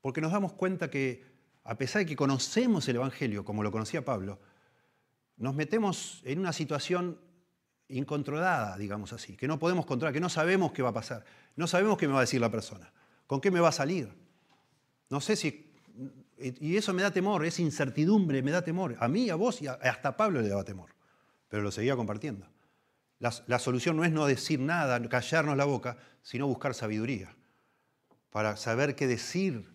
Porque 0.00 0.20
nos 0.20 0.32
damos 0.32 0.52
cuenta 0.54 0.90
que, 0.90 1.24
a 1.64 1.76
pesar 1.76 2.00
de 2.00 2.06
que 2.06 2.16
conocemos 2.16 2.88
el 2.88 2.96
evangelio, 2.96 3.44
como 3.44 3.62
lo 3.62 3.70
conocía 3.70 4.04
Pablo, 4.04 4.40
nos 5.36 5.54
metemos 5.54 6.22
en 6.24 6.38
una 6.38 6.52
situación 6.52 7.20
incontrolada, 7.88 8.76
digamos 8.78 9.12
así, 9.12 9.36
que 9.36 9.46
no 9.46 9.58
podemos 9.58 9.84
controlar, 9.84 10.14
que 10.14 10.20
no 10.20 10.28
sabemos 10.28 10.72
qué 10.72 10.82
va 10.82 10.90
a 10.90 10.94
pasar, 10.94 11.24
no 11.56 11.66
sabemos 11.66 11.98
qué 11.98 12.06
me 12.06 12.14
va 12.14 12.20
a 12.20 12.22
decir 12.22 12.40
la 12.40 12.50
persona, 12.50 12.92
con 13.26 13.40
qué 13.40 13.50
me 13.50 13.60
va 13.60 13.68
a 13.68 13.72
salir. 13.72 14.08
No 15.10 15.20
sé 15.20 15.36
si... 15.36 15.71
Y 16.42 16.76
eso 16.76 16.92
me 16.92 17.02
da 17.02 17.10
temor, 17.10 17.44
esa 17.44 17.62
incertidumbre 17.62 18.42
me 18.42 18.50
da 18.50 18.62
temor. 18.62 18.96
A 18.98 19.08
mí, 19.08 19.30
a 19.30 19.36
vos 19.36 19.62
y 19.62 19.66
hasta 19.66 20.08
a 20.08 20.16
Pablo 20.16 20.40
le 20.40 20.48
daba 20.48 20.64
temor. 20.64 20.90
Pero 21.48 21.62
lo 21.62 21.70
seguía 21.70 21.96
compartiendo. 21.96 22.46
La, 23.18 23.58
solución 23.60 23.96
no 23.96 24.04
es 24.04 24.10
no 24.10 24.26
decir 24.26 24.58
nada, 24.58 25.00
callarnos 25.08 25.56
la 25.56 25.64
boca, 25.64 25.96
sino 26.22 26.48
buscar 26.48 26.74
sabiduría. 26.74 27.36
Para 28.30 28.56
saber 28.56 28.96
qué 28.96 29.06
decir 29.06 29.68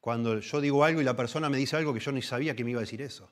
cuando 0.00 0.38
yo 0.38 0.60
digo 0.60 0.84
algo 0.84 1.02
y 1.02 1.04
la 1.04 1.14
persona 1.14 1.50
me 1.50 1.58
dice 1.58 1.76
algo 1.76 1.92
que 1.92 2.00
yo 2.00 2.12
ni 2.12 2.22
sabía 2.22 2.56
que 2.56 2.64
me 2.64 2.70
iba 2.70 2.80
a 2.80 2.82
decir 2.82 3.02
eso. 3.02 3.30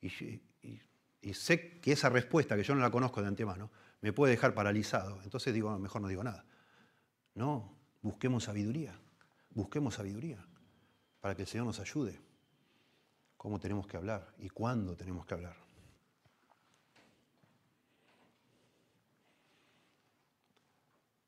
Y 0.00 1.34
sé 1.34 1.80
que 1.80 1.92
esa 1.92 2.08
respuesta, 2.08 2.56
que 2.56 2.62
yo 2.62 2.74
no 2.74 2.80
la 2.80 2.90
conozco 2.90 3.20
de 3.20 3.28
antemano, 3.28 3.70
me 4.00 4.14
puede 4.14 4.32
dejar 4.32 4.54
paralizado. 4.54 5.20
Entonces 5.22 5.52
digo, 5.52 5.76
mejor 5.78 6.00
no 6.00 6.08
digo 6.08 6.24
nada. 6.24 6.46
No, 7.34 7.76
busquemos 8.00 8.44
sabiduría. 8.44 8.98
Busquemos 9.50 9.94
sabiduría 9.94 10.47
para 11.20 11.34
que 11.34 11.42
el 11.42 11.48
Señor 11.48 11.66
nos 11.66 11.80
ayude. 11.80 12.20
Cómo 13.36 13.58
tenemos 13.60 13.86
que 13.86 13.96
hablar 13.96 14.34
y 14.38 14.48
cuándo 14.48 14.96
tenemos 14.96 15.24
que 15.26 15.34
hablar. 15.34 15.56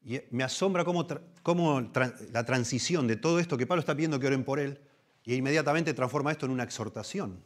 Y 0.03 0.20
me 0.31 0.42
asombra 0.42 0.85
cómo, 0.85 1.90
la 2.33 2.44
transición 2.44 3.07
de 3.07 3.16
todo 3.16 3.38
esto 3.38 3.57
que 3.57 3.66
Pablo 3.66 3.81
está 3.81 3.94
pidiendo 3.94 4.18
que 4.18 4.26
oren 4.26 4.44
por 4.44 4.59
él 4.59 4.81
y 5.24 5.35
inmediatamente 5.35 5.92
transforma 5.94 6.33
esto 6.33 6.46
en 6.46 6.53
una 6.53 6.64
exhortación. 6.64 7.44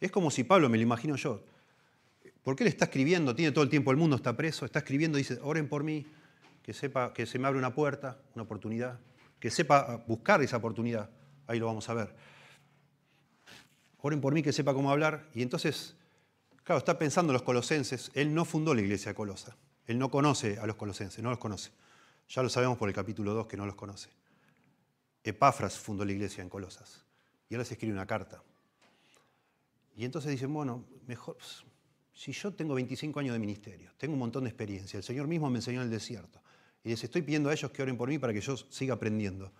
Es 0.00 0.10
como 0.10 0.30
si 0.30 0.44
Pablo, 0.44 0.68
me 0.68 0.76
lo 0.76 0.82
imagino 0.82 1.16
yo, 1.16 1.42
porque 2.42 2.62
él 2.62 2.68
está 2.68 2.84
escribiendo, 2.84 3.34
tiene 3.34 3.52
todo 3.52 3.64
el 3.64 3.70
tiempo 3.70 3.90
el 3.90 3.96
mundo, 3.96 4.16
está 4.16 4.36
preso, 4.36 4.66
está 4.66 4.80
escribiendo, 4.80 5.16
dice, 5.16 5.38
oren 5.42 5.66
por 5.66 5.82
mí, 5.82 6.06
que 6.62 6.74
sepa 6.74 7.12
que 7.14 7.24
se 7.26 7.38
me 7.38 7.48
abre 7.48 7.58
una 7.58 7.74
puerta, 7.74 8.18
una 8.34 8.44
oportunidad, 8.44 9.00
que 9.40 9.50
sepa 9.50 10.04
buscar 10.06 10.42
esa 10.42 10.58
oportunidad. 10.58 11.10
Ahí 11.46 11.58
lo 11.58 11.66
vamos 11.66 11.88
a 11.88 11.94
ver. 11.94 12.14
Oren 14.00 14.20
por 14.20 14.34
mí 14.34 14.42
que 14.42 14.52
sepa 14.52 14.74
cómo 14.74 14.90
hablar. 14.90 15.28
Y 15.34 15.42
entonces, 15.42 15.96
claro, 16.62 16.78
está 16.78 16.98
pensando 16.98 17.32
en 17.32 17.34
los 17.34 17.42
colosenses. 17.42 18.10
Él 18.14 18.34
no 18.34 18.44
fundó 18.44 18.74
la 18.74 18.80
iglesia 18.80 19.12
de 19.12 19.14
Colosa. 19.14 19.56
Él 19.86 19.98
no 19.98 20.10
conoce 20.10 20.58
a 20.58 20.66
los 20.66 20.76
colosenses, 20.76 21.22
no 21.22 21.30
los 21.30 21.38
conoce. 21.38 21.70
Ya 22.28 22.42
lo 22.42 22.48
sabemos 22.48 22.78
por 22.78 22.88
el 22.88 22.94
capítulo 22.94 23.34
2 23.34 23.46
que 23.46 23.56
no 23.56 23.66
los 23.66 23.74
conoce. 23.74 24.10
Epafras 25.22 25.78
fundó 25.78 26.04
la 26.04 26.12
iglesia 26.12 26.42
en 26.42 26.48
Colosas. 26.48 27.04
Y 27.48 27.54
él 27.54 27.58
les 27.58 27.70
escribe 27.70 27.92
una 27.92 28.06
carta. 28.06 28.42
Y 29.96 30.04
entonces 30.04 30.30
dicen, 30.30 30.52
bueno, 30.52 30.84
mejor, 31.06 31.36
si 32.12 32.32
yo 32.32 32.52
tengo 32.52 32.74
25 32.74 33.20
años 33.20 33.32
de 33.32 33.38
ministerio, 33.38 33.90
tengo 33.96 34.14
un 34.14 34.20
montón 34.20 34.44
de 34.44 34.50
experiencia, 34.50 34.96
el 34.96 35.04
Señor 35.04 35.26
mismo 35.26 35.50
me 35.50 35.58
enseñó 35.58 35.80
en 35.80 35.86
el 35.86 35.90
desierto, 35.90 36.42
y 36.82 36.90
les 36.90 37.02
estoy 37.02 37.22
pidiendo 37.22 37.48
a 37.48 37.52
ellos 37.52 37.70
que 37.70 37.82
oren 37.82 37.96
por 37.96 38.08
mí 38.08 38.18
para 38.18 38.32
que 38.32 38.40
yo 38.40 38.56
siga 38.56 38.94
aprendiendo. 38.94 39.52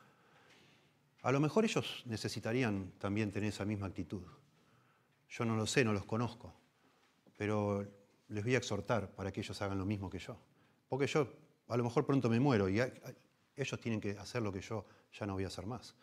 A 1.25 1.33
lo 1.33 1.41
mejor 1.41 1.65
ellos 1.65 2.03
necesitarían 2.05 2.93
también 2.99 3.33
tener 3.33 3.49
esa 3.49 3.65
misma 3.65 3.87
actitud. 3.87 4.23
Yo 5.31 5.47
no 5.47 5.57
lo 5.57 5.67
sé, 5.67 5.83
no 5.83 5.95
los 5.95 6.05
conozco, 6.05 6.55
pero 7.39 7.83
les 8.29 8.45
voy 8.45 8.55
a 8.55 8.59
exhortar 8.59 9.11
para 9.11 9.33
que 9.33 9.41
ellos 9.41 9.61
hagan 9.63 9.79
lo 9.79 9.87
mismo 9.87 10.11
que 10.11 10.19
yo. 10.19 10.37
Porque 10.87 11.07
yo 11.07 11.33
a 11.69 11.79
lo 11.79 11.85
mejor 11.85 12.05
pronto 12.05 12.29
me 12.29 12.39
muero 12.41 12.69
y 12.69 12.79
ellos 13.57 13.81
tienen 13.81 14.03
que 14.03 14.11
hacer 14.19 14.43
lo 14.43 14.53
que 14.53 14.61
yo 14.61 14.85
ya 15.19 15.25
no 15.25 15.33
voy 15.33 15.45
a 15.45 15.47
hacer 15.47 15.65
más. 15.65 15.95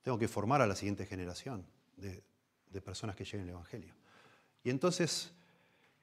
Tengo 0.00 0.18
que 0.18 0.28
formar 0.28 0.62
a 0.62 0.66
la 0.66 0.74
siguiente 0.74 1.04
generación 1.04 1.66
de, 1.98 2.22
personas 2.80 3.14
que 3.14 3.24
lleguen 3.26 3.42
al 3.42 3.50
Evangelio. 3.50 3.94
Y 4.64 4.70
entonces 4.70 5.30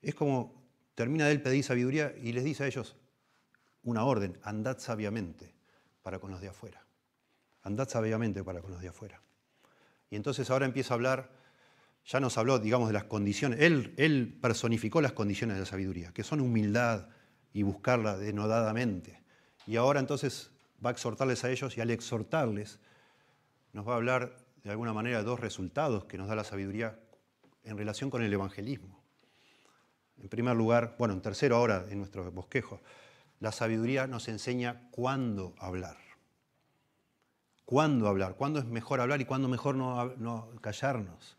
es 0.03 0.13
como 0.13 0.53
termina 0.93 1.25
de 1.25 1.31
él 1.31 1.41
pedir 1.41 1.63
sabiduría 1.63 2.13
y 2.15 2.31
les 2.31 2.43
dice 2.43 2.65
a 2.65 2.67
ellos 2.67 2.95
una 3.81 4.05
orden, 4.05 4.37
andad 4.43 4.77
sabiamente 4.77 5.55
para 6.03 6.19
con 6.19 6.29
los 6.29 6.41
de 6.41 6.49
afuera 6.49 6.86
andad 7.67 7.87
sabiamente 7.87 8.43
para 8.43 8.61
con 8.61 8.71
los 8.71 8.81
de 8.81 8.87
afuera. 8.87 9.21
Y 10.09 10.15
entonces 10.15 10.49
ahora 10.49 10.65
empieza 10.65 10.93
a 10.93 10.95
hablar, 10.95 11.29
ya 12.05 12.19
nos 12.19 12.37
habló, 12.37 12.59
digamos, 12.59 12.87
de 12.87 12.93
las 12.93 13.03
condiciones, 13.03 13.59
él, 13.61 13.93
él 13.97 14.37
personificó 14.41 15.01
las 15.01 15.11
condiciones 15.11 15.57
de 15.57 15.61
la 15.61 15.65
sabiduría, 15.65 16.11
que 16.13 16.23
son 16.23 16.39
humildad 16.39 17.09
y 17.53 17.63
buscarla 17.63 18.17
denodadamente. 18.17 19.21
Y 19.67 19.75
ahora 19.75 19.99
entonces 19.99 20.51
va 20.83 20.89
a 20.89 20.93
exhortarles 20.93 21.43
a 21.43 21.49
ellos 21.51 21.77
y 21.77 21.81
al 21.81 21.91
exhortarles 21.91 22.79
nos 23.73 23.87
va 23.87 23.93
a 23.93 23.97
hablar 23.97 24.37
de 24.63 24.71
alguna 24.71 24.93
manera 24.93 25.17
de 25.19 25.23
dos 25.23 25.39
resultados 25.39 26.05
que 26.05 26.17
nos 26.17 26.27
da 26.27 26.35
la 26.35 26.43
sabiduría 26.43 26.99
en 27.63 27.77
relación 27.77 28.09
con 28.09 28.23
el 28.23 28.31
evangelismo. 28.31 29.03
En 30.17 30.29
primer 30.29 30.55
lugar, 30.55 30.95
bueno, 30.97 31.13
en 31.13 31.21
tercero 31.21 31.57
ahora 31.57 31.85
en 31.89 31.99
nuestro 31.99 32.31
bosquejo, 32.31 32.81
la 33.39 33.51
sabiduría 33.51 34.07
nos 34.07 34.27
enseña 34.29 34.89
cuándo 34.91 35.53
hablar. 35.59 36.06
¿Cuándo 37.67 38.07
hablar? 38.07 38.35
¿Cuándo 38.37 38.59
es 38.59 38.65
mejor 38.65 39.01
hablar 39.01 39.19
y 39.19 39.25
cuándo 39.25 39.49
mejor 39.49 39.75
no, 39.75 40.05
no 40.15 40.49
callarnos? 40.61 41.35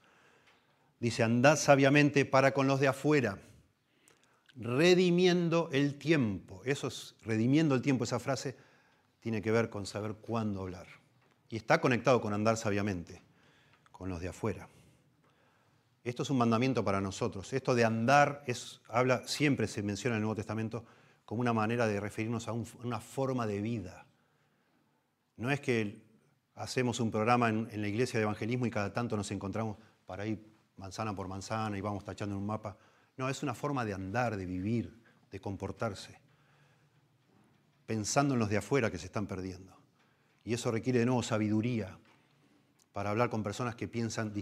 Dice, 1.01 1.22
andad 1.22 1.57
sabiamente 1.57 2.26
para 2.26 2.53
con 2.53 2.66
los 2.66 2.81
de 2.81 2.89
afuera, 2.89 3.39
redimiendo 4.55 5.70
el 5.72 5.95
tiempo. 5.95 6.61
Eso 6.66 6.89
es, 6.89 7.14
redimiendo 7.22 7.74
el 7.74 7.81
tiempo, 7.81 8.05
esa 8.05 8.18
frase 8.18 8.59
tiene 9.20 9.41
que 9.41 9.51
ver 9.51 9.70
con 9.70 9.87
saber 9.87 10.16
cuándo 10.16 10.61
hablar. 10.61 10.87
Y 11.49 11.57
está 11.57 11.81
conectado 11.81 12.20
con 12.20 12.35
andar 12.35 12.59
sabiamente, 12.59 13.22
con 13.91 14.11
los 14.11 14.20
de 14.20 14.29
afuera. 14.29 14.68
Esto 16.05 16.24
es 16.24 16.29
un 16.29 16.37
mandamiento 16.37 16.85
para 16.85 17.01
nosotros. 17.01 17.55
Esto 17.55 17.74
de 17.74 17.87
andar 17.87 18.45
es, 18.47 18.83
habla, 18.89 19.26
siempre 19.26 19.66
se 19.66 19.83
menciona 19.83 20.16
en 20.16 20.18
el 20.18 20.24
Nuevo 20.24 20.37
Testamento 20.37 20.85
como 21.24 21.41
una 21.41 21.55
manera 21.55 21.87
de 21.87 21.99
referirnos 21.99 22.49
a 22.49 22.53
una 22.53 23.01
forma 23.01 23.47
de 23.47 23.62
vida. 23.62 24.05
No 25.39 25.51
es 25.51 25.61
que 25.61 26.07
hacemos 26.59 26.99
un 27.01 27.11
programa 27.11 27.49
en, 27.49 27.81
la 27.81 27.89
iglesia 27.89 28.19
de 28.19 28.25
evangelismo 28.25 28.67
y 28.67 28.71
cada 28.71 28.93
tanto 28.93 29.17
nos 29.17 29.31
encontramos 29.31 29.79
para 30.07 30.27
ir 30.27 30.45
manzana 30.77 31.15
por 31.15 31.29
manzana 31.29 31.79
y 31.79 31.81
vamos 31.81 32.05
tachando 32.05 32.35
en 32.35 32.41
un 32.41 32.47
mapa. 32.47 32.77
No, 33.17 33.29
es 33.29 33.43
una 33.43 33.55
forma 33.55 33.85
de 33.85 33.95
andar, 33.95 34.37
de 34.37 34.45
vivir, 34.45 35.01
de 35.31 35.41
comportarse, 35.41 36.21
pensando 37.87 38.35
en 38.35 38.41
los 38.41 38.51
de 38.51 38.57
afuera 38.57 38.91
que 38.91 38.99
se 38.99 39.07
están 39.07 39.27
perdiendo. 39.27 39.77
Y 40.45 40.53
eso 40.53 40.71
requiere 40.71 41.01
de 41.01 41.07
nuevo 41.07 41.23
sabiduría 41.23 41.99
para 42.93 43.11
hablar 43.11 43.31
con 43.31 43.43
personas 43.43 43.77
que 43.77 43.87
piensan 43.87 44.33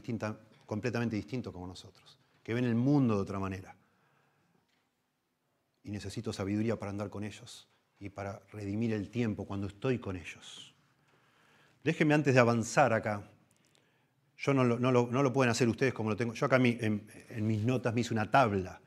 completamente 0.65 1.17
distinto 1.17 1.53
como 1.53 1.67
nosotros, 1.67 2.19
que 2.43 2.55
ven 2.55 2.65
el 2.65 2.75
mundo 2.75 3.17
de 3.17 3.23
otra 3.23 3.39
manera. 3.39 3.77
Y 5.83 5.91
necesito 5.91 6.33
sabiduría 6.33 6.79
para 6.79 6.91
andar 6.91 7.11
con 7.11 7.25
ellos 7.25 7.69
y 7.99 8.09
para 8.09 8.41
redimir 8.51 8.93
el 8.93 9.11
tiempo 9.11 9.47
cuando 9.47 9.67
estoy 9.67 9.99
con 9.99 10.17
ellos. 10.17 10.76
Déjenme 11.87 12.15
antes 12.15 12.35
de 12.35 12.41
avanzar 12.41 12.93
acá, 12.93 13.23
yo 14.39 14.53
no 14.53 14.65
lo, 14.65 15.33
pueden 15.33 15.53
hacer 15.53 15.69
ustedes 15.69 15.95
como 15.95 16.11
lo 16.11 16.17
tengo. 16.17 16.35
Yo 16.35 16.47
acá 16.47 16.57
en, 16.57 17.07
en, 17.29 17.47
mis 17.47 17.63
notas 17.63 17.95
me 17.95 18.01
hice 18.01 18.13
una 18.13 18.29
tabla. 18.29 18.81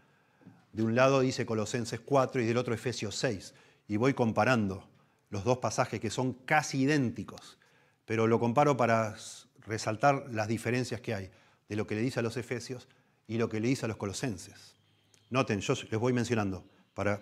De 0.73 0.83
un 0.83 0.95
lado 0.95 1.21
dice 1.21 1.45
Colosenses 1.45 2.01
4 2.01 2.41
y 2.41 2.45
del 2.45 2.57
otro 2.57 2.73
Efesios 2.73 3.15
6. 3.15 3.53
Y 3.87 3.95
voy 3.95 4.13
comparando 4.13 4.85
los 5.29 5.45
dos 5.45 5.59
pasajes 5.59 6.01
que 6.01 6.09
son 6.09 6.33
casi 6.33 6.81
idénticos, 6.81 7.57
pero 8.03 8.27
lo 8.27 8.37
comparo 8.37 8.75
para 8.75 9.15
resaltar 9.65 10.25
las 10.31 10.49
diferencias 10.49 10.99
que 10.99 11.15
hay 11.15 11.31
de 11.69 11.77
lo 11.77 11.87
que 11.87 11.95
le 11.95 12.01
dice 12.01 12.19
a 12.19 12.23
los 12.23 12.35
Efesios 12.35 12.89
y 13.29 13.37
lo 13.37 13.47
que 13.47 13.61
le 13.61 13.69
dice 13.69 13.85
a 13.85 13.87
los 13.87 13.95
Colosenses. 13.95 14.75
Noten, 15.29 15.61
yo 15.61 15.73
les 15.89 15.99
voy 16.01 16.11
mencionando 16.11 16.65
para 16.93 17.21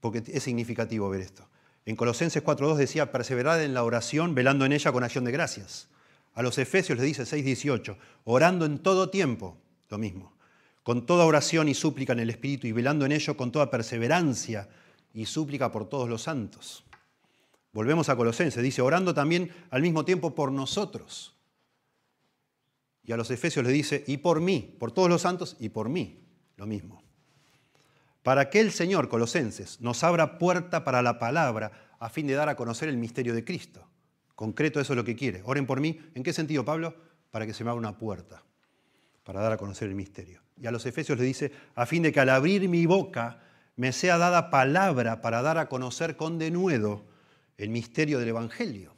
porque 0.00 0.22
es 0.26 0.42
significativo 0.42 1.08
ver 1.08 1.22
esto. 1.22 1.48
En 1.86 1.94
Colosenses 1.94 2.42
4.2 2.42 2.76
decía, 2.76 3.12
perseverad 3.12 3.62
en 3.62 3.72
la 3.72 3.84
oración, 3.84 4.34
velando 4.34 4.64
en 4.64 4.72
ella 4.72 4.90
con 4.90 5.04
acción 5.04 5.24
de 5.24 5.30
gracias. 5.30 5.88
A 6.34 6.42
los 6.42 6.58
Efesios 6.58 6.98
les 6.98 7.06
dice 7.06 7.22
6.18, 7.22 7.96
orando 8.24 8.66
en 8.66 8.80
todo 8.80 9.08
tiempo, 9.08 9.56
lo 9.88 9.96
mismo, 9.96 10.34
con 10.82 11.06
toda 11.06 11.24
oración 11.24 11.68
y 11.68 11.74
súplica 11.74 12.12
en 12.12 12.18
el 12.18 12.30
Espíritu 12.30 12.66
y 12.66 12.72
velando 12.72 13.06
en 13.06 13.12
ello 13.12 13.36
con 13.36 13.52
toda 13.52 13.70
perseverancia 13.70 14.68
y 15.14 15.26
súplica 15.26 15.70
por 15.70 15.88
todos 15.88 16.08
los 16.08 16.22
santos. 16.22 16.84
Volvemos 17.72 18.08
a 18.08 18.16
Colosenses, 18.16 18.62
dice, 18.62 18.82
orando 18.82 19.14
también 19.14 19.52
al 19.70 19.80
mismo 19.80 20.04
tiempo 20.04 20.34
por 20.34 20.50
nosotros. 20.50 21.36
Y 23.04 23.12
a 23.12 23.16
los 23.16 23.30
Efesios 23.30 23.64
le 23.64 23.70
dice, 23.70 24.02
y 24.08 24.16
por 24.16 24.40
mí, 24.40 24.74
por 24.80 24.90
todos 24.90 25.08
los 25.08 25.22
santos 25.22 25.56
y 25.60 25.68
por 25.68 25.88
mí, 25.88 26.18
lo 26.56 26.66
mismo. 26.66 27.05
Para 28.26 28.50
que 28.50 28.58
el 28.58 28.72
Señor, 28.72 29.08
Colosenses, 29.08 29.80
nos 29.80 30.02
abra 30.02 30.36
puerta 30.36 30.82
para 30.82 31.00
la 31.00 31.20
palabra 31.20 31.94
a 32.00 32.08
fin 32.08 32.26
de 32.26 32.34
dar 32.34 32.48
a 32.48 32.56
conocer 32.56 32.88
el 32.88 32.96
misterio 32.96 33.32
de 33.32 33.44
Cristo 33.44 33.86
Concreto, 34.34 34.80
eso 34.80 34.94
es 34.94 34.96
lo 34.96 35.04
que 35.04 35.14
quiere. 35.14 35.42
Oren 35.44 35.64
por 35.64 35.80
mí. 35.80 36.00
¿En 36.12 36.24
qué 36.24 36.32
sentido, 36.32 36.64
Pablo? 36.64 36.96
Para 37.30 37.46
que 37.46 37.54
se 37.54 37.62
me 37.62 37.70
abra 37.70 37.78
una 37.78 37.96
puerta, 37.96 38.42
para 39.22 39.40
dar 39.40 39.52
a 39.52 39.56
conocer 39.56 39.88
el 39.88 39.94
misterio. 39.94 40.42
Y 40.60 40.66
a 40.66 40.72
los 40.72 40.84
Efesios 40.86 41.16
le 41.16 41.24
dice, 41.24 41.52
a 41.76 41.86
fin 41.86 42.02
de 42.02 42.10
que 42.10 42.18
al 42.18 42.30
abrir 42.30 42.68
mi 42.68 42.84
boca 42.84 43.44
me 43.76 43.92
sea 43.92 44.18
dada 44.18 44.50
palabra 44.50 45.20
para 45.20 45.40
dar 45.40 45.58
a 45.58 45.68
conocer 45.68 46.16
con 46.16 46.36
denuedo 46.36 47.04
el 47.58 47.68
misterio 47.68 48.18
del 48.18 48.30
Evangelio. 48.30 48.92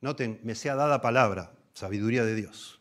Noten, 0.00 0.40
me 0.42 0.56
sea 0.56 0.74
dada 0.74 1.00
palabra, 1.00 1.52
sabiduría 1.74 2.24
de 2.24 2.34
Dios. 2.34 2.79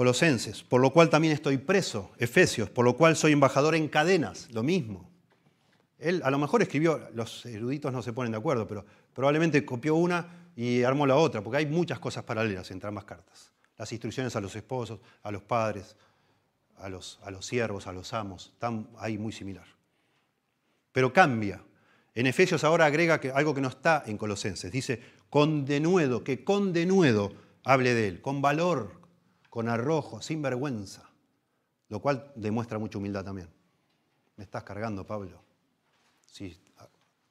Colosenses, 0.00 0.62
por 0.62 0.80
lo 0.80 0.94
cual 0.94 1.10
también 1.10 1.34
estoy 1.34 1.58
preso. 1.58 2.10
Efesios, 2.16 2.70
por 2.70 2.86
lo 2.86 2.96
cual 2.96 3.16
soy 3.16 3.32
embajador 3.32 3.74
en 3.74 3.86
cadenas, 3.86 4.48
lo 4.50 4.62
mismo. 4.62 5.10
Él 5.98 6.22
a 6.24 6.30
lo 6.30 6.38
mejor 6.38 6.62
escribió, 6.62 7.06
los 7.12 7.44
eruditos 7.44 7.92
no 7.92 8.00
se 8.00 8.14
ponen 8.14 8.32
de 8.32 8.38
acuerdo, 8.38 8.66
pero 8.66 8.86
probablemente 9.12 9.62
copió 9.62 9.96
una 9.96 10.52
y 10.56 10.84
armó 10.84 11.06
la 11.06 11.16
otra, 11.16 11.42
porque 11.42 11.58
hay 11.58 11.66
muchas 11.66 11.98
cosas 11.98 12.24
paralelas 12.24 12.70
entre 12.70 12.88
ambas 12.88 13.04
cartas. 13.04 13.52
Las 13.76 13.92
instrucciones 13.92 14.34
a 14.34 14.40
los 14.40 14.56
esposos, 14.56 15.00
a 15.22 15.30
los 15.30 15.42
padres, 15.42 15.94
a 16.78 16.88
los, 16.88 17.20
a 17.22 17.30
los 17.30 17.44
siervos, 17.44 17.86
a 17.86 17.92
los 17.92 18.14
amos, 18.14 18.52
están 18.54 18.88
ahí 19.00 19.18
muy 19.18 19.32
similar. 19.32 19.66
Pero 20.92 21.12
cambia. 21.12 21.62
En 22.14 22.26
Efesios 22.26 22.64
ahora 22.64 22.86
agrega 22.86 23.20
que, 23.20 23.32
algo 23.32 23.52
que 23.52 23.60
no 23.60 23.68
está 23.68 24.02
en 24.06 24.16
Colosenses. 24.16 24.72
Dice, 24.72 25.02
con 25.28 25.66
denuedo, 25.66 26.24
que 26.24 26.42
con 26.42 26.72
denuedo 26.72 27.34
hable 27.64 27.92
de 27.92 28.08
él, 28.08 28.22
con 28.22 28.40
valor, 28.40 28.99
con 29.50 29.68
arrojo, 29.68 30.22
sin 30.22 30.40
vergüenza. 30.40 31.10
Lo 31.88 32.00
cual 32.00 32.32
demuestra 32.36 32.78
mucha 32.78 32.98
humildad 32.98 33.24
también. 33.24 33.48
Me 34.36 34.44
estás 34.44 34.62
cargando, 34.62 35.04
Pablo. 35.04 35.42
Si 36.24 36.56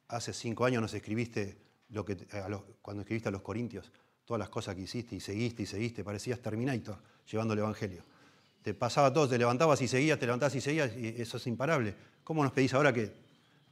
hace 0.08 0.32
cinco 0.32 0.66
años 0.66 0.82
nos 0.82 0.94
escribiste 0.94 1.58
cuando 2.82 3.02
escribiste 3.02 3.28
a 3.28 3.32
los 3.32 3.42
Corintios, 3.42 3.90
todas 4.24 4.38
las 4.38 4.48
cosas 4.48 4.76
que 4.76 4.82
hiciste 4.82 5.16
y 5.16 5.20
seguiste 5.20 5.64
y 5.64 5.66
seguiste, 5.66 6.04
parecías 6.04 6.38
Terminator 6.40 6.98
llevando 7.28 7.54
el 7.54 7.60
Evangelio. 7.60 8.04
Te 8.62 8.74
pasaba 8.74 9.12
todo, 9.12 9.28
te 9.28 9.38
levantabas 9.38 9.80
y 9.80 9.88
seguías, 9.88 10.18
te 10.18 10.26
levantabas 10.26 10.54
y 10.54 10.60
seguías, 10.60 10.94
y 10.96 11.20
eso 11.20 11.38
es 11.38 11.46
imparable. 11.46 11.94
¿Cómo 12.22 12.44
nos 12.44 12.52
pedís 12.52 12.74
ahora 12.74 12.92
que, 12.92 13.12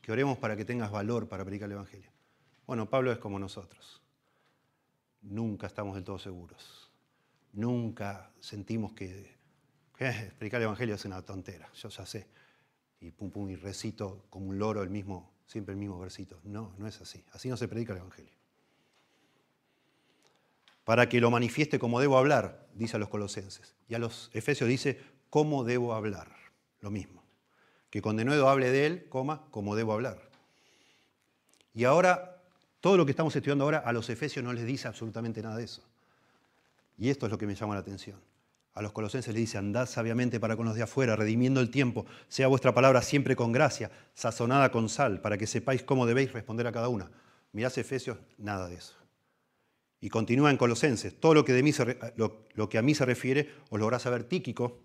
que 0.00 0.10
oremos 0.10 0.38
para 0.38 0.56
que 0.56 0.64
tengas 0.64 0.90
valor 0.90 1.28
para 1.28 1.44
predicar 1.44 1.66
el 1.66 1.72
Evangelio? 1.72 2.10
Bueno, 2.66 2.88
Pablo 2.88 3.12
es 3.12 3.18
como 3.18 3.38
nosotros. 3.38 4.00
Nunca 5.22 5.66
estamos 5.66 5.94
del 5.94 6.04
todo 6.04 6.18
seguros. 6.18 6.77
Nunca 7.58 8.30
sentimos 8.38 8.92
que, 8.92 9.34
que 9.96 10.32
predicar 10.38 10.60
el 10.60 10.66
Evangelio 10.66 10.94
es 10.94 11.04
una 11.04 11.22
tontera. 11.22 11.68
Yo 11.74 11.88
ya 11.88 12.06
sé 12.06 12.28
y 13.00 13.10
pum 13.10 13.32
pum 13.32 13.50
y 13.50 13.56
recito 13.56 14.26
como 14.30 14.46
un 14.50 14.60
loro 14.60 14.80
el 14.80 14.90
mismo, 14.90 15.32
siempre 15.44 15.72
el 15.72 15.78
mismo 15.80 15.98
versito. 15.98 16.38
No, 16.44 16.72
no 16.78 16.86
es 16.86 17.00
así. 17.00 17.24
Así 17.32 17.48
no 17.48 17.56
se 17.56 17.66
predica 17.66 17.94
el 17.94 17.98
Evangelio. 17.98 18.30
Para 20.84 21.08
que 21.08 21.20
lo 21.20 21.32
manifieste 21.32 21.80
como 21.80 21.98
debo 21.98 22.16
hablar, 22.16 22.68
dice 22.74 22.94
a 22.94 23.00
los 23.00 23.08
colosenses. 23.08 23.74
Y 23.88 23.96
a 23.96 23.98
los 23.98 24.30
efesios 24.34 24.68
dice, 24.68 25.00
¿cómo 25.28 25.64
debo 25.64 25.94
hablar? 25.94 26.30
Lo 26.78 26.92
mismo. 26.92 27.24
Que 27.90 28.00
con 28.00 28.16
denuedo 28.16 28.48
hable 28.48 28.70
de 28.70 28.86
él, 28.86 29.08
coma, 29.08 29.48
como 29.50 29.74
debo 29.74 29.94
hablar. 29.94 30.30
Y 31.74 31.82
ahora, 31.82 32.40
todo 32.80 32.96
lo 32.96 33.04
que 33.04 33.10
estamos 33.10 33.34
estudiando 33.34 33.64
ahora, 33.64 33.78
a 33.78 33.92
los 33.92 34.10
efesios 34.10 34.44
no 34.44 34.52
les 34.52 34.64
dice 34.64 34.86
absolutamente 34.86 35.42
nada 35.42 35.56
de 35.56 35.64
eso. 35.64 35.87
Y 36.98 37.08
esto 37.08 37.26
es 37.26 37.32
lo 37.32 37.38
que 37.38 37.46
me 37.46 37.54
llama 37.54 37.74
la 37.74 37.80
atención. 37.80 38.20
A 38.74 38.82
los 38.82 38.92
colosenses 38.92 39.32
le 39.32 39.40
dice, 39.40 39.58
andad 39.58 39.86
sabiamente 39.86 40.38
para 40.38 40.56
con 40.56 40.66
los 40.66 40.74
de 40.74 40.82
afuera, 40.82 41.16
redimiendo 41.16 41.60
el 41.60 41.70
tiempo, 41.70 42.06
sea 42.28 42.48
vuestra 42.48 42.74
palabra 42.74 43.02
siempre 43.02 43.34
con 43.34 43.52
gracia, 43.52 43.90
sazonada 44.14 44.70
con 44.70 44.88
sal, 44.88 45.20
para 45.20 45.38
que 45.38 45.46
sepáis 45.46 45.82
cómo 45.82 46.06
debéis 46.06 46.32
responder 46.32 46.66
a 46.66 46.72
cada 46.72 46.88
una. 46.88 47.10
Mirás 47.52 47.78
Efesios, 47.78 48.18
nada 48.36 48.68
de 48.68 48.76
eso. 48.76 48.94
Y 50.00 50.10
continúa 50.10 50.50
en 50.50 50.56
Colosenses, 50.56 51.18
todo 51.18 51.34
lo 51.34 51.44
que, 51.44 51.52
de 51.52 51.62
mí 51.62 51.72
lo, 52.14 52.68
que 52.68 52.78
a 52.78 52.82
mí 52.82 52.94
se 52.94 53.04
refiere 53.04 53.50
os 53.70 53.80
lo 53.80 53.98
saber 53.98 54.24
Tíquico, 54.24 54.78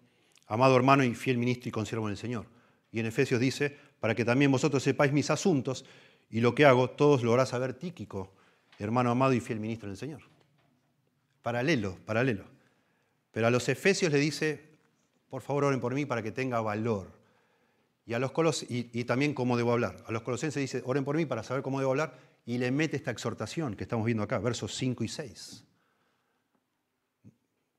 amado 0.47 0.75
hermano 0.75 1.03
y 1.03 1.13
fiel 1.13 1.37
ministro 1.37 1.69
y 1.69 1.71
consiervo 1.71 2.07
en 2.07 2.11
el 2.13 2.17
Señor. 2.17 2.47
Y 2.91 2.99
en 2.99 3.05
Efesios 3.05 3.39
dice, 3.39 3.77
para 3.99 4.15
que 4.15 4.25
también 4.25 4.51
vosotros 4.51 4.81
sepáis 4.81 5.13
mis 5.13 5.29
asuntos 5.29 5.85
y 6.31 6.41
lo 6.41 6.55
que 6.55 6.65
hago, 6.65 6.89
todos 6.89 7.21
lo 7.21 7.33
hará 7.33 7.45
saber 7.45 7.73
Tíquico, 7.73 8.33
hermano 8.79 9.11
amado 9.11 9.33
y 9.33 9.39
fiel 9.39 9.59
ministro 9.59 9.87
en 9.87 9.91
el 9.91 9.97
Señor. 9.97 10.32
Paralelo, 11.43 11.97
paralelo. 12.05 12.45
Pero 13.31 13.47
a 13.47 13.51
los 13.51 13.69
efesios 13.69 14.11
le 14.11 14.17
dice, 14.17 14.73
por 15.29 15.41
favor 15.41 15.65
oren 15.65 15.79
por 15.79 15.93
mí 15.93 16.05
para 16.05 16.23
que 16.23 16.31
tenga 16.31 16.61
valor. 16.61 17.11
Y, 18.05 18.13
a 18.13 18.19
los 18.19 18.31
colos, 18.31 18.65
y, 18.67 19.03
también 19.03 19.33
cómo 19.33 19.57
debo 19.57 19.73
hablar. 19.73 20.03
A 20.07 20.11
los 20.11 20.23
colosenses 20.23 20.61
dice, 20.61 20.81
oren 20.85 21.03
por 21.03 21.17
mí 21.17 21.25
para 21.25 21.43
saber 21.43 21.61
cómo 21.61 21.79
debo 21.79 21.91
hablar, 21.91 22.17
y 22.45 22.57
le 22.57 22.71
mete 22.71 22.95
esta 22.95 23.11
exhortación 23.11 23.75
que 23.75 23.83
estamos 23.83 24.05
viendo 24.05 24.23
acá, 24.23 24.39
versos 24.39 24.75
5 24.75 25.03
y 25.03 25.07
6. 25.07 25.63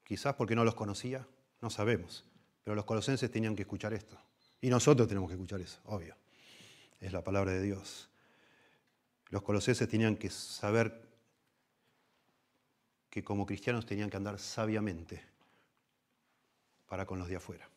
Quizás 0.05 0.35
porque 0.35 0.55
no 0.55 0.65
los 0.65 0.75
conocía, 0.75 1.27
no 1.61 1.71
sabemos, 1.71 2.25
pero 2.63 2.75
los 2.75 2.85
colosenses 2.85 3.31
tenían 3.31 3.57
que 3.57 3.63
escuchar 3.63 3.95
esto. 3.95 4.19
Y 4.61 4.69
nosotros 4.69 5.09
tenemos 5.09 5.29
que 5.29 5.35
escuchar 5.35 5.61
eso, 5.61 5.81
obvio. 5.85 6.17
Es 7.01 7.13
la 7.13 7.23
palabra 7.23 7.53
de 7.53 7.63
Dios. 7.63 8.09
Los 9.31 9.43
colosenses 9.43 9.89
tenían 9.89 10.17
que 10.17 10.31
saber 10.31 11.04
que 13.15 13.23
como 13.23 13.47
cristianos 13.47 13.87
tenían 13.87 14.11
que 14.11 14.17
andar 14.17 14.41
sabiamente 14.41 15.23
para 16.89 17.07
con 17.07 17.21
los 17.21 17.29
de 17.29 17.37
afuera. 17.37 17.69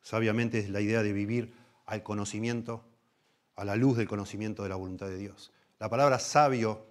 Sabiamente 0.00 0.60
es 0.60 0.70
la 0.70 0.80
idea 0.80 1.02
de 1.02 1.12
vivir 1.12 1.52
al 1.84 2.04
conocimiento, 2.04 2.84
a 3.56 3.64
la 3.64 3.74
luz 3.74 3.96
del 3.96 4.06
conocimiento 4.06 4.62
de 4.62 4.68
la 4.68 4.76
voluntad 4.76 5.08
de 5.08 5.16
Dios. 5.16 5.50
La 5.80 5.90
palabra 5.90 6.20
sabio 6.20 6.86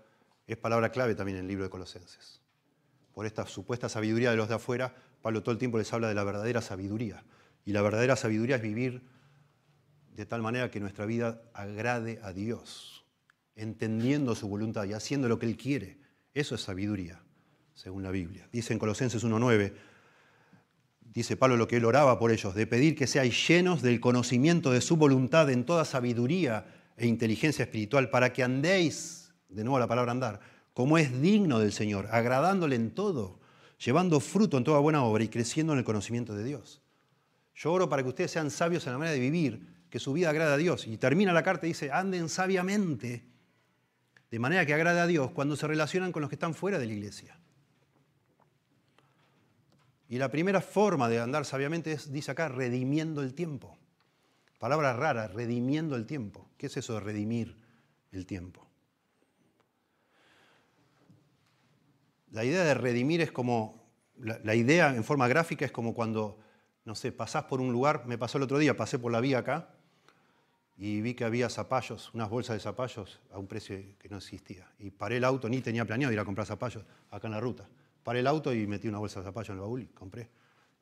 es 0.45 0.57
palabra 0.57 0.91
clave 0.91 1.15
también 1.15 1.37
en 1.37 1.43
el 1.43 1.47
libro 1.47 1.63
de 1.63 1.69
Colosenses. 1.69 2.41
Por 3.13 3.25
esta 3.25 3.47
supuesta 3.47 3.87
sabiduría 3.87 4.31
de 4.31 4.35
los 4.35 4.49
de 4.49 4.55
afuera, 4.55 4.93
Pablo 5.21 5.41
todo 5.41 5.53
el 5.53 5.57
tiempo 5.57 5.77
les 5.77 5.93
habla 5.93 6.09
de 6.09 6.15
la 6.15 6.25
verdadera 6.25 6.61
sabiduría. 6.61 7.23
Y 7.63 7.71
la 7.71 7.81
verdadera 7.81 8.17
sabiduría 8.17 8.57
es 8.57 8.61
vivir 8.61 9.07
de 10.13 10.25
tal 10.25 10.41
manera 10.41 10.69
que 10.69 10.81
nuestra 10.81 11.05
vida 11.05 11.41
agrade 11.53 12.19
a 12.21 12.33
Dios, 12.33 13.05
entendiendo 13.55 14.35
su 14.35 14.49
voluntad 14.49 14.83
y 14.83 14.91
haciendo 14.91 15.29
lo 15.29 15.39
que 15.39 15.45
Él 15.45 15.55
quiere. 15.55 15.99
Eso 16.33 16.55
es 16.55 16.61
sabiduría, 16.61 17.23
según 17.73 18.03
la 18.03 18.11
Biblia. 18.11 18.47
Dice 18.51 18.73
en 18.73 18.79
Colosenses 18.79 19.23
1.9, 19.23 19.73
dice 21.13 21.37
Pablo 21.37 21.57
lo 21.57 21.67
que 21.67 21.77
él 21.77 21.85
oraba 21.85 22.19
por 22.19 22.31
ellos, 22.31 22.55
de 22.55 22.67
pedir 22.67 22.95
que 22.95 23.07
seáis 23.07 23.47
llenos 23.47 23.81
del 23.81 23.99
conocimiento 23.99 24.71
de 24.71 24.81
su 24.81 24.97
voluntad 24.97 25.49
en 25.49 25.65
toda 25.65 25.85
sabiduría 25.85 26.65
e 26.97 27.07
inteligencia 27.07 27.63
espiritual, 27.63 28.09
para 28.09 28.33
que 28.33 28.43
andéis, 28.43 29.33
de 29.49 29.63
nuevo 29.63 29.79
la 29.79 29.87
palabra 29.87 30.11
andar, 30.11 30.39
como 30.73 30.97
es 30.97 31.21
digno 31.21 31.59
del 31.59 31.71
Señor, 31.71 32.07
agradándole 32.11 32.75
en 32.75 32.91
todo, 32.91 33.39
llevando 33.83 34.19
fruto 34.19 34.57
en 34.57 34.63
toda 34.63 34.79
buena 34.79 35.03
obra 35.03 35.23
y 35.23 35.27
creciendo 35.27 35.73
en 35.73 35.79
el 35.79 35.85
conocimiento 35.85 36.35
de 36.35 36.43
Dios. 36.43 36.81
Yo 37.55 37.71
oro 37.71 37.89
para 37.89 38.01
que 38.01 38.09
ustedes 38.09 38.31
sean 38.31 38.49
sabios 38.49 38.85
en 38.87 38.93
la 38.93 38.97
manera 38.97 39.13
de 39.13 39.19
vivir, 39.19 39.73
que 39.89 39.99
su 39.99 40.13
vida 40.13 40.31
agrade 40.31 40.53
a 40.53 40.57
Dios. 40.57 40.87
Y 40.87 40.97
termina 40.97 41.33
la 41.33 41.43
carta 41.43 41.67
y 41.67 41.69
dice, 41.69 41.91
anden 41.91 42.27
sabiamente, 42.27 43.23
de 44.31 44.39
manera 44.39 44.65
que 44.65 44.73
agrade 44.73 44.99
a 44.99 45.05
Dios 45.05 45.29
cuando 45.31 45.55
se 45.55 45.67
relacionan 45.67 46.11
con 46.11 46.21
los 46.21 46.29
que 46.29 46.35
están 46.35 46.55
fuera 46.55 46.79
de 46.79 46.87
la 46.87 46.93
iglesia. 46.93 47.37
Y 50.13 50.19
la 50.19 50.29
primera 50.29 50.61
forma 50.61 51.09
de 51.09 51.19
andar 51.19 51.43
sabiamente 51.43 51.91
es, 51.91 52.11
dice 52.11 52.29
acá, 52.29 52.47
redimiendo 52.47 53.23
el 53.23 53.33
tiempo. 53.33 53.79
Palabra 54.59 54.93
rara, 54.93 55.27
redimiendo 55.27 55.95
el 55.95 56.05
tiempo. 56.05 56.51
¿Qué 56.55 56.67
es 56.67 56.77
eso 56.77 56.93
de 56.93 56.99
redimir 56.99 57.57
el 58.11 58.27
tiempo? 58.27 58.69
La 62.29 62.45
idea 62.45 62.63
de 62.63 62.75
redimir 62.75 63.21
es 63.21 63.31
como, 63.31 63.87
la, 64.19 64.53
idea 64.53 64.95
en 64.95 65.03
forma 65.03 65.27
gráfica 65.27 65.65
es 65.65 65.71
como 65.71 65.95
cuando, 65.95 66.37
no 66.85 66.93
sé, 66.93 67.11
pasás 67.11 67.45
por 67.45 67.59
un 67.59 67.71
lugar, 67.71 68.05
me 68.05 68.19
pasó 68.19 68.37
el 68.37 68.43
otro 68.43 68.59
día, 68.59 68.77
pasé 68.77 68.99
por 68.99 69.11
la 69.11 69.19
vía 69.19 69.39
acá 69.39 69.69
y 70.77 71.01
vi 71.01 71.15
que 71.15 71.25
había 71.25 71.49
zapallos, 71.49 72.13
unas 72.13 72.29
bolsas 72.29 72.55
de 72.55 72.59
zapallos 72.59 73.19
a 73.31 73.39
un 73.39 73.47
precio 73.47 73.77
que 73.97 74.09
no 74.09 74.17
existía. 74.17 74.71
Y 74.77 74.91
paré 74.91 75.17
el 75.17 75.23
auto, 75.23 75.49
ni 75.49 75.59
tenía 75.61 75.85
planeado 75.85 76.13
ir 76.13 76.19
a 76.19 76.23
comprar 76.23 76.45
zapallos 76.45 76.85
acá 77.09 77.25
en 77.27 77.33
la 77.33 77.39
ruta. 77.39 77.67
Paré 78.03 78.19
el 78.19 78.27
auto 78.27 78.53
y 78.53 78.67
metí 78.67 78.87
una 78.87 78.99
bolsa 78.99 79.19
de 79.21 79.25
zapallos 79.25 79.49
en 79.49 79.55
el 79.55 79.61
baúl 79.61 79.81
y 79.81 79.87
compré. 79.87 80.29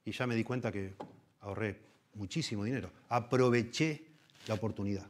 Y 0.04 0.12
ya 0.12 0.26
me 0.26 0.36
di 0.36 0.44
cuenta 0.44 0.72
que 0.72 0.96
ahorré 1.42 1.80
muchísimo 2.16 2.64
dinero. 2.64 2.92
Aproveché 3.10 4.06
la 4.48 4.56
oportunidad, 4.56 5.08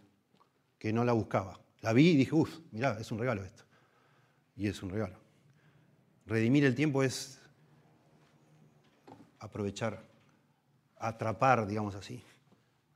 que 0.77 0.91
no 0.91 1.05
la 1.05 1.13
buscaba. 1.13 1.59
La 1.81 1.93
vi 1.93 2.09
y 2.09 2.17
dije, 2.17 2.35
uff, 2.35 2.59
mirá, 2.71 2.97
es 2.99 3.11
un 3.11 3.19
regalo 3.19 3.43
esto. 3.43 3.63
Y 4.55 4.67
es 4.67 4.83
un 4.83 4.89
regalo. 4.89 5.17
Redimir 6.25 6.65
el 6.65 6.75
tiempo 6.75 7.01
es 7.01 7.39
aprovechar, 9.39 10.03
atrapar, 10.97 11.65
digamos 11.65 11.95
así, 11.95 12.21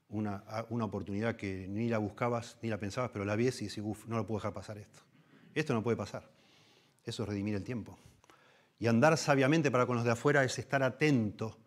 una, 0.10 0.44
una, 0.70 0.86
oportunidad 0.86 1.36
que 1.36 1.68
ni 1.68 1.90
la 1.90 1.98
buscabas 1.98 2.58
ni 2.62 2.70
la 2.70 2.78
pensabas, 2.78 3.10
pero 3.12 3.26
la 3.26 3.36
vies 3.36 3.62
y 3.62 3.66
decís, 3.66 3.84
uff, 3.84 4.06
no 4.08 4.18
lo 4.18 4.28
puedo 4.28 4.38
dejar 4.38 4.54
pasar 4.54 4.78
esto. 4.78 5.00
Esto 5.56 5.74
no 5.74 5.82
puede 5.82 5.98
pasar. 5.98 6.30
Eso 7.04 7.24
es 7.24 7.30
redimir 7.30 7.56
el 7.56 7.64
tiempo. 7.64 7.98
Y 8.80 8.88
andar 8.88 9.18
sabiamente 9.18 9.72
para 9.72 9.86
con 9.86 9.96
los 9.96 10.06
de 10.06 10.12
afuera 10.12 10.44
es 10.44 10.60
estar 10.60 10.84
atento 10.84 11.58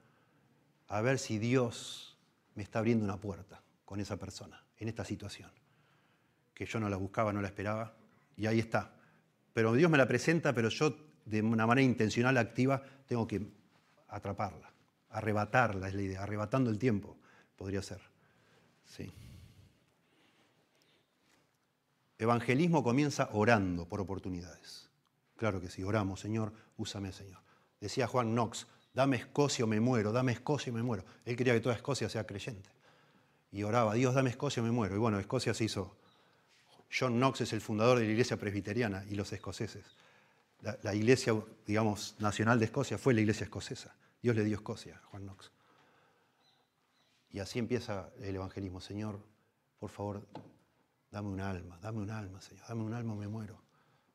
a 0.89 1.01
ver 1.01 1.19
si 1.19 1.39
Dios 1.39 2.19
me 2.55 2.63
está 2.63 2.81
abriendo 2.81 3.05
una 3.05 3.21
puerta 3.21 3.63
con 3.85 4.01
esa 4.01 4.17
persona, 4.17 4.63
en 4.79 4.89
esta 4.89 5.05
situación, 5.05 5.51
que 6.55 6.67
yo 6.67 6.81
no 6.81 6.89
la 6.89 6.97
buscaba, 6.97 7.33
no 7.33 7.41
la 7.41 7.49
esperaba, 7.49 7.95
y 8.37 8.47
ahí 8.47 8.59
está. 8.59 8.93
Pero 9.53 9.73
Dios 9.73 9.91
me 9.91 9.99
la 9.99 10.07
presenta, 10.07 10.53
pero 10.53 10.69
yo 10.69 10.97
de 11.25 11.43
una 11.43 11.67
manera 11.67 11.85
intencional, 11.85 12.37
activa, 12.37 12.83
tengo 13.07 13.27
que 13.27 13.47
atraparla, 14.09 14.71
arrebatarla, 15.11 15.89
es 15.89 15.95
la 15.95 16.03
idea, 16.03 16.23
arrebatando 16.23 16.71
el 16.71 16.79
tiempo, 16.79 17.17
podría 17.57 17.83
ser. 17.83 18.01
Sí. 18.85 19.13
Evangelismo 22.19 22.83
comienza 22.83 23.29
orando 23.33 23.87
por 23.87 24.01
oportunidades. 24.01 24.88
Claro 25.39 25.61
que 25.61 25.71
sí, 25.71 25.85
oramos, 25.85 26.19
Señor, 26.19 26.53
úsame, 26.77 27.13
Señor. 27.13 27.41
Decía 27.81 28.09
Juan 28.09 28.33
Knox, 28.33 28.67
dame 28.93 29.17
Escocia 29.19 29.65
o 29.65 29.69
me 29.69 29.79
muero, 29.79 30.11
dame 30.11 30.33
Escocia 30.33 30.73
o 30.73 30.75
me 30.77 30.83
muero. 30.83 31.05
Él 31.25 31.37
quería 31.37 31.55
que 31.55 31.61
toda 31.61 31.77
Escocia 31.77 32.09
sea 32.09 32.27
creyente. 32.27 32.69
Y 33.53 33.63
oraba, 33.63 33.95
Dios, 33.95 34.17
dame 34.17 34.31
Escocia 34.31 34.61
o 34.61 34.67
me 34.67 34.73
muero. 34.73 34.97
Y 34.97 34.99
bueno, 34.99 35.21
Escocia 35.21 35.55
se 35.55 35.63
hizo. 35.63 35.97
John 36.93 37.19
Knox 37.19 37.43
es 37.43 37.53
el 37.53 37.61
fundador 37.61 38.01
de 38.01 38.07
la 38.07 38.11
iglesia 38.11 38.37
presbiteriana 38.37 39.05
y 39.09 39.15
los 39.15 39.33
escoceses. 39.33 39.85
La, 40.83 40.93
iglesia, 40.93 41.41
digamos, 41.65 42.17
nacional 42.19 42.59
de 42.59 42.65
Escocia 42.65 42.99
fue 42.99 43.15
la 43.15 43.21
iglesia 43.21 43.45
escocesa. 43.45 43.95
Dios 44.21 44.35
le 44.35 44.43
dio 44.43 44.57
Escocia 44.57 44.97
a 44.97 45.07
Juan 45.07 45.23
Knox. 45.23 45.53
Y 47.31 47.39
así 47.39 47.61
empieza 47.61 48.11
el 48.21 48.35
evangelismo. 48.35 48.81
Señor, 48.81 49.21
por 49.79 49.91
favor, 49.91 50.27
dame 51.13 51.29
un 51.29 51.41
alma, 51.41 51.79
dame 51.81 52.01
un 52.01 52.11
alma, 52.11 52.41
Señor, 52.41 52.67
dame 52.67 52.83
un 52.83 52.95
alma 52.95 53.13
o 53.13 53.17
me 53.17 53.29
muero. 53.29 53.68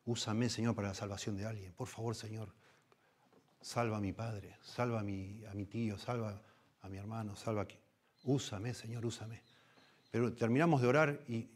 Úsame, 0.06 0.50
Señor, 0.50 0.76
para 0.76 0.90
la 0.90 0.94
salvación 0.94 1.38
de 1.38 1.46
alguien. 1.46 1.72
Por 1.74 1.88
favor, 1.88 2.16
Señor, 2.16 2.50
salva 3.62 3.98
a 3.98 4.02
mi 4.02 4.12
padre, 4.12 4.58
salva 4.62 5.00
a 5.00 5.04
mi, 5.04 5.44
a 5.46 5.54
mi 5.54 5.66
tío, 5.66 5.98
salva 5.98 6.42
a 6.82 6.90
mi 6.90 6.98
hermano, 6.98 7.36
salva 7.36 7.62
a 7.62 7.66
quien. 7.66 7.82
Úsame, 8.26 8.74
Señor, 8.74 9.06
úsame. 9.06 9.42
Pero 10.12 10.34
terminamos 10.34 10.82
de 10.82 10.88
orar 10.88 11.22
y 11.28 11.50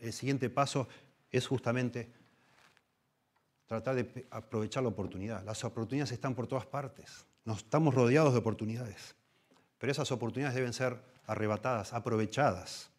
el 0.00 0.12
siguiente 0.12 0.50
paso 0.50 0.88
es 1.30 1.46
justamente 1.46 2.12
tratar 3.66 3.96
de 3.96 4.26
aprovechar 4.30 4.82
la 4.82 4.90
oportunidad. 4.90 5.44
Las 5.44 5.64
oportunidades 5.64 6.12
están 6.12 6.34
por 6.34 6.46
todas 6.46 6.66
partes. 6.66 7.26
Nos 7.44 7.58
estamos 7.58 7.94
rodeados 7.94 8.32
de 8.32 8.38
oportunidades. 8.38 9.16
Pero 9.78 9.90
esas 9.90 10.10
oportunidades 10.12 10.54
deben 10.54 10.72
ser 10.72 11.00
arrebatadas, 11.26 11.92
aprovechadas. 11.92 12.90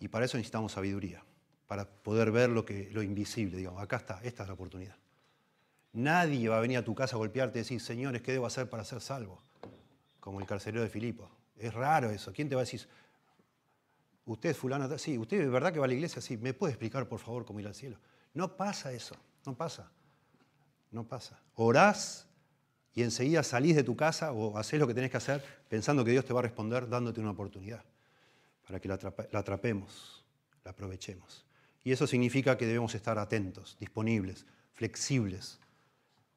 Y 0.00 0.08
para 0.08 0.24
eso 0.24 0.36
necesitamos 0.38 0.72
sabiduría 0.72 1.22
para 1.74 1.88
poder 1.88 2.30
ver 2.30 2.50
lo, 2.50 2.64
que, 2.64 2.88
lo 2.92 3.02
invisible. 3.02 3.56
Digamos, 3.56 3.82
acá 3.82 3.96
está, 3.96 4.20
esta 4.22 4.44
es 4.44 4.48
la 4.48 4.54
oportunidad. 4.54 4.94
Nadie 5.94 6.48
va 6.48 6.58
a 6.58 6.60
venir 6.60 6.78
a 6.78 6.84
tu 6.84 6.94
casa 6.94 7.16
a 7.16 7.18
golpearte 7.18 7.58
y 7.58 7.62
decir, 7.62 7.80
señores, 7.80 8.22
¿qué 8.22 8.30
debo 8.30 8.46
hacer 8.46 8.70
para 8.70 8.84
ser 8.84 9.00
salvo? 9.00 9.42
Como 10.20 10.38
el 10.38 10.46
carcelero 10.46 10.84
de 10.84 10.88
Filipo. 10.88 11.28
Es 11.56 11.74
raro 11.74 12.10
eso. 12.10 12.32
¿Quién 12.32 12.48
te 12.48 12.54
va 12.54 12.60
a 12.60 12.64
decir, 12.64 12.86
usted 14.24 14.50
es 14.50 14.56
fulano? 14.56 14.96
Sí, 14.98 15.18
¿usted 15.18 15.40
es 15.40 15.50
verdad 15.50 15.72
que 15.72 15.80
va 15.80 15.86
a 15.86 15.88
la 15.88 15.94
iglesia? 15.94 16.22
Sí, 16.22 16.36
¿me 16.36 16.54
puede 16.54 16.74
explicar, 16.74 17.08
por 17.08 17.18
favor, 17.18 17.44
cómo 17.44 17.58
ir 17.58 17.66
al 17.66 17.74
cielo? 17.74 17.98
No 18.34 18.56
pasa 18.56 18.92
eso, 18.92 19.16
no 19.44 19.56
pasa. 19.56 19.90
No 20.92 21.02
pasa. 21.02 21.40
Orás 21.56 22.28
y 22.94 23.02
enseguida 23.02 23.42
salís 23.42 23.74
de 23.74 23.82
tu 23.82 23.96
casa 23.96 24.30
o 24.30 24.56
haces 24.56 24.78
lo 24.78 24.86
que 24.86 24.94
tenés 24.94 25.10
que 25.10 25.16
hacer 25.16 25.44
pensando 25.68 26.04
que 26.04 26.12
Dios 26.12 26.24
te 26.24 26.32
va 26.32 26.38
a 26.38 26.44
responder 26.44 26.88
dándote 26.88 27.18
una 27.18 27.32
oportunidad 27.32 27.82
para 28.64 28.78
que 28.78 28.86
la 28.86 28.94
atrapemos, 29.40 30.24
la 30.62 30.70
aprovechemos. 30.70 31.44
Y 31.84 31.92
eso 31.92 32.06
significa 32.06 32.56
que 32.56 32.66
debemos 32.66 32.94
estar 32.94 33.18
atentos, 33.18 33.76
disponibles, 33.78 34.46
flexibles, 34.72 35.60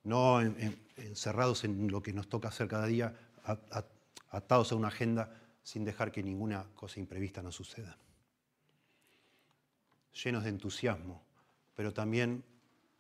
no 0.04 0.41
encerrados 0.41 1.64
en 1.64 1.89
lo 1.89 2.04
que 2.04 2.14
nos 2.14 2.28
toca 2.28 2.50
hacer 2.50 2.68
cada 2.68 2.86
día, 2.86 3.16
atados 4.30 4.72
a 4.72 4.76
una 4.76 4.89
agenda 4.89 5.34
sin 5.64 5.86
dejar 5.86 6.12
que 6.12 6.22
ninguna 6.22 6.66
cosa 6.76 7.00
imprevista 7.00 7.41
nos 7.41 7.56
suceda. 7.56 7.98
Llenos 10.24 10.43
de 10.43 10.50
entusiasmo, 10.50 11.24
pero 11.76 11.93
también 11.93 12.43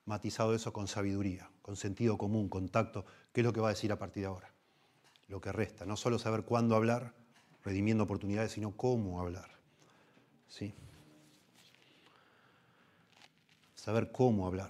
matizado 0.05 0.55
eso 0.55 0.71
con 0.71 0.87
sabiduría, 0.87 1.49
con 1.61 1.75
sentido 1.75 2.17
común, 2.17 2.47
con 2.47 2.69
tacto, 2.69 3.05
que 3.33 3.41
es 3.41 3.45
lo 3.45 3.51
que 3.51 3.59
va 3.59 3.67
a 3.67 3.73
decir 3.73 3.91
a 3.91 3.99
partir 3.99 4.23
de 4.23 4.27
ahora. 4.27 4.51
Lo 5.27 5.41
que 5.41 5.51
resta, 5.51 5.85
no 5.85 5.97
solo 5.97 6.17
saber 6.17 6.43
cuándo 6.43 6.75
hablar, 6.75 7.13
redimiendo 7.63 8.05
oportunidades, 8.05 8.53
sino 8.53 8.71
cómo 8.71 9.19
hablar. 9.19 9.49
¿Sí? 10.47 10.73
Saber 13.87 14.11
cómo 14.11 14.45
hablar. 14.45 14.69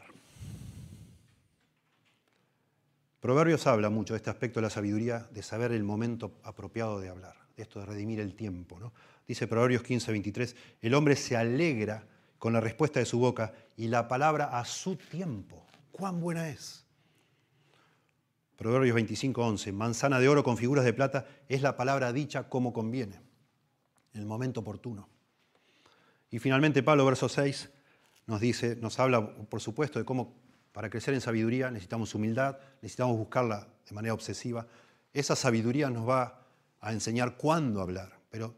Proverbios 3.19 3.65
habla 3.65 3.89
mucho 3.89 4.13
de 4.13 4.17
este 4.17 4.29
aspecto 4.29 4.59
de 4.59 4.65
la 4.65 4.69
sabiduría, 4.69 5.27
de 5.31 5.41
saber 5.41 5.71
el 5.71 5.83
momento 5.83 6.37
apropiado 6.43 6.99
de 6.99 7.09
hablar, 7.09 7.33
esto 7.55 7.79
de 7.79 7.87
redimir 7.87 8.19
el 8.19 8.35
tiempo. 8.35 8.79
¿no? 8.79 8.93
Dice 9.27 9.47
Proverbios 9.47 9.81
15, 9.81 10.11
23, 10.11 10.55
el 10.81 10.93
hombre 10.93 11.15
se 11.15 11.35
alegra 11.35 12.03
con 12.37 12.53
la 12.53 12.61
respuesta 12.61 12.99
de 12.99 13.07
su 13.07 13.17
boca 13.17 13.55
y 13.75 13.87
la 13.87 14.07
palabra 14.07 14.59
a 14.59 14.63
su 14.65 14.97
tiempo. 14.97 15.65
¡Cuán 15.91 16.21
buena 16.21 16.49
es! 16.49 16.85
Proverbios 18.55 18.93
25, 18.93 19.43
11, 19.43 19.71
manzana 19.71 20.19
de 20.19 20.29
oro 20.29 20.43
con 20.43 20.57
figuras 20.57 20.85
de 20.85 20.93
plata 20.93 21.25
es 21.49 21.63
la 21.63 21.75
palabra 21.75 22.13
dicha 22.13 22.49
como 22.49 22.71
conviene, 22.71 23.19
en 24.13 24.21
el 24.21 24.27
momento 24.27 24.59
oportuno. 24.59 25.09
Y 26.29 26.37
finalmente 26.37 26.83
Pablo, 26.83 27.03
verso 27.03 27.27
6, 27.27 27.71
nos 28.27 28.41
dice, 28.41 28.75
nos 28.75 28.99
habla, 28.99 29.35
por 29.49 29.61
supuesto, 29.61 29.99
de 29.99 30.05
cómo 30.05 30.35
para 30.73 30.89
crecer 30.89 31.13
en 31.13 31.21
sabiduría 31.21 31.71
necesitamos 31.71 32.13
humildad, 32.13 32.59
necesitamos 32.81 33.17
buscarla 33.17 33.67
de 33.87 33.95
manera 33.95 34.13
obsesiva. 34.13 34.67
Esa 35.13 35.35
sabiduría 35.35 35.89
nos 35.89 36.07
va 36.07 36.45
a 36.81 36.93
enseñar 36.93 37.37
cuándo 37.37 37.81
hablar, 37.81 38.19
pero 38.29 38.53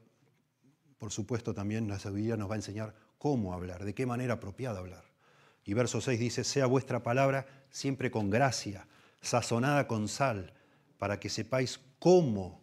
por 0.97 1.11
supuesto 1.11 1.53
también 1.53 1.88
la 1.88 1.97
sabiduría 1.97 2.36
nos 2.36 2.49
va 2.49 2.55
a 2.55 2.57
enseñar 2.57 2.93
cómo 3.17 3.53
hablar, 3.53 3.86
de 3.86 3.93
qué 3.93 4.05
manera 4.05 4.34
apropiada 4.34 4.80
hablar. 4.80 5.05
Y 5.63 5.74
verso 5.74 6.01
6 6.01 6.20
dice, 6.20 6.43
sea 6.43 6.65
vuestra 6.65 7.03
palabra 7.03 7.45
siempre 7.70 8.11
con 8.11 8.30
gracia, 8.30 8.88
sazonada 9.22 9.88
con 9.88 10.07
sal, 10.07 10.53
para 10.97 11.20
que 11.20 11.30
sepáis 11.30 11.80
cómo 11.99 12.59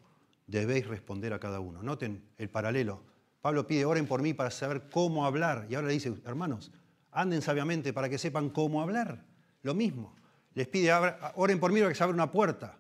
debéis 0.47 0.87
responder 0.87 1.33
a 1.33 1.41
cada 1.41 1.61
uno. 1.61 1.83
Noten 1.83 2.23
el 2.37 2.51
paralelo. 2.51 3.03
Pablo 3.41 3.67
pide, 3.67 3.85
oren 3.85 4.07
por 4.07 4.23
mí 4.23 4.35
para 4.35 4.51
saber 4.51 4.89
cómo 4.91 5.25
hablar. 5.25 5.67
Y 5.71 5.77
ahora 5.77 5.87
le 5.87 5.95
dice, 5.95 6.15
hermanos, 6.25 6.73
anden 7.17 7.43
sabiamente 7.43 7.93
para 7.93 8.09
que 8.09 8.19
sepan 8.19 8.51
cómo 8.51 8.83
hablar. 8.83 9.25
Lo 9.62 9.75
mismo. 9.75 10.14
Les 10.55 10.69
pide, 10.69 10.93
oren 11.35 11.59
por 11.59 11.73
mí 11.73 11.81
para 11.81 11.91
que 11.91 11.97
se 11.97 12.05
abra 12.05 12.14
una 12.14 12.31
puerta. 12.31 12.77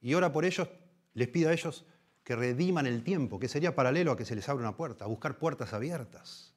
Y 0.00 0.14
ora 0.14 0.32
por 0.32 0.44
ellos, 0.44 0.68
les 1.14 1.28
pide 1.28 1.48
a 1.48 1.52
ellos 1.52 1.84
que 2.24 2.36
rediman 2.36 2.86
el 2.86 3.02
tiempo, 3.02 3.38
que 3.38 3.48
sería 3.48 3.74
paralelo 3.74 4.12
a 4.12 4.16
que 4.16 4.24
se 4.24 4.34
les 4.34 4.48
abra 4.48 4.62
una 4.62 4.76
puerta, 4.76 5.04
a 5.04 5.08
buscar 5.08 5.38
puertas 5.38 5.72
abiertas, 5.72 6.52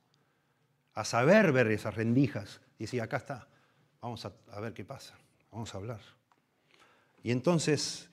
a 0.93 1.05
saber 1.05 1.51
ver 1.51 1.67
esas 1.67 1.95
rendijas 1.95 2.59
y 2.77 2.83
decir, 2.83 3.01
acá 3.01 3.17
está, 3.17 3.47
vamos 4.01 4.25
a, 4.25 4.33
a 4.51 4.59
ver 4.59 4.73
qué 4.73 4.83
pasa, 4.83 5.15
vamos 5.51 5.73
a 5.73 5.77
hablar. 5.77 6.01
Y 7.23 7.31
entonces, 7.31 8.09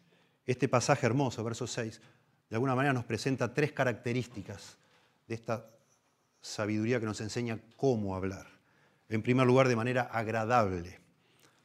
este 0.47 0.69
pasaje 0.69 1.07
hermoso, 1.07 1.43
verso 1.43 1.67
6, 1.67 2.01
de 2.49 2.57
alguna 2.57 2.75
manera 2.75 2.93
nos 2.93 3.05
presenta 3.05 3.53
tres 3.53 3.73
características 3.73 4.79
de 5.27 5.35
esta 5.35 5.69
sabiduría 6.41 7.01
que 7.01 7.07
nos 7.07 7.21
enseña 7.21 7.59
cómo 7.77 8.15
hablar. 8.15 8.58
En 9.09 9.23
primer 9.23 9.47
lugar, 9.47 9.69
de 9.69 9.77
manera 9.77 10.03
agradable. 10.03 11.01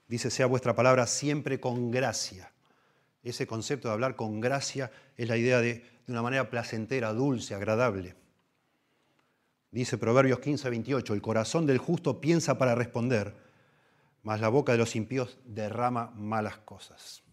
Dice, 0.08 0.30
sea 0.30 0.46
vuestra 0.46 0.76
palabra 0.76 1.08
siempre 1.08 1.60
con 1.60 1.92
gracia. 1.92 2.52
Ese 3.24 3.48
concepto 3.48 3.88
de 3.88 3.94
hablar 3.94 4.16
con 4.16 4.40
gracia 4.40 4.92
es 5.18 5.28
la 5.28 5.38
idea 5.38 5.60
de, 5.60 5.86
de 6.06 6.12
una 6.12 6.22
manera 6.22 6.50
placentera, 6.50 7.14
dulce, 7.14 7.56
agradable. 7.56 8.16
Dice 9.72 9.98
Proverbios 9.98 10.40
15, 10.40 10.70
28, 10.70 11.14
el 11.14 11.22
corazón 11.22 11.66
del 11.66 11.80
justo 11.80 12.22
piensa 12.22 12.58
para 12.58 12.76
responder, 12.76 13.34
mas 14.22 14.40
la 14.40 14.50
boca 14.50 14.72
de 14.72 14.78
los 14.78 14.96
impíos 14.96 15.40
derrama 15.46 16.12
malas 16.16 16.58
cosas. 16.58 17.24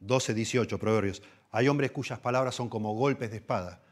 12, 0.00 0.34
18, 0.34 0.78
Proverbios. 0.78 1.22
Hay 1.50 1.68
hombres 1.68 1.90
cuyas 1.90 2.18
palabras 2.18 2.54
son 2.54 2.68
como 2.68 2.94
golpes 2.94 3.30
de 3.30 3.38
espada, 3.38 3.82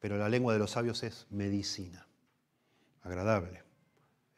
pero 0.00 0.16
la 0.16 0.28
lengua 0.28 0.52
de 0.52 0.58
los 0.58 0.70
sabios 0.70 1.02
es 1.02 1.26
medicina. 1.30 2.06
Agradable. 3.02 3.67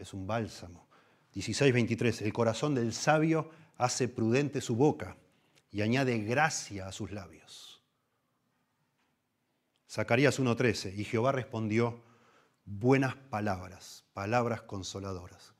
Es 0.00 0.14
un 0.14 0.26
bálsamo. 0.26 0.88
16, 1.34 1.72
23. 1.72 2.22
El 2.22 2.32
corazón 2.32 2.74
del 2.74 2.92
sabio 2.92 3.50
hace 3.76 4.08
prudente 4.08 4.60
su 4.60 4.74
boca 4.74 5.16
y 5.70 5.82
añade 5.82 6.18
gracia 6.18 6.88
a 6.88 6.92
sus 6.92 7.12
labios. 7.12 7.82
Zacarías 9.88 10.40
1.13. 10.40 10.96
Y 10.96 11.04
Jehová 11.04 11.32
respondió, 11.32 12.02
buenas 12.64 13.14
palabras, 13.14 14.04
palabras 14.12 14.62
consoladoras. 14.62 15.54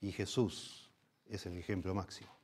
Y 0.00 0.12
Jesús 0.12 0.90
es 1.26 1.44
el 1.46 1.56
ejemplo 1.56 1.94
máximo. 1.94 2.34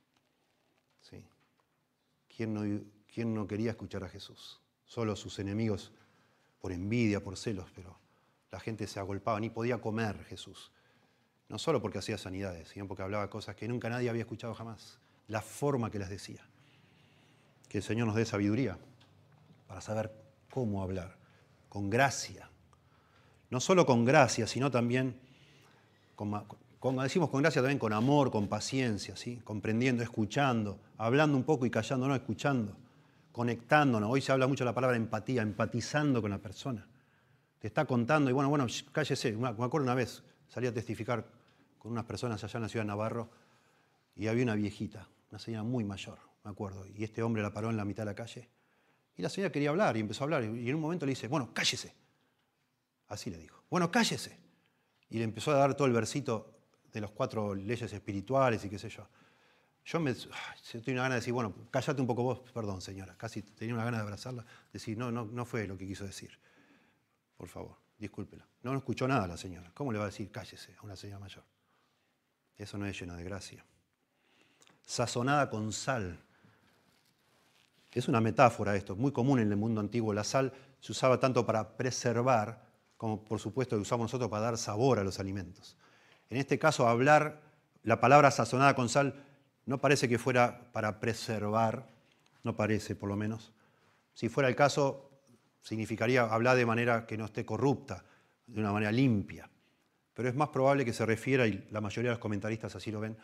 ¿Quién 2.35 3.33
no, 3.33 3.47
quería 3.47 3.71
escuchar 3.71 4.03
a 4.03 4.09
Jesús? 4.09 4.59
Solo 4.85 5.15
sus 5.15 5.37
enemigos 5.39 5.91
por 6.59 6.71
envidia, 6.71 7.23
por 7.23 7.37
celos, 7.37 7.69
pero 7.75 7.99
la 8.51 8.59
gente 8.59 8.87
se 8.87 8.99
agolpaba, 8.99 9.39
ni 9.39 9.49
podía 9.49 9.79
comer 9.79 10.23
Jesús. 10.25 10.71
No 11.51 11.59
solo 11.59 11.81
porque 11.81 11.97
hacía 11.97 12.17
sanidades, 12.17 12.69
sino 12.69 12.87
porque 12.87 13.03
hablaba 13.03 13.29
cosas 13.29 13.57
que 13.57 13.67
nunca 13.67 13.89
nadie 13.89 14.09
había 14.09 14.21
escuchado 14.21 14.53
jamás. 14.53 14.99
La 15.27 15.41
forma 15.41 15.91
que 15.91 15.99
las 15.99 16.09
decía. 16.09 16.47
Que 17.67 17.79
el 17.79 17.83
Señor 17.83 18.07
nos 18.07 18.15
dé 18.15 18.23
sabiduría 18.23 18.77
para 19.67 19.81
saber 19.81 20.13
cómo 20.49 20.81
hablar, 20.81 21.17
con 21.67 21.89
gracia. 21.89 22.49
No 23.49 23.59
solo 23.59 23.85
con 23.85 24.05
gracia, 24.05 24.47
sino 24.47 24.71
también 24.71 25.19
con, 26.15 26.31
como 26.79 27.03
decimos 27.03 27.29
con 27.29 27.41
gracia 27.41 27.61
también 27.61 27.79
con 27.79 27.91
amor, 27.91 28.31
con 28.31 28.47
paciencia, 28.47 29.17
¿sí? 29.17 29.41
comprendiendo, 29.43 30.03
escuchando, 30.03 30.79
hablando 30.97 31.35
un 31.35 31.43
poco 31.43 31.65
y 31.65 31.69
callando, 31.69 32.07
no 32.07 32.15
escuchando, 32.15 32.77
conectándonos. 33.33 34.09
Hoy 34.09 34.21
se 34.21 34.31
habla 34.31 34.47
mucho 34.47 34.63
la 34.63 34.73
palabra 34.73 34.95
empatía, 34.95 35.41
empatizando 35.41 36.21
con 36.21 36.31
la 36.31 36.37
persona. 36.37 36.87
Te 37.59 37.67
está 37.67 37.83
contando 37.83 38.29
y 38.29 38.33
bueno, 38.33 38.49
bueno, 38.49 38.67
cállese. 38.93 39.33
Me 39.33 39.49
acuerdo 39.49 39.81
una 39.81 39.95
vez, 39.95 40.23
salí 40.47 40.67
a 40.67 40.73
testificar 40.73 41.40
con 41.81 41.91
unas 41.91 42.05
personas 42.05 42.43
allá 42.43 42.57
en 42.57 42.61
la 42.61 42.69
ciudad 42.69 42.83
de 42.83 42.89
Navarro 42.89 43.31
y 44.15 44.27
había 44.27 44.43
una 44.43 44.53
viejita, 44.53 45.07
una 45.31 45.39
señora 45.39 45.63
muy 45.63 45.83
mayor, 45.83 46.19
me 46.43 46.51
acuerdo, 46.51 46.85
y 46.85 47.03
este 47.03 47.23
hombre 47.23 47.41
la 47.41 47.51
paró 47.51 47.71
en 47.71 47.77
la 47.77 47.85
mitad 47.85 48.03
de 48.03 48.11
la 48.11 48.15
calle 48.15 48.49
y 49.17 49.21
la 49.23 49.29
señora 49.29 49.51
quería 49.51 49.69
hablar 49.69 49.97
y 49.97 49.99
empezó 49.99 50.23
a 50.23 50.25
hablar 50.25 50.43
y 50.43 50.69
en 50.69 50.75
un 50.75 50.81
momento 50.81 51.05
le 51.05 51.11
dice, 51.11 51.27
bueno, 51.27 51.51
cállese. 51.53 51.93
Así 53.07 53.29
le 53.29 53.37
dijo, 53.37 53.63
bueno, 53.69 53.91
cállese. 53.91 54.37
Y 55.09 55.17
le 55.17 55.23
empezó 55.23 55.51
a 55.51 55.55
dar 55.55 55.75
todo 55.75 55.87
el 55.87 55.93
versito 55.93 56.53
de 56.93 57.01
las 57.01 57.11
cuatro 57.11 57.55
leyes 57.55 57.91
espirituales 57.91 58.63
y 58.63 58.69
qué 58.69 58.79
sé 58.79 58.89
yo. 58.89 59.07
Yo 59.83 59.99
me, 59.99 60.13
tenía 60.13 60.93
una 60.93 61.03
gana 61.03 61.15
de 61.15 61.21
decir, 61.21 61.33
bueno, 61.33 61.53
cállate 61.71 61.99
un 61.99 62.07
poco 62.07 62.23
vos, 62.23 62.41
perdón 62.53 62.81
señora, 62.81 63.17
casi 63.17 63.41
tenía 63.41 63.73
una 63.73 63.83
gana 63.83 63.97
de 63.97 64.03
abrazarla, 64.03 64.45
decir, 64.71 64.97
no, 64.97 65.11
no, 65.11 65.25
no 65.25 65.45
fue 65.45 65.67
lo 65.67 65.77
que 65.77 65.87
quiso 65.87 66.05
decir. 66.05 66.39
Por 67.35 67.49
favor, 67.49 67.77
discúlpela. 67.97 68.47
No, 68.61 68.71
no 68.71 68.77
escuchó 68.77 69.07
nada 69.07 69.27
la 69.27 69.37
señora. 69.37 69.71
¿Cómo 69.73 69.91
le 69.91 69.97
va 69.97 70.05
a 70.05 70.07
decir 70.07 70.31
cállese 70.31 70.75
a 70.79 70.83
una 70.83 70.95
señora 70.95 71.19
mayor? 71.19 71.43
Eso 72.61 72.77
no 72.77 72.85
es 72.85 72.99
lleno 72.99 73.15
de 73.15 73.23
gracia. 73.23 73.65
Sazonada 74.85 75.49
con 75.49 75.73
sal. 75.73 76.19
Es 77.91 78.07
una 78.07 78.21
metáfora 78.21 78.75
esto, 78.75 78.95
muy 78.95 79.11
común 79.11 79.39
en 79.39 79.49
el 79.49 79.57
mundo 79.57 79.81
antiguo. 79.81 80.13
La 80.13 80.23
sal 80.23 80.53
se 80.79 80.91
usaba 80.91 81.19
tanto 81.19 81.43
para 81.43 81.75
preservar 81.75 82.63
como 82.97 83.25
por 83.25 83.39
supuesto 83.39 83.75
que 83.75 83.81
usamos 83.81 84.05
nosotros 84.05 84.29
para 84.29 84.43
dar 84.43 84.57
sabor 84.59 84.99
a 84.99 85.03
los 85.03 85.19
alimentos. 85.19 85.75
En 86.29 86.37
este 86.37 86.59
caso, 86.59 86.87
hablar 86.87 87.41
la 87.81 87.99
palabra 87.99 88.29
sazonada 88.29 88.75
con 88.75 88.89
sal 88.89 89.25
no 89.65 89.81
parece 89.81 90.07
que 90.07 90.19
fuera 90.19 90.71
para 90.71 90.99
preservar, 90.99 91.87
no 92.43 92.55
parece 92.55 92.95
por 92.95 93.09
lo 93.09 93.15
menos. 93.15 93.53
Si 94.13 94.29
fuera 94.29 94.47
el 94.47 94.55
caso, 94.55 95.09
significaría 95.63 96.21
hablar 96.21 96.57
de 96.57 96.67
manera 96.67 97.07
que 97.07 97.17
no 97.17 97.25
esté 97.25 97.43
corrupta, 97.43 98.05
de 98.45 98.61
una 98.61 98.71
manera 98.71 98.91
limpia. 98.91 99.49
Pero 100.13 100.29
es 100.29 100.35
más 100.35 100.49
probable 100.49 100.85
que 100.85 100.93
se 100.93 101.05
refiera, 101.05 101.47
y 101.47 101.67
la 101.71 101.81
mayoría 101.81 102.09
de 102.09 102.15
los 102.15 102.19
comentaristas 102.19 102.75
así 102.75 102.91
lo 102.91 102.99
ven, 102.99 103.17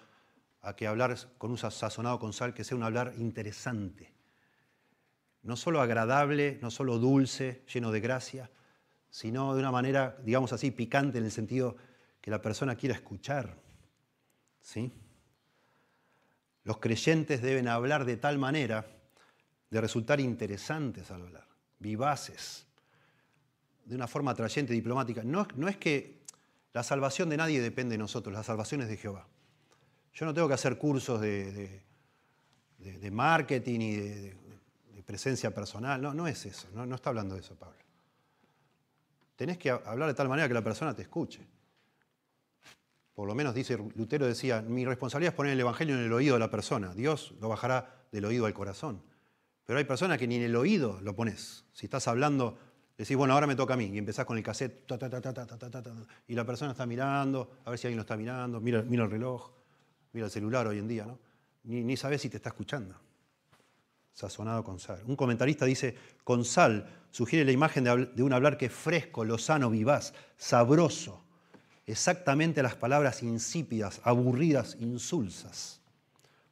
a 0.62 0.76
que 0.76 0.88
hablar 0.88 1.16
con 1.38 1.52
un 1.52 1.58
sazonado 1.58 2.20
con 2.20 2.34
sal, 2.34 2.54
que 2.54 2.64
sea 2.64 2.78
un 2.78 2.84
hablar 2.84 3.14
interesante. 3.18 4.14
No 5.44 5.56
solo 5.56 5.82
agradable, 5.82 6.60
no 6.62 6.72
solo 6.72 6.98
dulce, 6.98 7.64
lleno 7.74 7.92
de 7.92 8.00
gracia, 8.00 8.50
sino 9.10 9.54
de 9.54 9.60
una 9.60 9.72
manera, 9.72 10.18
digamos 10.24 10.52
así, 10.54 10.72
picante 10.72 11.18
en 11.18 11.26
el 11.26 11.32
sentido 11.32 11.78
que 12.22 12.32
la 12.32 12.42
persona 12.42 12.76
quiera 12.76 12.96
escuchar. 12.96 13.56
¿sí? 14.62 14.92
Los 16.64 16.80
creyentes 16.80 17.42
deben 17.42 17.68
hablar 17.68 18.04
de 18.04 18.18
tal 18.18 18.38
manera 18.38 18.86
de 19.70 19.82
resultar 19.82 20.20
interesantes 20.20 21.10
al 21.12 21.22
hablar, 21.22 21.48
vivaces, 21.80 22.66
de 23.86 23.96
una 23.96 24.08
forma 24.08 24.32
atrayente, 24.32 24.74
diplomática. 24.74 25.24
No, 25.24 25.48
no 25.56 25.70
es 25.70 25.78
que 25.78 26.17
la 26.78 26.84
salvación 26.84 27.28
de 27.28 27.38
nadie 27.38 27.60
depende 27.60 27.94
de 27.94 27.98
nosotros, 27.98 28.32
la 28.32 28.44
salvación 28.44 28.82
es 28.82 28.88
de 28.88 28.98
Jehová. 28.98 29.26
Yo 30.14 30.28
no 30.28 30.34
tengo 30.36 30.48
que 30.48 30.54
hacer 30.54 30.78
cursos 30.78 31.20
de, 31.20 31.82
marketing 33.12 33.80
y 33.80 33.96
de, 33.96 34.38
presencia 35.04 35.50
personal, 35.56 36.00
no, 36.00 36.14
no 36.14 36.28
es 36.28 36.46
eso, 36.46 36.68
no, 36.76 36.86
no 36.86 36.94
está 36.94 37.10
hablando 37.10 37.34
de 37.34 37.42
eso 37.42 37.56
Pablo. 37.56 37.80
Tenés 39.36 39.58
que 39.58 39.72
hablar 39.72 40.08
de 40.08 40.14
tal 40.14 40.30
manera 40.30 40.48
que 40.48 40.54
la 40.54 40.64
persona 40.64 40.94
te 40.94 41.02
escuche 41.02 41.48
por 43.16 43.28
lo 43.28 43.34
menos 43.34 43.56
dice 43.56 43.80
Lutero 43.96 44.28
decía, 44.28 44.62
mi 44.62 44.86
responsabilidad 44.86 45.34
es 45.34 45.36
poner 45.36 45.54
el 45.54 45.60
Evangelio 45.60 45.96
en 45.96 46.04
el 46.04 46.14
oído 46.14 46.36
de 46.36 46.40
la 46.40 46.52
persona. 46.52 46.94
Dios 46.94 47.34
lo 47.42 47.50
bajará 47.50 48.06
del 48.12 48.26
oído 48.26 48.46
al 48.46 48.54
corazón. 48.54 49.02
Pero 49.66 49.80
hay 49.80 49.86
personas 49.86 50.20
que 50.20 50.28
ni 50.28 50.36
en 50.36 50.44
el 50.44 50.56
oído 50.56 51.00
lo 51.02 51.16
pones. 51.16 51.66
Si 51.74 51.88
estás 51.88 52.08
hablando, 52.08 52.60
decís, 52.98 53.16
bueno, 53.16 53.34
ahora 53.34 53.48
me 53.48 53.56
toca 53.56 53.76
a 53.76 53.78
mí. 53.78 53.86
Y 53.94 53.98
empezás 53.98 54.26
con 54.26 54.38
el 54.38 54.44
cassette, 54.44 54.92
y 56.28 56.34
la 56.34 56.46
persona 56.46 56.72
está 56.72 56.86
mirando, 56.86 57.58
a 57.66 57.70
ver 57.70 57.80
si 57.80 57.88
alguien 57.88 57.98
lo 57.98 58.02
está 58.02 58.18
mirando, 58.18 58.60
mira, 58.60 58.82
mira 58.82 59.04
el 59.04 59.12
reloj, 59.12 59.52
mira 60.14 60.26
el 60.26 60.32
celular 60.32 60.68
hoy 60.68 60.80
en 60.80 60.88
día, 60.88 61.06
¿no? 61.06 61.20
Ni, 61.66 61.84
ni 61.84 61.98
sabes 61.98 62.22
si 62.22 62.30
te 62.30 62.38
está 62.38 62.50
escuchando. 62.50 62.96
Sazonado 64.14 64.64
con 64.64 64.80
sal. 64.80 65.04
Un 65.06 65.16
comentarista 65.16 65.66
dice, 65.66 65.96
con 66.24 66.44
sal 66.44 66.90
sugiere 67.12 67.46
la 67.46 67.52
imagen 67.52 67.84
de 67.84 68.24
un 68.24 68.34
hablar 68.34 68.58
que 68.58 68.68
es 68.68 68.74
fresco, 68.74 69.24
lozano, 69.24 69.70
vivaz, 69.70 70.14
sabroso, 70.38 71.24
exactamente 71.86 72.64
las 72.64 72.76
palabras 72.76 73.24
insípidas, 73.24 74.02
aburridas, 74.04 74.78
insulsas. 74.80 75.82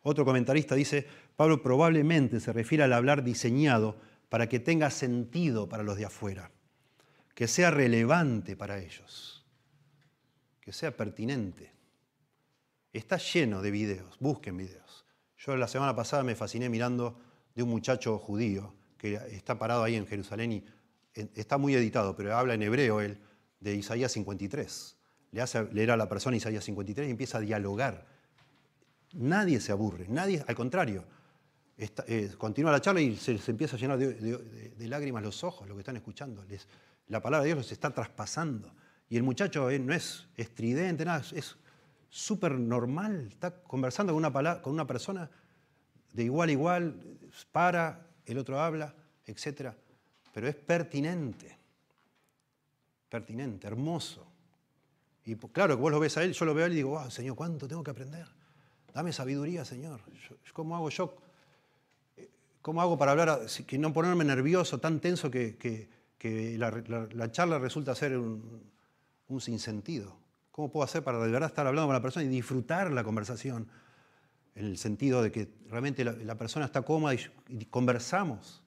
Otro 0.03 0.25
comentarista 0.25 0.75
dice, 0.75 1.07
Pablo 1.35 1.61
probablemente 1.61 2.39
se 2.39 2.53
refiere 2.53 2.83
al 2.83 2.93
hablar 2.93 3.23
diseñado 3.23 3.95
para 4.35 4.49
que 4.49 4.59
tenga 4.59 4.89
sentido 4.89 5.69
para 5.69 5.81
los 5.81 5.95
de 5.95 6.03
afuera, 6.03 6.51
que 7.33 7.47
sea 7.47 7.71
relevante 7.71 8.57
para 8.57 8.79
ellos, 8.79 9.45
que 10.59 10.73
sea 10.73 10.97
pertinente. 10.97 11.71
Está 12.91 13.15
lleno 13.15 13.61
de 13.61 13.71
videos, 13.71 14.19
busquen 14.19 14.57
videos. 14.57 15.05
Yo 15.37 15.55
la 15.55 15.69
semana 15.69 15.95
pasada 15.95 16.23
me 16.23 16.35
fasciné 16.35 16.67
mirando 16.67 17.17
de 17.55 17.63
un 17.63 17.69
muchacho 17.69 18.19
judío 18.19 18.75
que 18.97 19.13
está 19.13 19.57
parado 19.57 19.85
ahí 19.85 19.95
en 19.95 20.05
Jerusalén 20.05 20.51
y 20.51 20.65
está 21.13 21.57
muy 21.57 21.73
editado, 21.73 22.13
pero 22.17 22.35
habla 22.35 22.55
en 22.55 22.63
hebreo 22.63 22.99
él, 22.99 23.17
de 23.61 23.75
Isaías 23.75 24.11
53. 24.11 24.97
Le 25.31 25.41
hace 25.41 25.63
leer 25.71 25.91
a 25.91 25.95
la 25.95 26.09
persona 26.09 26.35
Isaías 26.35 26.65
53 26.65 27.07
y 27.07 27.11
empieza 27.11 27.37
a 27.37 27.41
dialogar. 27.41 28.05
Nadie 29.13 29.61
se 29.61 29.71
aburre, 29.71 30.07
nadie, 30.09 30.43
al 30.45 30.55
contrario, 30.55 31.05
eh, 31.77 32.31
continúa 32.37 32.71
la 32.71 32.79
charla 32.79 33.01
y 33.01 33.17
se, 33.17 33.39
empieza 33.47 33.75
a 33.75 33.79
llenar 33.79 33.97
de, 33.97 34.87
lágrimas 34.87 35.23
los 35.23 35.43
ojos, 35.43 35.67
lo 35.67 35.75
que 35.75 35.81
están 35.81 35.97
escuchando. 35.97 36.45
la 37.07 37.21
palabra 37.21 37.43
de 37.43 37.47
Dios 37.47 37.57
los 37.57 37.71
está 37.71 37.91
traspasando. 37.91 38.73
Y 39.09 39.17
el 39.17 39.23
muchacho 39.23 39.69
eh, 39.69 39.77
no 39.77 39.93
es 39.93 40.27
estridente, 40.35 41.05
nada, 41.05 41.23
es 41.33 41.57
súper 42.09 42.53
normal, 42.53 43.27
está 43.29 43.61
conversando 43.61 44.13
con 44.13 44.23
una, 44.23 44.61
con 44.61 44.73
una 44.73 44.87
persona 44.87 45.29
de 46.13 46.23
igual 46.23 46.49
a 46.49 46.51
igual, 46.53 47.17
para, 47.51 48.07
el 48.25 48.37
otro 48.37 48.59
habla, 48.59 48.95
etc. 49.25 49.73
Pero 50.33 50.47
es 50.47 50.55
pertinente, 50.55 51.57
pertinente, 53.09 53.67
hermoso. 53.67 54.25
Y 55.25 55.35
claro, 55.35 55.75
que 55.75 55.81
vos 55.81 55.91
lo 55.91 55.99
ves 55.99 56.15
a 56.17 56.23
él, 56.23 56.31
yo 56.31 56.45
lo 56.45 56.53
veo 56.53 56.63
a 56.63 56.67
él 56.67 56.73
y 56.73 56.77
digo, 56.77 56.91
wow, 56.91 57.11
Señor, 57.11 57.35
¿cuánto 57.35 57.67
tengo 57.67 57.83
que 57.83 57.91
aprender? 57.91 58.27
Dame 58.93 59.11
sabiduría, 59.11 59.65
Señor. 59.65 59.99
¿Cómo 60.53 60.75
hago 60.75 60.89
yo? 60.89 61.17
¿Cómo 62.65 62.81
hago 62.81 62.97
para 62.97 63.11
hablar, 63.11 63.41
que 63.67 63.77
no 63.77 63.93
ponerme 63.93 64.25
nervioso, 64.25 64.79
tan 64.79 64.99
tenso 64.99 65.29
que, 65.29 65.87
la, 66.57 67.31
charla 67.31 67.59
resulta 67.59 67.93
ser 67.93 68.17
un, 68.17 68.63
un 69.27 69.39
sinsentido? 69.39 70.17
¿Cómo 70.49 70.71
puedo 70.71 70.83
hacer 70.83 71.03
para 71.03 71.19
de 71.19 71.29
verdad 71.29 71.49
estar 71.49 71.67
hablando 71.67 71.89
con 71.89 71.93
la 71.93 72.01
persona 72.01 72.25
y 72.25 72.27
disfrutar 72.27 72.91
la 72.91 73.03
conversación? 73.03 73.69
En 74.55 74.65
el 74.65 74.79
sentido 74.79 75.21
de 75.21 75.31
que 75.31 75.47
realmente 75.69 76.03
la, 76.03 76.35
persona 76.39 76.65
está 76.65 76.81
cómoda 76.81 77.13
y, 77.13 77.65
conversamos. 77.65 78.63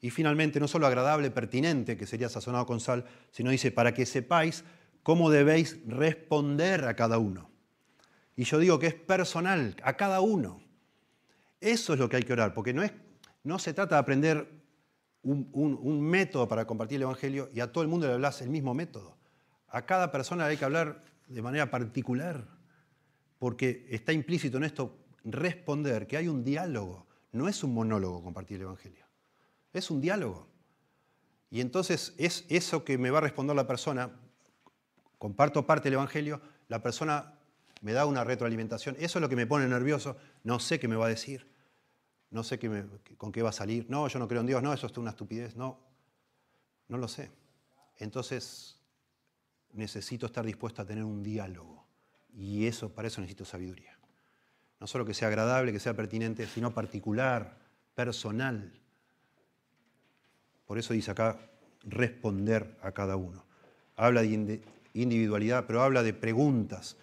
Y 0.00 0.10
finalmente, 0.10 0.60
no 0.60 0.68
solo 0.68 0.86
agradable, 0.86 1.32
pertinente, 1.32 1.96
que 1.96 2.06
sería 2.06 2.28
sazonado 2.28 2.64
con 2.64 2.78
sal, 2.78 3.06
sino 3.32 3.50
dice, 3.50 3.72
para 3.72 3.92
que 3.92 4.06
sepáis 4.06 4.62
cómo 5.02 5.30
debéis 5.30 5.80
responder 5.84 6.84
a 6.84 6.94
cada 6.94 7.18
uno. 7.18 7.50
Y 8.36 8.44
yo 8.44 8.60
digo 8.60 8.78
que 8.78 8.86
es 8.86 8.94
personal, 8.94 9.74
a 9.82 9.96
cada 9.96 10.20
uno. 10.20 10.67
Eso 11.60 11.94
es 11.94 11.98
lo 11.98 12.08
que 12.08 12.16
hay 12.16 12.22
que 12.22 12.32
orar, 12.32 12.54
porque 12.54 12.72
no, 12.72 12.82
es, 12.82 12.92
no 13.42 13.58
se 13.58 13.74
trata 13.74 13.96
de 13.96 14.00
aprender 14.00 14.50
un, 15.22 15.48
un 15.52 16.00
método 16.00 16.46
para 16.48 16.66
compartir 16.66 16.96
el 16.96 17.02
Evangelio 17.02 17.50
y 17.52 17.60
a 17.60 17.72
todo 17.72 17.82
el 17.82 17.88
mundo 17.88 18.06
le 18.06 18.14
hablas 18.14 18.40
el 18.42 18.50
mismo 18.50 18.74
método. 18.74 19.16
A 19.68 19.84
cada 19.84 20.10
persona 20.10 20.46
hay 20.46 20.56
que 20.56 20.64
hablar 20.64 21.02
de 21.26 21.42
manera 21.42 21.70
particular, 21.70 22.46
porque 23.38 23.86
está 23.90 24.12
implícito 24.12 24.56
en 24.56 24.64
esto 24.64 24.96
responder, 25.24 26.06
que 26.06 26.16
hay 26.16 26.28
un 26.28 26.44
diálogo. 26.44 27.06
No 27.32 27.48
es 27.48 27.62
un 27.62 27.74
monólogo 27.74 28.22
compartir 28.22 28.56
el 28.56 28.62
Evangelio, 28.62 29.04
es 29.72 29.90
un 29.90 30.00
diálogo. 30.00 30.48
Y 31.50 31.60
entonces 31.60 32.14
es 32.18 32.44
eso 32.48 32.84
que 32.84 32.98
me 32.98 33.10
va 33.10 33.18
a 33.18 33.22
responder 33.22 33.54
la 33.54 33.66
persona, 33.66 34.10
comparto 35.18 35.66
parte 35.66 35.84
del 35.84 35.94
Evangelio, 35.94 36.40
la 36.68 36.82
persona 36.82 37.34
me 37.80 37.92
da 37.92 38.06
una 38.06 38.24
retroalimentación, 38.24 38.96
eso 38.98 39.18
es 39.18 39.22
lo 39.22 39.28
que 39.28 39.36
me 39.36 39.46
pone 39.46 39.66
nervioso, 39.66 40.16
no 40.44 40.58
sé 40.60 40.78
qué 40.78 40.88
me 40.88 40.96
va 40.96 41.06
a 41.06 41.10
decir, 41.10 41.46
no 42.30 42.42
sé 42.42 42.58
con 43.16 43.32
qué 43.32 43.42
va 43.42 43.50
a 43.50 43.52
salir, 43.52 43.86
no, 43.88 44.08
yo 44.08 44.18
no 44.18 44.28
creo 44.28 44.40
en 44.40 44.46
Dios, 44.46 44.62
no, 44.62 44.72
eso 44.72 44.86
es 44.86 44.96
una 44.98 45.10
estupidez, 45.10 45.56
no, 45.56 45.78
no 46.88 46.98
lo 46.98 47.08
sé. 47.08 47.30
Entonces 47.96 48.80
necesito 49.72 50.26
estar 50.26 50.44
dispuesto 50.44 50.82
a 50.82 50.84
tener 50.84 51.04
un 51.04 51.22
diálogo. 51.22 51.86
Y 52.34 52.66
eso, 52.66 52.90
para 52.90 53.08
eso 53.08 53.20
necesito 53.20 53.44
sabiduría. 53.44 53.98
No 54.80 54.86
solo 54.86 55.04
que 55.04 55.14
sea 55.14 55.28
agradable, 55.28 55.72
que 55.72 55.80
sea 55.80 55.94
pertinente, 55.94 56.46
sino 56.46 56.72
particular, 56.72 57.58
personal. 57.94 58.72
Por 60.66 60.78
eso 60.78 60.92
dice 60.92 61.10
acá, 61.10 61.38
responder 61.82 62.76
a 62.82 62.92
cada 62.92 63.16
uno. 63.16 63.44
Habla 63.96 64.22
de 64.22 64.62
individualidad, 64.94 65.64
pero 65.66 65.82
habla 65.82 66.02
de 66.02 66.12
preguntas. 66.12 66.96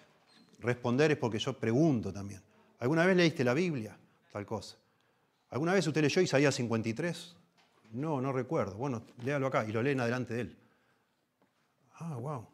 Responder 0.60 1.10
es 1.10 1.18
porque 1.18 1.38
yo 1.38 1.58
pregunto 1.58 2.12
también. 2.12 2.40
¿Alguna 2.78 3.06
vez 3.06 3.16
leíste 3.16 3.44
la 3.44 3.54
Biblia? 3.54 3.96
Tal 4.32 4.44
cosa. 4.44 4.76
¿Alguna 5.50 5.72
vez 5.72 5.86
usted 5.86 6.02
leyó 6.02 6.20
Isaías 6.20 6.54
53? 6.54 7.36
No, 7.92 8.20
no 8.20 8.32
recuerdo. 8.32 8.76
Bueno, 8.76 9.02
léalo 9.22 9.46
acá 9.46 9.64
y 9.66 9.72
lo 9.72 9.82
leen 9.82 10.00
adelante 10.00 10.34
de 10.34 10.40
él. 10.42 10.56
Ah, 11.94 12.16
wow. 12.16 12.46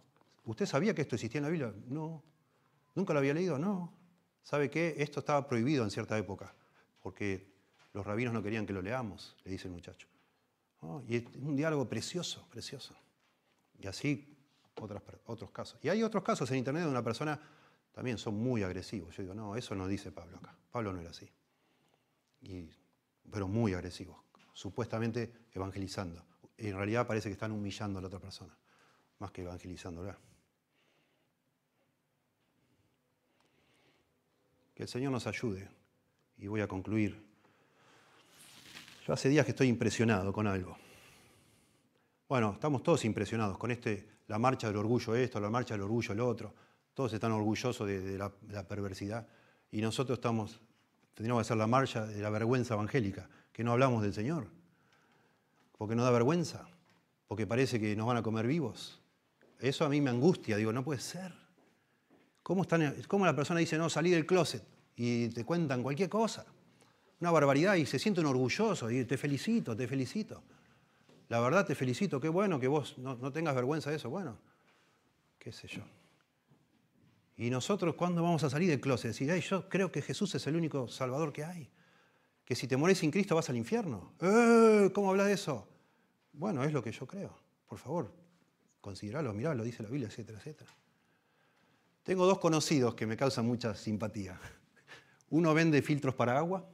¿Usted 0.45 0.67
sabía 0.67 0.95
que 0.95 1.03
esto 1.03 1.17
existía 1.17 1.39
en 1.39 1.45
la 1.45 1.51
Biblia? 1.51 1.73
No. 1.89 2.23
¿Nunca 2.95 3.13
lo 3.13 3.19
había 3.19 3.35
leído? 3.35 3.59
No. 3.59 3.93
¿Sabe 4.43 4.71
qué? 4.71 4.95
Esto 4.99 5.21
estaba 5.21 5.47
prohibido 5.47 5.85
en 5.85 5.91
cierta 5.91 6.19
época, 6.19 6.55
porque 7.03 7.53
los 7.93 8.05
rabinos 8.05 8.35
no 8.35 8.43
querían 8.43 8.67
que 8.67 8.73
lo 8.73 8.83
leamos, 8.83 9.37
le 9.45 9.53
dice 9.53 9.69
el 9.69 9.75
muchacho. 9.75 10.09
y 11.07 11.17
es 11.17 11.25
un 11.37 11.57
diálogo 11.57 11.89
precioso, 11.89 12.47
precioso. 12.51 12.95
Y 13.79 13.87
así 13.87 14.33
otros 15.27 15.51
casos. 15.51 15.79
Y 15.83 15.89
hay 15.89 16.03
otros 16.03 16.23
casos 16.23 16.51
en 16.51 16.59
Internet 16.59 16.85
donde 16.85 16.99
una 16.99 17.05
persona 17.05 17.41
también 17.93 18.19
son 18.19 18.35
muy 18.35 18.63
agresivos. 18.63 19.15
Yo 19.17 19.23
digo, 19.23 19.35
no, 19.35 19.55
eso 19.57 19.75
no 19.75 19.87
dice 19.87 20.11
Pablo 20.11 20.39
acá. 20.39 20.57
Pablo 20.71 20.93
no 20.93 21.01
era 21.01 21.11
así. 21.11 21.29
pero 23.31 23.47
muy 23.47 23.75
agresivos, 23.75 24.17
supuestamente 24.53 25.47
evangelizando. 25.53 26.25
En 26.57 26.77
realidad 26.77 27.07
parece 27.07 27.29
que 27.29 27.35
están 27.35 27.53
humillando 27.53 27.99
a 27.99 28.03
la 28.03 28.09
otra 28.09 28.19
persona, 28.19 28.57
más 29.19 29.31
que 29.31 29.43
evangelizándola. 29.43 30.19
Que 34.75 34.85
el 34.85 34.89
Señor 34.89 35.13
nos 35.13 35.27
ayude. 35.27 35.69
Y 36.39 36.47
voy 36.47 36.61
a 36.61 36.67
concluir. 36.67 37.23
Yo 39.07 39.13
hace 39.13 39.29
días 39.29 39.45
que 39.45 39.51
estoy 39.53 39.69
impresionado 39.69 40.33
con 40.33 40.47
algo. 40.47 40.77
Bueno, 42.29 42.53
estamos 42.55 42.83
todos 42.83 43.05
impresionados 43.05 43.59
con 43.59 43.71
este, 43.71 44.09
la 44.29 44.39
marcha 44.39 44.69
del 44.69 44.77
orgullo 44.77 45.15
esto, 45.15 45.39
la 45.39 45.51
marcha 45.51 45.75
del 45.75 45.83
orgullo 45.83 46.13
el 46.13 46.21
otro. 46.21 46.55
Todos 46.95 47.13
están 47.13 47.33
orgullosos 47.33 47.87
de, 47.87 48.19
la, 48.19 48.69
perversidad. 48.69 49.27
Y 49.71 49.81
nosotros 49.81 50.19
estamos, 50.19 50.61
tendríamos 51.15 51.41
que 51.41 51.47
hacer 51.47 51.57
la 51.57 51.67
marcha 51.67 52.07
de 52.07 52.21
la 52.21 52.31
vergüenza 52.31 52.75
evangélica, 52.75 53.29
que 53.53 53.65
no 53.65 53.73
hablamos 53.73 54.03
del 54.03 54.13
Señor. 54.13 54.49
Porque 55.79 55.95
nos 55.95 56.05
da 56.05 56.11
vergüenza, 56.11 56.67
porque 57.27 57.47
parece 57.47 57.81
que 57.81 57.97
nos 57.97 58.07
van 58.07 58.19
a 58.19 58.23
comer 58.23 58.47
vivos. 58.47 59.01
Eso 59.59 59.85
a 59.85 59.89
mí 59.89 60.01
me 60.01 60.11
angustia, 60.11 60.57
digo, 60.57 60.73
no 60.73 60.85
puede 60.85 61.01
ser. 61.01 61.33
¿Cómo, 62.43 62.65
la 63.25 63.37
persona 63.37 63.61
dice, 63.61 63.79
no, 63.79 63.89
salí 63.89 64.11
del 64.11 64.27
closet 64.27 64.65
y 64.97 65.29
te 65.29 65.45
cuentan 65.45 65.83
cualquier 65.83 66.09
cosa? 66.09 66.45
Una 67.21 67.31
barbaridad 67.31 67.77
y 67.77 67.87
se 67.87 68.01
sienten 68.01 68.27
orgullosos 68.27 68.91
y 68.91 69.05
te 69.05 69.17
felicito, 69.17 69.77
te 69.77 69.87
felicito. 69.87 70.43
La 71.29 71.41
verdad 71.41 71.65
te 71.65 71.75
felicito, 71.75 72.21
qué 72.21 72.29
bueno 72.29 72.59
que 72.59 72.67
vos 72.67 72.99
no, 72.99 73.33
tengas 73.33 73.55
vergüenza 73.55 73.91
de 73.91 73.97
eso. 73.97 74.11
Bueno, 74.11 74.37
qué 75.39 75.53
sé 75.53 75.69
yo. 75.69 75.83
Y 77.37 77.51
nosotros, 77.51 77.95
¿cuándo 77.95 78.23
vamos 78.23 78.45
a 78.45 78.51
salir 78.51 78.69
del 78.69 78.81
closet? 78.81 79.13
Decir, 79.13 79.33
yo 79.41 79.69
creo 79.69 79.91
que 79.91 80.03
Jesús 80.03 80.35
es 80.35 80.47
el 80.47 80.57
único 80.57 80.89
Salvador 80.89 81.33
que 81.33 81.45
hay. 81.45 81.71
Que 82.45 82.55
si 82.55 82.67
te 82.67 82.77
morís 82.77 82.99
sin 82.99 83.11
Cristo 83.11 83.35
vas 83.35 83.49
al 83.49 83.57
infierno. 83.57 84.13
¡Eh! 84.21 84.91
¿Cómo 84.95 85.11
habla 85.11 85.25
de 85.25 85.33
eso? 85.33 85.67
Bueno, 86.33 86.63
es 86.65 86.73
lo 86.73 86.83
que 86.83 86.93
yo 86.93 87.07
creo. 87.07 87.39
Por 87.67 87.79
favor, 87.79 88.13
consideralo, 88.81 89.33
mirá, 89.33 89.55
lo 89.55 89.65
dice 89.65 89.83
la 89.83 89.89
Biblia, 89.89 90.09
etcétera, 90.09 90.39
etcétera. 90.39 90.71
Tengo 92.03 92.27
dos 92.27 92.39
conocidos 92.39 92.95
que 92.95 93.07
me 93.07 93.17
causan 93.17 93.47
mucha 93.47 93.75
simpatía. 93.75 94.39
Uno 95.31 95.55
vende 95.55 95.81
filtros 95.81 96.15
para 96.15 96.37
agua 96.37 96.69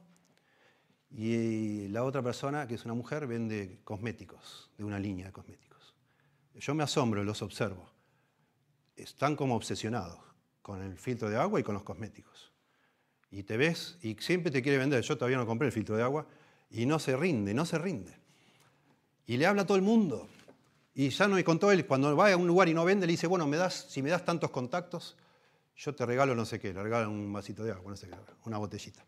y 1.11 1.87
la 1.87 2.03
otra 2.03 2.21
persona, 2.21 2.67
que 2.67 2.75
es 2.75 2.83
una 2.83 2.93
mujer, 2.93 3.27
vende 3.27 3.79
cosméticos, 3.83 4.71
de 4.77 4.83
una 4.83 4.99
línea 4.99 5.27
de 5.27 5.31
cosméticos. 5.31 5.95
Yo 6.55 6.75
me 6.75 6.83
asombro, 6.83 7.23
los 7.23 7.41
observo. 7.41 7.89
Están 8.95 9.35
como 9.35 9.55
obsesionados 9.55 10.28
con 10.61 10.81
el 10.81 10.97
filtro 10.97 11.29
de 11.29 11.37
agua 11.37 11.59
y 11.59 11.63
con 11.63 11.73
los 11.73 11.83
cosméticos. 11.83 12.51
Y 13.31 13.43
te 13.43 13.57
ves 13.57 13.97
y 14.01 14.15
siempre 14.15 14.51
te 14.51 14.61
quiere 14.61 14.77
vender. 14.77 15.01
Yo 15.03 15.17
todavía 15.17 15.37
no 15.37 15.45
compré 15.45 15.67
el 15.67 15.71
filtro 15.71 15.95
de 15.95 16.03
agua 16.03 16.25
y 16.69 16.85
no 16.85 16.99
se 16.99 17.15
rinde, 17.15 17.53
no 17.53 17.65
se 17.65 17.77
rinde. 17.77 18.17
Y 19.25 19.37
le 19.37 19.45
habla 19.45 19.63
a 19.63 19.65
todo 19.65 19.77
el 19.77 19.83
mundo. 19.83 20.27
Y 20.93 21.09
ya 21.09 21.27
no 21.27 21.41
contó 21.43 21.71
él, 21.71 21.85
cuando 21.85 22.15
va 22.15 22.31
a 22.31 22.35
un 22.35 22.47
lugar 22.47 22.67
y 22.67 22.73
no 22.73 22.83
vende, 22.83 23.05
le 23.05 23.13
dice, 23.13 23.27
bueno, 23.27 23.47
me 23.47 23.57
das, 23.57 23.85
si 23.89 24.01
me 24.01 24.09
das 24.09 24.25
tantos 24.25 24.49
contactos, 24.49 25.15
yo 25.77 25.95
te 25.95 26.05
regalo 26.05 26.35
no 26.35 26.45
sé 26.45 26.59
qué, 26.59 26.73
le 26.73 26.83
regalo 26.83 27.09
un 27.09 27.31
vasito 27.31 27.63
de 27.63 27.71
agua, 27.71 27.91
no 27.91 27.95
sé 27.95 28.07
qué, 28.07 28.15
una 28.45 28.57
botellita. 28.57 29.05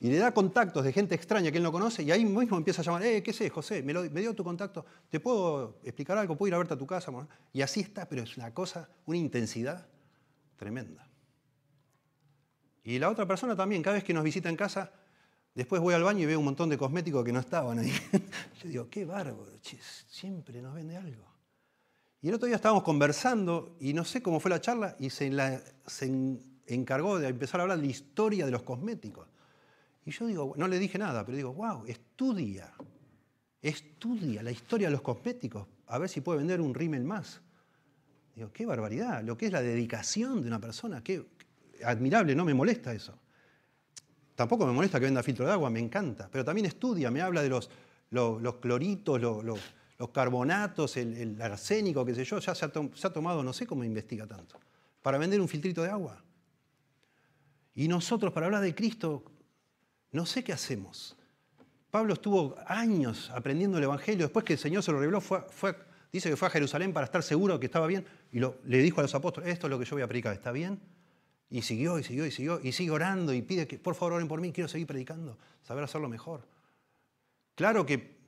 Y 0.00 0.10
le 0.10 0.18
da 0.18 0.32
contactos 0.32 0.84
de 0.84 0.92
gente 0.92 1.14
extraña 1.14 1.50
que 1.50 1.56
él 1.56 1.62
no 1.62 1.72
conoce 1.72 2.02
y 2.02 2.10
ahí 2.10 2.24
mismo 2.24 2.56
empieza 2.56 2.82
a 2.82 2.84
llamar, 2.84 3.02
eh, 3.04 3.22
¿qué 3.22 3.32
sé, 3.32 3.48
José? 3.48 3.82
Me, 3.82 3.94
me 3.94 4.20
dio 4.20 4.34
tu 4.34 4.44
contacto, 4.44 4.84
¿te 5.08 5.20
puedo 5.20 5.78
explicar 5.82 6.18
algo? 6.18 6.36
¿Puedo 6.36 6.48
ir 6.48 6.54
a 6.54 6.58
verte 6.58 6.74
a 6.74 6.78
tu 6.78 6.86
casa? 6.86 7.10
Y 7.52 7.62
así 7.62 7.80
está, 7.80 8.08
pero 8.08 8.22
es 8.22 8.36
una 8.36 8.52
cosa, 8.52 8.88
una 9.06 9.16
intensidad 9.16 9.86
tremenda. 10.58 11.08
Y 12.84 12.98
la 12.98 13.08
otra 13.08 13.26
persona 13.26 13.56
también, 13.56 13.82
cada 13.82 13.94
vez 13.94 14.04
que 14.04 14.12
nos 14.12 14.24
visita 14.24 14.48
en 14.48 14.56
casa, 14.56 14.92
después 15.54 15.80
voy 15.80 15.94
al 15.94 16.02
baño 16.02 16.20
y 16.20 16.26
veo 16.26 16.38
un 16.38 16.44
montón 16.44 16.68
de 16.68 16.76
cosméticos 16.76 17.24
que 17.24 17.32
no 17.32 17.40
estaban 17.40 17.78
ahí. 17.78 17.92
Yo 18.62 18.68
digo, 18.68 18.88
qué 18.90 19.04
bárbaro, 19.04 19.52
siempre 20.08 20.60
nos 20.60 20.74
vende 20.74 20.96
algo. 20.96 21.24
Y 22.20 22.28
el 22.28 22.34
otro 22.34 22.46
día 22.46 22.56
estábamos 22.56 22.82
conversando 22.82 23.76
y 23.80 23.92
no 23.92 24.04
sé 24.04 24.22
cómo 24.22 24.40
fue 24.40 24.50
la 24.50 24.60
charla 24.60 24.96
y 24.98 25.10
se, 25.10 25.30
se 25.86 26.40
encargó 26.66 27.18
de 27.18 27.28
empezar 27.28 27.60
a 27.60 27.62
hablar 27.62 27.78
de 27.78 27.84
la 27.84 27.90
historia 27.90 28.44
de 28.44 28.50
los 28.50 28.62
cosméticos. 28.62 29.28
Y 30.04 30.10
yo 30.10 30.26
digo, 30.26 30.54
no 30.56 30.66
le 30.66 30.78
dije 30.78 30.98
nada, 30.98 31.24
pero 31.24 31.36
digo, 31.36 31.52
wow, 31.52 31.84
estudia, 31.86 32.72
estudia 33.60 34.42
la 34.42 34.50
historia 34.50 34.88
de 34.88 34.92
los 34.92 35.02
cosméticos, 35.02 35.68
a 35.86 35.98
ver 35.98 36.08
si 36.08 36.22
puede 36.22 36.38
vender 36.38 36.60
un 36.60 36.74
rímel 36.74 37.04
más. 37.04 37.42
Digo, 38.38 38.52
qué 38.52 38.64
barbaridad, 38.66 39.24
lo 39.24 39.36
que 39.36 39.46
es 39.46 39.52
la 39.52 39.60
dedicación 39.60 40.42
de 40.42 40.46
una 40.46 40.60
persona, 40.60 41.02
qué 41.02 41.26
admirable, 41.84 42.36
no 42.36 42.44
me 42.44 42.54
molesta 42.54 42.94
eso. 42.94 43.18
Tampoco 44.36 44.64
me 44.64 44.72
molesta 44.72 45.00
que 45.00 45.06
venda 45.06 45.24
filtro 45.24 45.44
de 45.44 45.50
agua, 45.50 45.68
me 45.70 45.80
encanta, 45.80 46.28
pero 46.30 46.44
también 46.44 46.66
estudia, 46.66 47.10
me 47.10 47.20
habla 47.20 47.42
de 47.42 47.48
los, 47.48 47.68
cloritos, 48.60 49.20
los, 49.20 49.58
carbonatos, 50.12 50.96
el, 50.98 51.42
arsénico, 51.42 52.04
qué 52.04 52.14
sé 52.14 52.24
yo, 52.24 52.38
ya 52.38 52.54
se 52.54 52.64
ha, 52.64 52.70
se 52.70 53.06
ha 53.08 53.12
tomado, 53.12 53.42
no 53.42 53.52
sé 53.52 53.66
cómo 53.66 53.82
investiga 53.82 54.24
tanto, 54.24 54.56
para 55.02 55.18
vender 55.18 55.40
un 55.40 55.48
filtrito 55.48 55.82
de 55.82 55.90
agua. 55.90 56.22
Y 57.74 57.88
nosotros, 57.88 58.32
para 58.32 58.46
hablar 58.46 58.62
de 58.62 58.72
Cristo, 58.72 59.24
no 60.12 60.24
sé 60.24 60.44
qué 60.44 60.52
hacemos. 60.52 61.16
Pablo 61.90 62.12
estuvo 62.12 62.54
años 62.68 63.32
aprendiendo 63.34 63.78
el 63.78 63.84
Evangelio, 63.84 64.26
después 64.26 64.44
que 64.44 64.52
el 64.52 64.60
Señor 64.60 64.84
se 64.84 64.92
lo 64.92 65.00
reveló, 65.00 65.20
fue, 65.20 65.87
dice 66.12 66.30
que 66.30 66.36
fue 66.36 66.48
a 66.48 66.50
Jerusalén 66.50 66.92
para 66.92 67.04
estar 67.04 67.22
seguro 67.22 67.58
que 67.60 67.66
estaba 67.66 67.86
bien, 67.86 68.06
y 68.32 68.40
le 68.40 68.78
dijo 68.78 69.00
a 69.00 69.02
los 69.02 69.14
apóstoles, 69.14 69.50
esto 69.50 69.66
es 69.66 69.70
lo 69.70 69.78
que 69.78 69.84
yo 69.84 69.96
voy 69.96 70.02
a 70.02 70.06
predicar, 70.06 70.34
¿está 70.34 70.52
bien? 70.52 70.80
Y 71.50 71.62
siguió, 71.62 71.98
y 71.98 72.04
siguió, 72.04 72.26
y 72.26 72.30
siguió, 72.30 72.60
y 72.62 72.72
sigue 72.72 72.90
orando, 72.90 73.32
y 73.32 73.42
pide 73.42 73.66
que 73.66 73.78
por 73.78 73.94
favor 73.94 74.14
oren 74.14 74.28
por 74.28 74.40
mí, 74.40 74.52
quiero 74.52 74.68
seguir 74.68 74.86
predicando, 74.86 75.38
saber 75.62 75.84
hacerlo 75.84 76.08
mejor. 76.08 76.46
Claro 77.54 77.86
que 77.86 78.18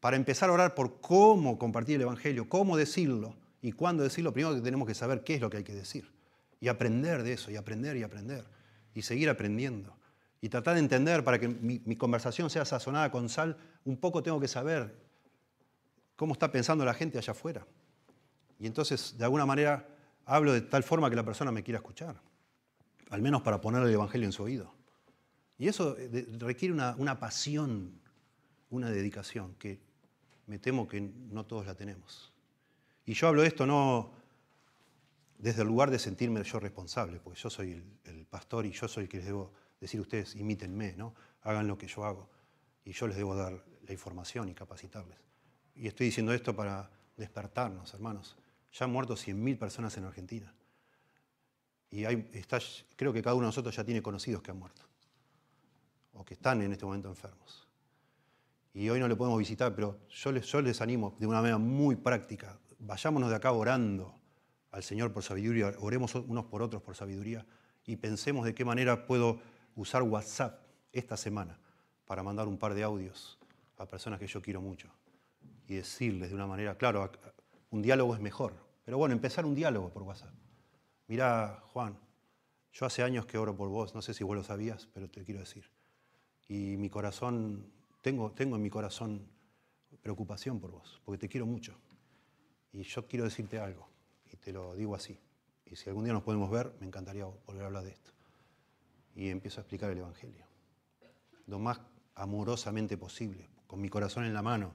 para 0.00 0.16
empezar 0.16 0.50
a 0.50 0.52
orar 0.52 0.74
por 0.74 1.00
cómo 1.00 1.58
compartir 1.58 1.96
el 1.96 2.02
Evangelio, 2.02 2.48
cómo 2.48 2.76
decirlo 2.76 3.36
y 3.60 3.72
cuándo 3.72 4.02
decirlo, 4.02 4.32
primero 4.32 4.60
tenemos 4.62 4.86
que 4.86 4.94
saber 4.94 5.24
qué 5.24 5.34
es 5.34 5.40
lo 5.40 5.50
que 5.50 5.58
hay 5.58 5.64
que 5.64 5.74
decir. 5.74 6.10
Y 6.60 6.68
aprender 6.68 7.22
de 7.22 7.32
eso, 7.32 7.50
y 7.50 7.56
aprender 7.56 7.96
y 7.96 8.02
aprender, 8.02 8.44
y 8.94 9.02
seguir 9.02 9.28
aprendiendo 9.28 9.98
y 10.40 10.48
tratar 10.48 10.74
de 10.74 10.80
entender 10.80 11.24
para 11.24 11.38
que 11.38 11.48
mi, 11.48 11.96
conversación 11.96 12.50
sea 12.50 12.64
sazonada 12.64 13.10
con 13.10 13.28
sal, 13.28 13.56
un 13.84 13.96
poco 13.96 14.22
tengo 14.22 14.38
que 14.38 14.48
saber 14.48 14.94
cómo 16.18 16.32
está 16.32 16.50
pensando 16.50 16.84
la 16.84 16.94
gente 16.94 17.16
allá 17.16 17.30
afuera. 17.30 17.64
Y 18.58 18.66
entonces, 18.66 19.16
de 19.16 19.22
alguna 19.22 19.46
manera, 19.46 19.88
hablo 20.24 20.52
de 20.52 20.62
tal 20.62 20.82
forma 20.82 21.08
que 21.08 21.14
la 21.14 21.24
persona 21.24 21.52
me 21.52 21.62
quiera 21.62 21.78
escuchar, 21.78 22.20
al 23.10 23.22
menos 23.22 23.42
para 23.42 23.60
poner 23.60 23.84
el 23.84 23.94
Evangelio 23.94 24.26
en 24.26 24.32
su 24.32 24.42
oído. 24.42 24.74
Y 25.58 25.68
eso 25.68 25.96
eh, 25.96 26.26
requiere 26.38 26.74
una, 26.74 27.20
pasión, 27.20 28.00
una 28.68 28.90
dedicación, 28.90 29.54
que 29.60 29.78
me 30.48 30.58
temo 30.58 30.88
que 30.88 31.00
no 31.00 31.46
todos 31.46 31.66
la 31.66 31.76
tenemos. 31.76 32.32
Y 33.06 33.14
yo 33.14 33.28
hablo 33.28 33.42
de 33.42 33.48
esto 33.48 33.64
no 33.64 34.10
desde 35.38 35.62
el 35.62 35.68
lugar 35.68 35.92
de 35.92 36.00
sentirme 36.00 36.42
yo 36.42 36.58
responsable, 36.58 37.20
porque 37.20 37.38
yo 37.38 37.48
soy 37.48 37.80
el, 38.06 38.26
pastor 38.26 38.66
y 38.66 38.72
yo 38.72 38.88
soy 38.88 39.04
el 39.04 39.08
que 39.08 39.18
les 39.18 39.26
debo 39.26 39.52
decir 39.80 40.00
ustedes, 40.00 40.34
imítenme, 40.34 40.94
¿no? 40.96 41.14
hagan 41.42 41.68
lo 41.68 41.78
que 41.78 41.86
yo 41.86 42.04
hago. 42.04 42.28
Y 42.84 42.90
yo 42.90 43.06
les 43.06 43.16
debo 43.16 43.36
dar 43.36 43.64
la 43.86 43.92
información 43.92 44.48
y 44.48 44.54
capacitarles. 44.54 45.27
Y 45.78 45.86
estoy 45.86 46.06
diciendo 46.06 46.32
esto 46.32 46.54
para 46.56 46.90
despertarnos, 47.16 47.94
hermanos. 47.94 48.36
Ya 48.72 48.84
han 48.84 48.92
muerto 48.92 49.14
100.000 49.14 49.56
personas 49.56 49.96
en 49.96 50.04
Argentina. 50.04 50.52
Y 51.90 52.04
hay, 52.04 52.28
creo 52.96 53.12
que 53.12 53.22
cada 53.22 53.34
uno 53.34 53.44
de 53.44 53.48
nosotros 53.48 53.74
ya 53.76 53.84
tiene 53.84 54.02
conocidos 54.02 54.42
que 54.42 54.50
han 54.50 54.58
muerto. 54.58 54.82
O 56.14 56.24
que 56.24 56.34
están 56.34 56.62
en 56.62 56.72
este 56.72 56.84
momento 56.84 57.08
enfermos. 57.08 57.68
Y 58.74 58.88
hoy 58.88 58.98
no 58.98 59.06
le 59.06 59.14
podemos 59.14 59.38
visitar, 59.38 59.72
pero 59.74 60.00
yo 60.10 60.32
les, 60.32 60.46
yo 60.46 60.60
les 60.60 60.80
animo 60.80 61.16
de 61.20 61.28
una 61.28 61.38
manera 61.38 61.58
muy 61.58 61.94
práctica. 61.94 62.58
Vayámonos 62.80 63.30
de 63.30 63.36
acá 63.36 63.52
orando 63.52 64.14
al 64.72 64.82
Señor 64.82 65.12
por 65.12 65.22
sabiduría, 65.22 65.72
oremos 65.78 66.14
unos 66.16 66.46
por 66.46 66.60
otros 66.60 66.82
por 66.82 66.96
sabiduría 66.96 67.46
y 67.86 67.96
pensemos 67.96 68.44
de 68.44 68.54
qué 68.54 68.64
manera 68.64 69.06
puedo 69.06 69.40
usar 69.76 70.02
WhatsApp 70.02 70.60
esta 70.92 71.16
semana 71.16 71.58
para 72.04 72.22
mandar 72.24 72.48
un 72.48 72.58
par 72.58 72.74
de 72.74 72.82
audios 72.82 73.38
a 73.78 73.86
personas 73.86 74.18
que 74.18 74.26
yo 74.26 74.42
quiero 74.42 74.60
mucho 74.60 74.90
y 75.68 75.76
decirles 75.76 76.30
de 76.30 76.34
una 76.34 76.46
manera, 76.46 76.76
claro, 76.76 77.10
un 77.70 77.82
diálogo 77.82 78.14
es 78.14 78.20
mejor, 78.20 78.54
pero 78.84 78.98
bueno, 78.98 79.14
empezar 79.14 79.46
un 79.46 79.54
diálogo 79.54 79.90
por 79.90 80.02
WhatsApp. 80.02 80.34
Mirá, 81.06 81.62
Juan, 81.72 81.96
yo 82.72 82.86
hace 82.86 83.02
años 83.02 83.26
que 83.26 83.38
oro 83.38 83.56
por 83.56 83.68
vos, 83.68 83.94
no 83.94 84.02
sé 84.02 84.14
si 84.14 84.24
vos 84.24 84.34
lo 84.34 84.42
sabías, 84.42 84.88
pero 84.92 85.08
te 85.08 85.24
quiero 85.24 85.40
decir. 85.40 85.70
Y 86.48 86.76
mi 86.76 86.88
corazón, 86.90 87.70
tengo, 88.02 88.32
tengo 88.32 88.56
en 88.56 88.62
mi 88.62 88.70
corazón 88.70 89.28
preocupación 90.02 90.58
por 90.58 90.70
vos, 90.70 91.00
porque 91.04 91.18
te 91.18 91.28
quiero 91.28 91.46
mucho. 91.46 91.78
Y 92.72 92.82
yo 92.82 93.06
quiero 93.06 93.24
decirte 93.24 93.58
algo, 93.58 93.88
y 94.32 94.36
te 94.36 94.52
lo 94.52 94.74
digo 94.74 94.94
así. 94.94 95.20
Y 95.66 95.76
si 95.76 95.88
algún 95.88 96.04
día 96.04 96.12
nos 96.12 96.22
podemos 96.22 96.50
ver, 96.50 96.74
me 96.80 96.86
encantaría 96.86 97.26
volver 97.26 97.62
a 97.62 97.66
hablar 97.66 97.84
de 97.84 97.90
esto 97.90 98.12
y 99.18 99.30
empiezo 99.30 99.60
a 99.60 99.62
explicar 99.62 99.90
el 99.90 99.98
Evangelio. 99.98 100.46
Lo 101.46 101.58
más 101.58 101.80
amorosamente 102.14 102.96
posible, 102.96 103.48
con 103.66 103.80
mi 103.80 103.88
corazón 103.88 104.24
en 104.24 104.32
la 104.32 104.42
mano, 104.42 104.74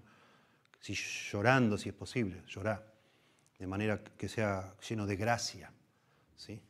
si 0.83 0.95
llorando, 0.95 1.77
si 1.77 1.87
es 1.87 1.95
posible, 1.95 2.43
llorar, 2.45 2.85
de 3.57 3.65
manera 3.67 4.03
que 4.03 4.27
sea 4.27 4.75
lleno 4.85 5.07
de 5.07 5.15
gracia, 5.15 5.71
¿sí? 6.35 6.61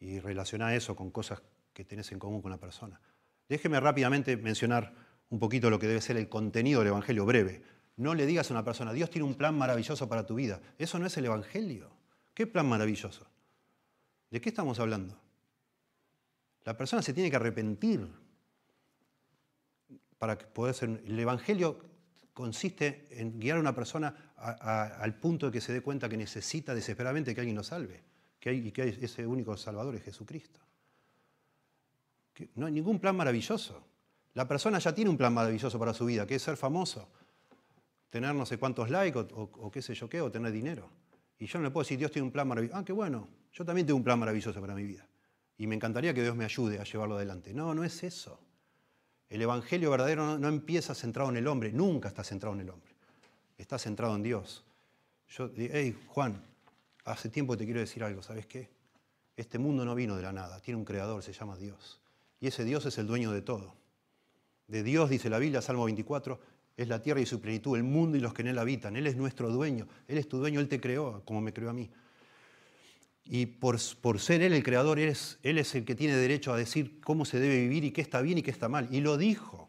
Y 0.00 0.18
relaciona 0.18 0.74
eso 0.74 0.96
con 0.96 1.12
cosas 1.12 1.40
que 1.72 1.84
tenés 1.84 2.10
en 2.10 2.18
común 2.18 2.42
con 2.42 2.50
la 2.50 2.58
persona. 2.58 3.00
Déjeme 3.48 3.78
rápidamente 3.78 4.36
mencionar 4.36 4.92
un 5.30 5.38
poquito 5.38 5.70
lo 5.70 5.78
que 5.78 5.86
debe 5.86 6.00
ser 6.00 6.16
el 6.16 6.28
contenido 6.28 6.80
del 6.80 6.88
Evangelio 6.88 7.24
breve. 7.24 7.62
No 7.96 8.16
le 8.16 8.26
digas 8.26 8.50
a 8.50 8.54
una 8.54 8.64
persona, 8.64 8.92
Dios 8.92 9.08
tiene 9.08 9.24
un 9.24 9.36
plan 9.36 9.56
maravilloso 9.56 10.08
para 10.08 10.26
tu 10.26 10.34
vida. 10.34 10.60
Eso 10.76 10.98
no 10.98 11.06
es 11.06 11.16
el 11.16 11.26
Evangelio. 11.26 11.92
¿Qué 12.34 12.48
plan 12.48 12.68
maravilloso? 12.68 13.28
¿De 14.32 14.40
qué 14.40 14.48
estamos 14.48 14.80
hablando? 14.80 15.16
La 16.64 16.76
persona 16.76 17.02
se 17.02 17.12
tiene 17.12 17.30
que 17.30 17.36
arrepentir 17.36 18.04
para 20.18 20.36
poder 20.36 20.74
ser... 20.74 20.88
El 21.06 21.20
Evangelio 21.20 21.91
consiste 22.32 23.08
en 23.10 23.38
guiar 23.38 23.58
a 23.58 23.60
una 23.60 23.74
persona 23.74 24.32
al 24.36 25.14
punto 25.18 25.46
de 25.46 25.52
que 25.52 25.60
se 25.60 25.72
dé 25.72 25.80
cuenta 25.80 26.08
que 26.08 26.16
necesita 26.16 26.74
desesperadamente 26.74 27.34
que 27.34 27.40
alguien 27.40 27.56
lo 27.56 27.62
salve, 27.62 28.02
que 28.38 28.50
hay, 28.50 28.68
y 28.68 28.72
que 28.72 28.88
ese 28.88 29.26
único 29.26 29.56
Salvador 29.56 29.94
es 29.94 30.02
Jesucristo. 30.02 30.60
no 32.56 32.66
hay 32.66 32.72
ningún 32.72 32.98
plan 32.98 33.16
maravilloso. 33.16 33.86
La 34.34 34.48
persona 34.48 34.78
ya 34.78 34.94
tiene 34.94 35.10
un 35.10 35.18
plan 35.18 35.34
maravilloso 35.34 35.78
para 35.78 35.92
su 35.92 36.06
vida, 36.06 36.26
que 36.26 36.36
es 36.36 36.42
ser 36.42 36.56
famoso, 36.56 37.08
tener 38.08 38.34
no 38.34 38.46
sé 38.46 38.58
cuántos 38.58 38.88
likes 38.88 39.18
o, 39.18 39.26
o 39.26 39.70
qué 39.70 39.82
sé 39.82 39.94
yo 39.94 40.08
qué, 40.08 40.20
o 40.20 40.30
tener 40.30 40.50
dinero. 40.52 40.88
Y 41.38 41.46
yo 41.46 41.58
no 41.58 41.64
le 41.64 41.70
puedo 41.70 41.84
decir, 41.84 41.98
Dios 41.98 42.10
tiene 42.10 42.26
un 42.26 42.32
plan 42.32 42.48
maravilloso. 42.48 42.78
Ah, 42.78 42.84
qué 42.84 42.92
bueno, 42.92 43.28
yo 43.52 43.64
también 43.64 43.86
tengo 43.86 43.98
un 43.98 44.04
plan 44.04 44.18
maravilloso 44.18 44.60
para 44.60 44.74
mi 44.74 44.84
vida 44.84 45.06
y 45.62 45.66
me 45.66 45.76
encantaría 45.76 46.12
que 46.12 46.22
Dios 46.22 46.34
me 46.34 46.44
ayude 46.44 46.80
a 46.80 46.84
llevarlo 46.84 47.16
adelante. 47.16 47.54
No, 47.54 47.72
no 47.74 47.84
es 47.84 48.02
eso. 48.02 48.40
El 49.32 49.40
Evangelio 49.40 49.90
verdadero 49.90 50.38
no, 50.38 50.48
empieza 50.48 50.94
centrado 50.94 51.30
en 51.30 51.38
el 51.38 51.46
hombre, 51.46 51.72
nunca 51.72 52.08
está 52.08 52.22
centrado 52.22 52.54
en 52.54 52.60
el 52.60 52.68
hombre. 52.68 52.92
Está 53.56 53.78
centrado 53.78 54.14
en 54.14 54.22
Dios. 54.22 54.62
Yo, 55.30 55.50
hey, 55.56 55.98
Juan, 56.08 56.44
hace 57.06 57.30
tiempo 57.30 57.56
te 57.56 57.64
quiero 57.64 57.80
decir 57.80 58.04
algo, 58.04 58.22
¿sabes 58.22 58.44
qué? 58.44 58.68
Este 59.34 59.58
mundo 59.58 59.86
no 59.86 59.94
vino 59.94 60.16
de 60.16 60.22
la 60.22 60.34
nada, 60.34 60.60
tiene 60.60 60.76
un 60.76 60.84
creador, 60.84 61.22
se 61.22 61.32
llama 61.32 61.56
Dios. 61.56 61.98
Y 62.40 62.48
ese 62.48 62.62
Dios 62.62 62.84
es 62.84 62.98
el 62.98 63.06
dueño 63.06 63.32
de 63.32 63.40
todo. 63.40 63.74
De 64.68 64.82
Dios, 64.82 65.08
dice 65.08 65.30
la 65.30 65.38
Biblia, 65.38 65.62
Salmo 65.62 65.86
24, 65.86 66.38
es 66.76 66.88
la 66.88 67.00
tierra 67.00 67.22
y 67.22 67.24
su 67.24 67.40
plenitud, 67.40 67.78
el 67.78 67.84
mundo 67.84 68.18
y 68.18 68.20
los 68.20 68.34
que 68.34 68.42
en 68.42 68.48
él 68.48 68.58
habitan. 68.58 68.96
Él 68.96 69.06
es 69.06 69.16
nuestro 69.16 69.48
dueño, 69.48 69.88
Él 70.08 70.18
es 70.18 70.28
tu 70.28 70.36
dueño, 70.36 70.60
Él 70.60 70.68
te 70.68 70.78
creó 70.78 71.22
como 71.24 71.40
me 71.40 71.54
creó 71.54 71.70
a 71.70 71.72
mí. 71.72 71.90
Y 73.24 73.46
por, 73.46 73.78
ser 73.78 74.42
Él 74.42 74.52
el 74.52 74.62
creador, 74.62 74.98
él 74.98 75.08
es, 75.08 75.38
él 75.42 75.58
es 75.58 75.74
el 75.74 75.84
que 75.84 75.94
tiene 75.94 76.16
derecho 76.16 76.52
a 76.52 76.56
decir 76.56 77.00
cómo 77.00 77.24
se 77.24 77.38
debe 77.38 77.60
vivir 77.60 77.84
y 77.84 77.92
qué 77.92 78.00
está 78.00 78.20
bien 78.20 78.38
y 78.38 78.42
qué 78.42 78.50
está 78.50 78.68
mal. 78.68 78.88
Y 78.90 79.00
lo 79.00 79.16
dijo. 79.16 79.68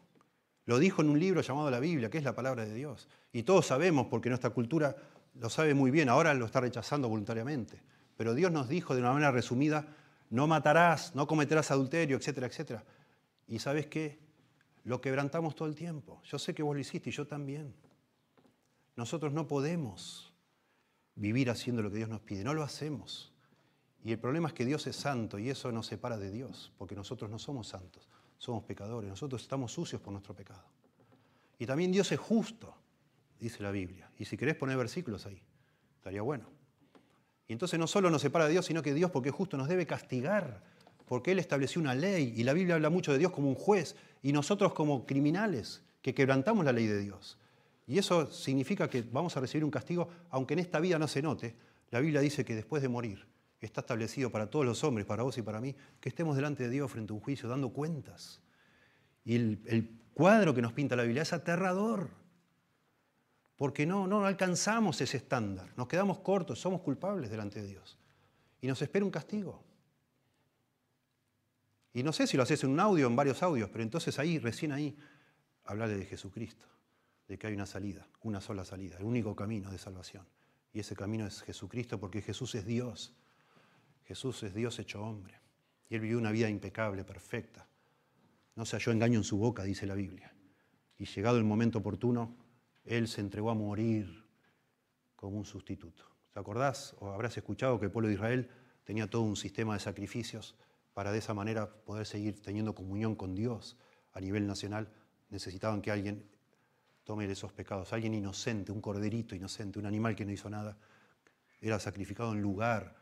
Lo 0.66 0.78
dijo 0.78 1.02
en 1.02 1.10
un 1.10 1.20
libro 1.20 1.40
llamado 1.42 1.70
la 1.70 1.78
Biblia, 1.78 2.10
que 2.10 2.18
es 2.18 2.24
la 2.24 2.34
palabra 2.34 2.64
de 2.64 2.74
Dios. 2.74 3.08
Y 3.32 3.42
todos 3.42 3.66
sabemos, 3.66 4.06
porque 4.06 4.30
nuestra 4.30 4.50
cultura 4.50 4.96
lo 5.34 5.50
sabe 5.50 5.74
muy 5.74 5.90
bien, 5.90 6.08
ahora 6.08 6.32
lo 6.34 6.46
está 6.46 6.60
rechazando 6.60 7.08
voluntariamente. 7.08 7.80
Pero 8.16 8.34
Dios 8.34 8.50
nos 8.50 8.68
dijo 8.68 8.94
de 8.94 9.00
una 9.00 9.12
manera 9.12 9.30
resumida, 9.30 9.86
no 10.30 10.46
matarás, 10.46 11.14
no 11.14 11.26
cometerás 11.26 11.70
adulterio, 11.70 12.16
etcétera, 12.16 12.46
etcétera. 12.46 12.84
Y 13.46 13.58
sabes 13.58 13.86
qué? 13.86 14.18
Lo 14.84 15.00
quebrantamos 15.00 15.54
todo 15.54 15.68
el 15.68 15.74
tiempo. 15.74 16.22
Yo 16.24 16.38
sé 16.38 16.54
que 16.54 16.62
vos 16.62 16.74
lo 16.74 16.80
hiciste 16.80 17.10
y 17.10 17.12
yo 17.12 17.26
también. 17.26 17.74
Nosotros 18.96 19.32
no 19.32 19.46
podemos 19.46 20.32
vivir 21.14 21.50
haciendo 21.50 21.82
lo 21.82 21.90
que 21.90 21.98
Dios 21.98 22.08
nos 22.08 22.20
pide, 22.20 22.44
no 22.44 22.54
lo 22.54 22.62
hacemos. 22.62 23.33
Y 24.04 24.12
el 24.12 24.18
problema 24.18 24.48
es 24.48 24.54
que 24.54 24.66
Dios 24.66 24.86
es 24.86 24.96
santo 24.96 25.38
y 25.38 25.48
eso 25.48 25.72
nos 25.72 25.86
separa 25.86 26.18
de 26.18 26.30
Dios, 26.30 26.70
porque 26.76 26.94
nosotros 26.94 27.30
no 27.30 27.38
somos 27.38 27.68
santos, 27.68 28.06
somos 28.36 28.62
pecadores, 28.64 29.08
nosotros 29.08 29.40
estamos 29.40 29.72
sucios 29.72 30.00
por 30.00 30.12
nuestro 30.12 30.34
pecado. 30.34 30.62
Y 31.58 31.64
también 31.64 31.90
Dios 31.90 32.12
es 32.12 32.20
justo, 32.20 32.74
dice 33.40 33.62
la 33.62 33.70
Biblia. 33.70 34.10
Y 34.18 34.26
si 34.26 34.36
querés 34.36 34.56
poner 34.56 34.76
versículos 34.76 35.24
ahí, 35.24 35.40
estaría 35.96 36.20
bueno. 36.20 36.44
Y 37.48 37.54
entonces 37.54 37.78
no 37.78 37.86
solo 37.86 38.10
nos 38.10 38.20
separa 38.20 38.44
de 38.44 38.52
Dios, 38.52 38.66
sino 38.66 38.82
que 38.82 38.92
Dios, 38.92 39.10
porque 39.10 39.30
es 39.30 39.34
justo, 39.34 39.56
nos 39.56 39.68
debe 39.68 39.86
castigar, 39.86 40.62
porque 41.06 41.32
Él 41.32 41.38
estableció 41.38 41.80
una 41.80 41.94
ley. 41.94 42.34
Y 42.36 42.42
la 42.42 42.52
Biblia 42.52 42.74
habla 42.74 42.90
mucho 42.90 43.10
de 43.10 43.18
Dios 43.18 43.32
como 43.32 43.48
un 43.48 43.54
juez 43.54 43.96
y 44.22 44.32
nosotros 44.32 44.74
como 44.74 45.06
criminales 45.06 45.82
que 46.02 46.14
quebrantamos 46.14 46.66
la 46.66 46.72
ley 46.72 46.86
de 46.86 47.00
Dios. 47.00 47.38
Y 47.86 47.96
eso 47.96 48.30
significa 48.30 48.90
que 48.90 49.00
vamos 49.00 49.34
a 49.38 49.40
recibir 49.40 49.64
un 49.64 49.70
castigo, 49.70 50.10
aunque 50.28 50.52
en 50.52 50.60
esta 50.60 50.78
vida 50.78 50.98
no 50.98 51.08
se 51.08 51.22
note. 51.22 51.56
La 51.90 52.00
Biblia 52.00 52.20
dice 52.20 52.44
que 52.44 52.54
después 52.54 52.82
de 52.82 52.88
morir 52.90 53.33
está 53.66 53.80
establecido 53.80 54.30
para 54.30 54.48
todos 54.50 54.64
los 54.64 54.84
hombres, 54.84 55.06
para 55.06 55.22
vos 55.22 55.36
y 55.38 55.42
para 55.42 55.60
mí, 55.60 55.74
que 56.00 56.08
estemos 56.08 56.36
delante 56.36 56.64
de 56.64 56.70
Dios 56.70 56.90
frente 56.90 57.12
a 57.12 57.14
un 57.14 57.20
juicio, 57.20 57.48
dando 57.48 57.70
cuentas. 57.70 58.40
Y 59.24 59.36
el, 59.36 60.00
cuadro 60.14 60.54
que 60.54 60.62
nos 60.62 60.72
pinta 60.72 60.94
la 60.94 61.02
Biblia 61.02 61.22
es 61.22 61.32
aterrador, 61.32 62.08
porque 63.56 63.86
no, 63.86 64.06
no 64.06 64.24
alcanzamos 64.26 65.00
ese 65.00 65.16
estándar, 65.16 65.72
nos 65.76 65.88
quedamos 65.88 66.20
cortos, 66.20 66.60
somos 66.60 66.82
culpables 66.82 67.30
delante 67.30 67.60
de 67.62 67.68
Dios. 67.68 67.98
Y 68.60 68.66
nos 68.66 68.80
espera 68.80 69.04
un 69.04 69.10
castigo. 69.10 69.62
Y 71.92 72.02
no 72.02 72.12
sé 72.12 72.26
si 72.26 72.36
lo 72.36 72.42
haces 72.42 72.64
en 72.64 72.70
un 72.70 72.80
audio 72.80 73.06
en 73.06 73.14
varios 73.14 73.42
audios, 73.42 73.70
pero 73.70 73.84
entonces 73.84 74.18
ahí, 74.18 74.38
recién 74.38 74.72
ahí, 74.72 74.96
hablarle 75.64 75.96
de 75.96 76.06
Jesucristo, 76.06 76.66
de 77.28 77.38
que 77.38 77.46
hay 77.46 77.54
una 77.54 77.66
salida, 77.66 78.06
una 78.22 78.40
sola 78.40 78.64
salida, 78.64 78.98
el 78.98 79.04
único 79.04 79.34
camino 79.36 79.70
de 79.70 79.78
salvación. 79.78 80.26
Y 80.72 80.80
ese 80.80 80.96
camino 80.96 81.24
es 81.26 81.42
Jesucristo 81.42 81.98
porque 82.00 82.20
Jesús 82.20 82.54
es 82.56 82.66
Dios. 82.66 83.14
Jesús 84.04 84.42
es 84.42 84.54
Dios 84.54 84.78
hecho 84.78 85.02
hombre. 85.02 85.40
Y 85.88 85.94
él 85.94 86.00
vivió 86.00 86.18
una 86.18 86.30
vida 86.30 86.48
impecable, 86.48 87.04
perfecta. 87.04 87.66
No 88.56 88.64
se 88.64 88.76
halló 88.76 88.92
engaño 88.92 89.18
en 89.18 89.24
su 89.24 89.36
boca, 89.36 89.64
dice 89.64 89.86
la 89.86 89.94
Biblia. 89.94 90.32
Y 90.96 91.06
llegado 91.06 91.38
el 91.38 91.44
momento 91.44 91.78
oportuno, 91.78 92.36
él 92.84 93.08
se 93.08 93.20
entregó 93.20 93.50
a 93.50 93.54
morir 93.54 94.24
como 95.16 95.38
un 95.38 95.44
sustituto. 95.44 96.04
¿Te 96.32 96.40
acordás 96.40 96.94
o 97.00 97.10
habrás 97.10 97.36
escuchado 97.36 97.78
que 97.78 97.86
el 97.86 97.92
pueblo 97.92 98.08
de 98.08 98.14
Israel 98.14 98.50
tenía 98.84 99.08
todo 99.08 99.22
un 99.22 99.36
sistema 99.36 99.74
de 99.74 99.80
sacrificios 99.80 100.56
para 100.92 101.10
de 101.10 101.18
esa 101.18 101.34
manera 101.34 101.70
poder 101.84 102.06
seguir 102.06 102.40
teniendo 102.40 102.74
comunión 102.74 103.14
con 103.14 103.34
Dios 103.34 103.76
a 104.12 104.20
nivel 104.20 104.46
nacional? 104.46 104.92
Necesitaban 105.30 105.80
que 105.80 105.90
alguien 105.90 106.28
tome 107.04 107.30
esos 107.30 107.52
pecados. 107.52 107.92
Alguien 107.92 108.14
inocente, 108.14 108.72
un 108.72 108.80
corderito 108.80 109.34
inocente, 109.34 109.78
un 109.78 109.86
animal 109.86 110.16
que 110.16 110.24
no 110.24 110.32
hizo 110.32 110.50
nada, 110.50 110.76
era 111.60 111.78
sacrificado 111.78 112.32
en 112.32 112.42
lugar 112.42 112.96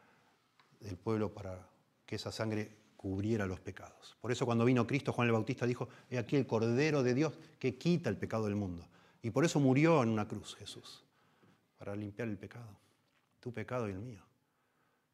del 0.83 0.97
pueblo 0.97 1.33
para 1.33 1.69
que 2.05 2.17
esa 2.17 2.33
sangre 2.33 2.77
cubriera 2.97 3.47
los 3.47 3.61
pecados. 3.61 4.17
Por 4.21 4.31
eso 4.31 4.47
cuando 4.47 4.65
vino 4.65 4.87
Cristo, 4.87 5.13
Juan 5.13 5.27
el 5.27 5.33
Bautista 5.33 5.67
dijo, 5.67 5.89
he 6.11 6.19
aquí 6.19 6.37
el 6.37 6.47
Cordero 6.47 7.03
de 7.03 7.15
Dios 7.15 7.33
que 7.59 7.77
quita 7.77 8.09
el 8.09 8.17
pecado 8.17 8.45
del 8.45 8.55
mundo. 8.55 8.87
Y 9.23 9.31
por 9.31 9.45
eso 9.45 9.61
murió 9.61 10.03
en 10.03 10.09
una 10.09 10.29
cruz 10.29 10.55
Jesús, 10.57 11.05
para 11.79 11.97
limpiar 11.97 12.29
el 12.29 12.39
pecado, 12.39 12.79
tu 13.41 13.53
pecado 13.53 13.89
y 13.89 13.93
el 13.93 14.01
mío. 14.01 14.23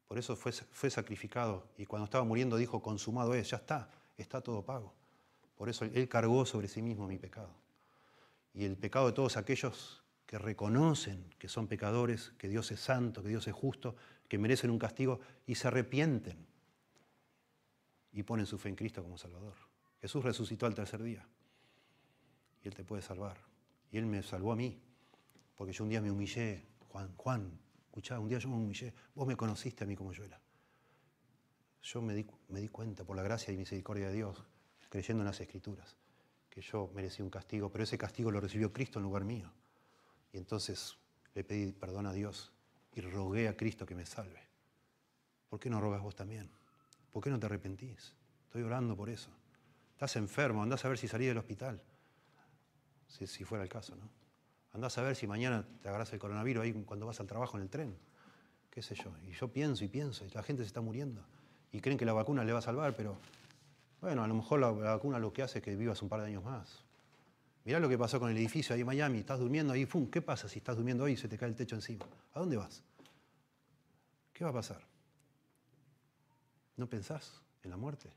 Por 0.07 0.17
eso 0.17 0.35
fue, 0.35 0.51
fue 0.51 0.89
sacrificado 0.89 1.67
y 1.77 1.85
cuando 1.85 2.05
estaba 2.05 2.23
muriendo 2.23 2.57
dijo, 2.57 2.81
consumado 2.81 3.33
es, 3.35 3.51
ya 3.51 3.57
está, 3.57 3.89
está 4.17 4.41
todo 4.41 4.63
pago. 4.63 4.93
Por 5.55 5.69
eso 5.69 5.85
Él 5.85 6.07
cargó 6.07 6.45
sobre 6.45 6.67
sí 6.67 6.81
mismo 6.81 7.07
mi 7.07 7.17
pecado. 7.17 7.49
Y 8.53 8.65
el 8.65 8.77
pecado 8.77 9.07
de 9.07 9.13
todos 9.13 9.37
aquellos 9.37 9.98
que 10.29 10.37
reconocen 10.37 11.25
que 11.39 11.49
son 11.49 11.67
pecadores, 11.67 12.33
que 12.37 12.47
Dios 12.47 12.69
es 12.69 12.79
santo, 12.79 13.23
que 13.23 13.29
Dios 13.29 13.47
es 13.47 13.53
justo, 13.55 13.95
que 14.27 14.37
merecen 14.37 14.69
un 14.69 14.77
castigo 14.77 15.19
y 15.47 15.55
se 15.55 15.67
arrepienten 15.67 16.45
y 18.11 18.21
ponen 18.21 18.45
su 18.45 18.59
fe 18.59 18.69
en 18.69 18.75
Cristo 18.75 19.01
como 19.01 19.17
Salvador. 19.17 19.55
Jesús 19.99 20.23
resucitó 20.23 20.67
al 20.67 20.75
tercer 20.75 21.01
día 21.01 21.27
y 22.63 22.67
Él 22.67 22.75
te 22.75 22.83
puede 22.83 23.01
salvar. 23.01 23.41
Y 23.91 23.97
Él 23.97 24.05
me 24.05 24.21
salvó 24.21 24.51
a 24.51 24.55
mí, 24.55 24.79
porque 25.55 25.73
yo 25.73 25.83
un 25.83 25.89
día 25.89 25.99
me 25.99 26.11
humillé. 26.11 26.63
Juan, 26.89 27.11
Juan, 27.17 27.59
escuchá, 27.87 28.19
un 28.19 28.29
día 28.29 28.37
yo 28.37 28.49
me 28.49 28.57
humillé. 28.57 28.93
Vos 29.15 29.27
me 29.27 29.35
conociste 29.35 29.83
a 29.83 29.87
mí 29.87 29.95
como 29.95 30.13
yo 30.13 30.23
era. 30.25 30.39
Yo 31.81 32.03
me 32.03 32.13
di, 32.13 32.27
me 32.49 32.59
di 32.59 32.67
cuenta, 32.67 33.03
por 33.03 33.15
la 33.15 33.23
gracia 33.23 33.51
y 33.51 33.57
misericordia 33.57 34.09
de 34.09 34.13
Dios, 34.13 34.45
creyendo 34.89 35.23
en 35.23 35.25
las 35.25 35.41
Escrituras, 35.41 35.97
que 36.51 36.61
yo 36.61 36.91
merecía 36.93 37.25
un 37.25 37.31
castigo, 37.31 37.71
pero 37.71 37.83
ese 37.83 37.97
castigo 37.97 38.29
lo 38.29 38.39
recibió 38.39 38.71
Cristo 38.71 38.99
en 38.99 39.05
lugar 39.05 39.25
mío. 39.25 39.51
Y 40.31 40.37
entonces 40.37 40.97
le 41.33 41.43
pedí 41.43 41.71
perdón 41.71 42.05
a 42.05 42.13
Dios 42.13 42.51
y 42.93 43.01
rogué 43.01 43.47
a 43.47 43.57
Cristo 43.57 43.85
que 43.85 43.95
me 43.95 44.05
salve. 44.05 44.41
¿Por 45.49 45.59
qué 45.59 45.69
no 45.69 45.81
rogas 45.81 46.01
vos 46.01 46.15
también? 46.15 46.49
¿Por 47.11 47.23
qué 47.23 47.29
no 47.29 47.39
te 47.39 47.47
arrepentís? 47.47 48.15
Estoy 48.45 48.61
orando 48.63 48.95
por 48.95 49.09
eso. 49.09 49.29
Estás 49.93 50.15
enfermo, 50.15 50.63
andás 50.63 50.85
a 50.85 50.89
ver 50.89 50.97
si 50.97 51.07
salís 51.07 51.27
del 51.27 51.37
hospital. 51.37 51.81
Si, 53.07 53.25
si 53.27 53.43
fuera 53.43 53.63
el 53.63 53.69
caso, 53.69 53.95
¿no? 53.95 54.09
Andás 54.73 54.97
a 54.97 55.01
ver 55.01 55.15
si 55.15 55.25
mañana 55.25 55.65
te 55.81 55.89
agarras 55.89 56.13
el 56.13 56.19
coronavirus 56.19 56.63
ahí 56.63 56.73
cuando 56.83 57.07
vas 57.07 57.19
al 57.19 57.27
trabajo 57.27 57.57
en 57.57 57.63
el 57.63 57.69
tren. 57.69 57.97
¿Qué 58.69 58.83
sé 58.83 58.95
yo? 58.95 59.11
Y 59.27 59.31
yo 59.31 59.51
pienso 59.51 59.83
y 59.83 59.87
pienso, 59.87 60.25
y 60.25 60.29
la 60.29 60.43
gente 60.43 60.63
se 60.63 60.67
está 60.67 60.81
muriendo. 60.81 61.25
Y 61.71 61.81
creen 61.81 61.97
que 61.97 62.05
la 62.05 62.13
vacuna 62.13 62.43
le 62.43 62.53
va 62.53 62.59
a 62.59 62.61
salvar, 62.61 62.95
pero 62.95 63.17
bueno, 63.99 64.23
a 64.23 64.27
lo 64.27 64.35
mejor 64.35 64.59
la, 64.59 64.71
la 64.71 64.91
vacuna 64.91 65.19
lo 65.19 65.33
que 65.33 65.41
hace 65.41 65.59
es 65.59 65.65
que 65.65 65.75
vivas 65.75 66.01
un 66.01 66.09
par 66.09 66.21
de 66.21 66.27
años 66.27 66.43
más. 66.43 66.83
Mirá 67.65 67.79
lo 67.79 67.89
que 67.89 67.97
pasó 67.97 68.19
con 68.19 68.31
el 68.31 68.37
edificio 68.37 68.73
ahí 68.73 68.81
en 68.81 68.87
Miami, 68.87 69.19
estás 69.19 69.39
durmiendo 69.39 69.73
ahí, 69.73 69.85
¡fum! 69.85 70.09
¿Qué 70.09 70.21
pasa 70.21 70.47
si 70.47 70.59
estás 70.59 70.75
durmiendo 70.75 71.05
ahí 71.05 71.13
y 71.13 71.17
se 71.17 71.27
te 71.27 71.37
cae 71.37 71.49
el 71.49 71.55
techo 71.55 71.75
encima? 71.75 72.05
¿A 72.33 72.39
dónde 72.39 72.57
vas? 72.57 72.83
¿Qué 74.33 74.43
va 74.43 74.51
a 74.51 74.53
pasar? 74.53 74.81
¿No 76.77 76.87
pensás 76.87 77.41
en 77.63 77.71
la 77.71 77.77
muerte? 77.77 78.09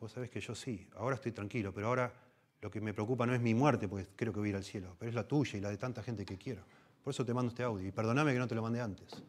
Vos 0.00 0.10
sabés 0.10 0.30
que 0.30 0.40
yo 0.40 0.54
sí, 0.54 0.88
ahora 0.96 1.14
estoy 1.14 1.30
tranquilo, 1.30 1.72
pero 1.72 1.86
ahora 1.86 2.12
lo 2.60 2.70
que 2.70 2.80
me 2.80 2.92
preocupa 2.92 3.24
no 3.24 3.34
es 3.34 3.40
mi 3.40 3.54
muerte, 3.54 3.86
porque 3.86 4.08
creo 4.16 4.32
que 4.32 4.40
voy 4.40 4.48
a 4.48 4.50
ir 4.50 4.56
al 4.56 4.64
cielo, 4.64 4.96
pero 4.98 5.08
es 5.08 5.14
la 5.14 5.26
tuya 5.26 5.58
y 5.58 5.60
la 5.60 5.70
de 5.70 5.76
tanta 5.76 6.02
gente 6.02 6.24
que 6.24 6.36
quiero. 6.36 6.62
Por 7.02 7.12
eso 7.12 7.24
te 7.24 7.32
mando 7.32 7.50
este 7.50 7.62
audio. 7.62 7.86
Y 7.86 7.92
perdóname 7.92 8.32
que 8.32 8.38
no 8.38 8.46
te 8.46 8.54
lo 8.54 8.62
mandé 8.62 8.80
antes. 8.80 9.22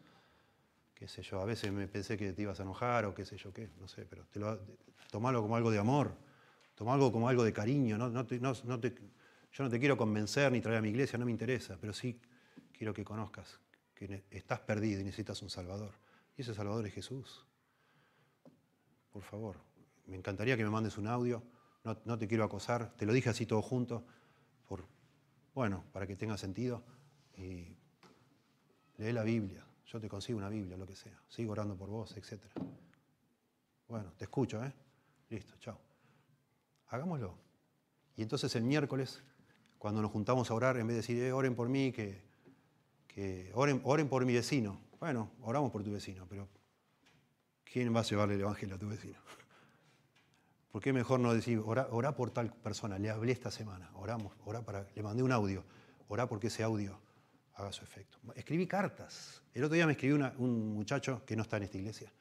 Qué 0.94 1.08
sé 1.08 1.22
yo, 1.22 1.40
a 1.40 1.44
veces 1.44 1.72
me 1.72 1.88
pensé 1.88 2.16
que 2.16 2.32
te 2.32 2.42
ibas 2.42 2.60
a 2.60 2.62
enojar 2.62 3.04
o 3.04 3.14
qué 3.14 3.24
sé 3.24 3.36
yo 3.36 3.52
qué, 3.52 3.68
no 3.80 3.88
sé, 3.88 4.06
pero 4.08 4.24
te 4.30 4.38
lo, 4.38 4.60
tomalo 5.10 5.42
como 5.42 5.56
algo 5.56 5.70
de 5.70 5.78
amor, 5.78 6.16
tomalo 6.74 6.94
algo 6.94 7.12
como 7.12 7.28
algo 7.28 7.44
de 7.44 7.52
cariño. 7.52 7.98
No, 7.98 8.08
no 8.10 8.26
te, 8.26 8.40
no, 8.40 8.54
te, 8.54 8.94
yo 9.52 9.64
no 9.64 9.70
te 9.70 9.78
quiero 9.78 9.96
convencer 9.96 10.50
ni 10.52 10.60
traer 10.60 10.78
a 10.78 10.82
mi 10.82 10.90
iglesia, 10.90 11.18
no 11.18 11.24
me 11.24 11.30
interesa, 11.30 11.78
pero 11.80 11.92
sí 11.92 12.20
quiero 12.72 12.92
que 12.92 13.04
conozcas 13.04 13.60
que 13.94 14.24
estás 14.30 14.60
perdido 14.60 15.00
y 15.00 15.04
necesitas 15.04 15.40
un 15.42 15.50
Salvador. 15.50 15.92
Y 16.36 16.42
ese 16.42 16.54
Salvador 16.54 16.86
es 16.86 16.94
Jesús. 16.94 17.46
Por 19.12 19.22
favor, 19.22 19.56
me 20.06 20.16
encantaría 20.16 20.56
que 20.56 20.64
me 20.64 20.70
mandes 20.70 20.98
un 20.98 21.06
audio 21.06 21.42
no, 21.84 22.18
te 22.18 22.26
quiero 22.26 22.44
acosar, 22.44 22.94
te 22.96 23.04
lo 23.04 23.12
dije 23.12 23.28
así 23.28 23.44
todo 23.44 23.60
junto, 23.60 24.04
por, 24.66 24.86
bueno, 25.54 25.84
para 25.92 26.06
que 26.06 26.16
tenga 26.16 26.38
sentido. 26.38 26.82
Y 27.36 27.76
lee 28.96 29.12
la 29.12 29.22
Biblia, 29.22 29.66
yo 29.86 30.00
te 30.00 30.08
consigo 30.08 30.38
una 30.38 30.48
Biblia, 30.48 30.78
lo 30.78 30.86
que 30.86 30.96
sea. 30.96 31.20
Sigo 31.28 31.52
orando 31.52 31.76
por 31.76 31.90
vos, 31.90 32.16
etc. 32.16 32.40
Bueno, 33.86 34.12
te 34.16 34.24
escucho, 34.24 34.64
¿eh? 34.64 34.72
Listo, 35.28 35.54
chao. 35.58 35.93
Hagámoslo. 36.94 37.34
Y 38.14 38.22
entonces 38.22 38.54
el 38.54 38.62
miércoles, 38.62 39.20
cuando 39.78 40.00
nos 40.00 40.12
juntamos 40.12 40.48
a 40.48 40.54
orar, 40.54 40.76
en 40.76 40.86
vez 40.86 40.94
de 40.94 41.02
decir, 41.02 41.20
eh, 41.20 41.32
oren 41.32 41.56
por 41.56 41.68
mí, 41.68 41.90
que, 41.90 42.22
que 43.08 43.50
oren, 43.54 43.80
oren 43.82 44.08
por 44.08 44.24
mi 44.24 44.32
vecino. 44.32 44.80
Bueno, 45.00 45.32
oramos 45.42 45.72
por 45.72 45.82
tu 45.82 45.90
vecino, 45.90 46.24
pero 46.28 46.48
¿quién 47.64 47.92
va 47.92 47.98
a 47.98 48.02
llevarle 48.04 48.34
el 48.36 48.42
Evangelio 48.42 48.76
a 48.76 48.78
tu 48.78 48.88
vecino? 48.88 49.18
¿Por 50.70 50.80
qué 50.80 50.92
mejor 50.92 51.18
no 51.18 51.34
decir, 51.34 51.60
orá, 51.66 52.14
por 52.14 52.30
tal 52.30 52.52
persona? 52.52 52.96
Le 52.96 53.10
hablé 53.10 53.32
esta 53.32 53.50
semana, 53.50 53.90
oramos, 53.94 54.32
orá 54.44 54.62
para, 54.62 54.86
le 54.94 55.02
mandé 55.02 55.24
un 55.24 55.32
audio, 55.32 55.64
orá 56.06 56.28
porque 56.28 56.46
ese 56.46 56.62
audio 56.62 56.96
haga 57.54 57.72
su 57.72 57.82
efecto. 57.82 58.18
Escribí 58.36 58.68
cartas. 58.68 59.42
El 59.52 59.64
otro 59.64 59.74
día 59.74 59.86
me 59.86 59.94
escribió 59.94 60.32
un 60.38 60.74
muchacho 60.74 61.24
que 61.26 61.34
no 61.34 61.42
está 61.42 61.56
en 61.56 61.64
esta 61.64 61.76
iglesia. 61.76 62.12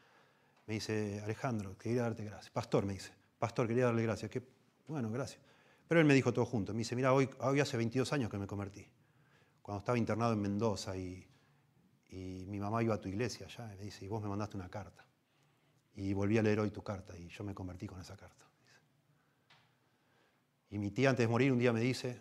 Me 0.65 0.74
dice, 0.74 1.21
Alejandro, 1.24 1.78
quería 1.78 2.01
darte 2.01 2.26
gracias. 2.26 2.49
Pastor, 2.49 2.88
me 2.88 2.93
dice, 2.93 3.11
pastor, 3.38 3.67
quería 3.67 3.86
darle 3.86 4.03
gracias. 4.03 4.32
Que, 4.32 4.52
bueno, 4.88 5.09
gracias. 5.09 5.41
Pero 5.88 5.99
él 5.99 6.05
me 6.05 6.13
dijo 6.13 6.34
todo 6.34 6.45
junto. 6.45 6.73
Me 6.73 6.79
dice, 6.79 6.95
mira, 6.95 7.13
hoy, 7.13 7.29
hoy 7.39 7.59
hace 7.59 7.77
22 7.77 8.11
años 8.13 8.29
que 8.29 8.38
me 8.38 8.47
convertí. 8.47 8.88
Cuando 9.61 9.79
estaba 9.79 9.97
internado 9.97 10.34
en 10.34 10.41
Mendoza 10.41 10.95
y, 10.97 11.27
y 12.09 12.45
mi 12.47 12.59
mamá 12.59 12.84
iba 12.84 12.95
a 12.95 13.01
tu 13.01 13.09
iglesia 13.09 13.47
allá, 13.47 13.67
me 13.67 13.84
dice, 13.84 14.05
y 14.05 14.07
vos 14.07 14.21
me 14.21 14.29
mandaste 14.29 14.57
una 14.57 14.69
carta. 14.69 15.05
Y 15.95 16.13
volví 16.13 16.38
a 16.38 16.41
leer 16.41 16.59
hoy 16.59 16.71
tu 16.71 16.84
carta 16.84 17.17
y 17.17 17.27
yo 17.27 17.43
me 17.43 17.53
convertí 17.53 17.88
con 17.88 17.99
esa 17.99 18.15
carta. 18.15 18.45
Y 20.69 20.79
mi 20.79 20.91
tía 20.91 21.11
antes 21.11 21.23
de 21.23 21.27
morir 21.27 21.51
un 21.51 21.59
día 21.59 21.71
me 21.71 21.81
dice, 21.81 22.19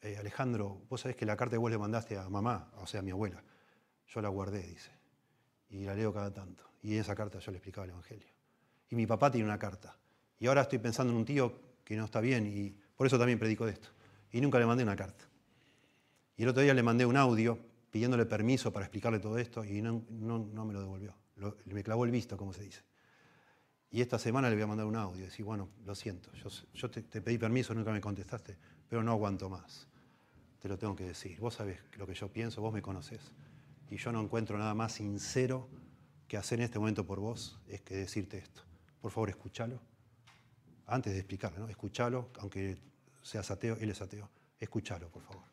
eh, 0.00 0.16
Alejandro, 0.16 0.82
vos 0.88 1.02
sabés 1.02 1.16
que 1.16 1.26
la 1.26 1.36
carta 1.36 1.54
que 1.54 1.58
vos 1.58 1.70
le 1.70 1.78
mandaste 1.78 2.16
a 2.16 2.28
mamá, 2.28 2.72
o 2.78 2.86
sea, 2.86 3.00
a 3.00 3.02
mi 3.02 3.10
abuela, 3.10 3.42
yo 4.06 4.22
la 4.22 4.28
guardé, 4.28 4.66
dice. 4.66 4.90
Y 5.68 5.84
la 5.84 5.94
leo 5.94 6.12
cada 6.12 6.32
tanto. 6.32 6.64
Y 6.82 6.94
en 6.94 7.00
esa 7.00 7.14
carta 7.14 7.38
yo 7.38 7.50
le 7.52 7.58
explicaba 7.58 7.84
el 7.84 7.90
Evangelio. 7.90 8.28
Y 8.90 8.96
mi 8.96 9.06
papá 9.06 9.30
tiene 9.30 9.46
una 9.46 9.58
carta. 9.58 9.96
Y 10.38 10.46
ahora 10.46 10.62
estoy 10.62 10.78
pensando 10.78 11.12
en 11.12 11.18
un 11.18 11.24
tío 11.24 11.71
que 11.84 11.96
no 11.96 12.04
está 12.04 12.20
bien 12.20 12.46
y 12.46 12.74
por 12.96 13.06
eso 13.06 13.18
también 13.18 13.38
predico 13.38 13.66
de 13.66 13.72
esto. 13.72 13.88
Y 14.30 14.40
nunca 14.40 14.58
le 14.58 14.66
mandé 14.66 14.82
una 14.82 14.96
carta. 14.96 15.24
Y 16.36 16.42
el 16.44 16.48
otro 16.48 16.62
día 16.62 16.74
le 16.74 16.82
mandé 16.82 17.04
un 17.04 17.16
audio 17.16 17.58
pidiéndole 17.90 18.26
permiso 18.26 18.72
para 18.72 18.86
explicarle 18.86 19.18
todo 19.18 19.38
esto 19.38 19.64
y 19.64 19.82
no, 19.82 20.04
no, 20.10 20.64
me 20.64 20.72
lo 20.72 20.80
devolvió. 20.80 21.14
me 21.66 21.82
clavó 21.82 22.04
el 22.04 22.10
visto, 22.10 22.36
como 22.36 22.52
se 22.52 22.62
dice. 22.62 22.82
Y 23.90 24.00
esta 24.00 24.18
semana 24.18 24.48
le 24.48 24.56
voy 24.56 24.62
a 24.62 24.66
mandar 24.66 24.86
un 24.86 24.96
audio 24.96 25.20
y 25.20 25.24
decir, 25.26 25.44
bueno, 25.44 25.68
lo 25.84 25.94
siento, 25.94 26.30
yo, 26.72 26.90
te, 26.90 27.02
te, 27.02 27.20
pedí 27.20 27.36
permiso, 27.36 27.74
nunca 27.74 27.92
me 27.92 28.00
contestaste, 28.00 28.56
pero 28.88 29.02
no 29.02 29.12
aguanto 29.12 29.50
más. 29.50 29.86
Te 30.60 30.68
lo 30.68 30.78
tengo 30.78 30.96
que 30.96 31.04
decir. 31.04 31.38
Vos 31.38 31.54
sabés 31.54 31.80
lo 31.98 32.06
que 32.06 32.14
yo 32.14 32.32
pienso, 32.32 32.62
vos 32.62 32.72
me 32.72 32.80
conocés. 32.80 33.20
Y 33.90 33.98
yo 33.98 34.10
no 34.10 34.22
encuentro 34.22 34.56
nada 34.56 34.74
más 34.74 34.92
sincero 34.92 35.68
que 36.26 36.38
hacer 36.38 36.60
en 36.60 36.64
este 36.64 36.78
momento 36.78 37.04
por 37.04 37.20
vos, 37.20 37.60
es 37.68 37.82
que 37.82 37.94
decirte 37.94 38.38
esto. 38.38 38.62
Por 39.02 39.10
favor, 39.10 39.28
escúchalo. 39.28 39.78
Antes 40.92 41.14
de 41.14 41.20
explicarlo, 41.20 41.60
¿no? 41.60 41.68
Escúchalo, 41.70 42.28
aunque 42.38 42.76
seas 43.22 43.50
ateo, 43.50 43.78
él 43.80 43.88
es 43.88 44.02
ateo. 44.02 44.28
Escúchalo, 44.60 45.08
por 45.08 45.22
favor. 45.22 45.44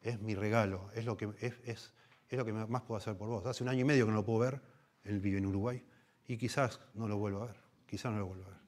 Es 0.00 0.18
mi 0.18 0.34
regalo, 0.34 0.90
es 0.94 1.04
lo 1.04 1.14
que, 1.14 1.28
es, 1.40 1.52
es 1.66 1.92
lo 2.30 2.42
que 2.42 2.54
más 2.54 2.82
puedo 2.84 2.96
hacer 2.96 3.14
por 3.14 3.28
vos. 3.28 3.44
Hace 3.44 3.62
un 3.62 3.68
año 3.68 3.82
y 3.82 3.84
medio 3.84 4.06
que 4.06 4.12
no 4.12 4.16
lo 4.16 4.24
puedo 4.24 4.38
ver, 4.38 4.62
él 5.04 5.20
vive 5.20 5.36
en 5.36 5.44
Uruguay, 5.44 5.84
y 6.26 6.38
quizás 6.38 6.80
no 6.94 7.06
lo 7.06 7.18
vuelva 7.18 7.42
a 7.42 7.46
ver, 7.48 7.56
quizás 7.86 8.10
no 8.10 8.18
lo 8.18 8.28
vuelva 8.28 8.46
a 8.46 8.48
ver. 8.48 8.58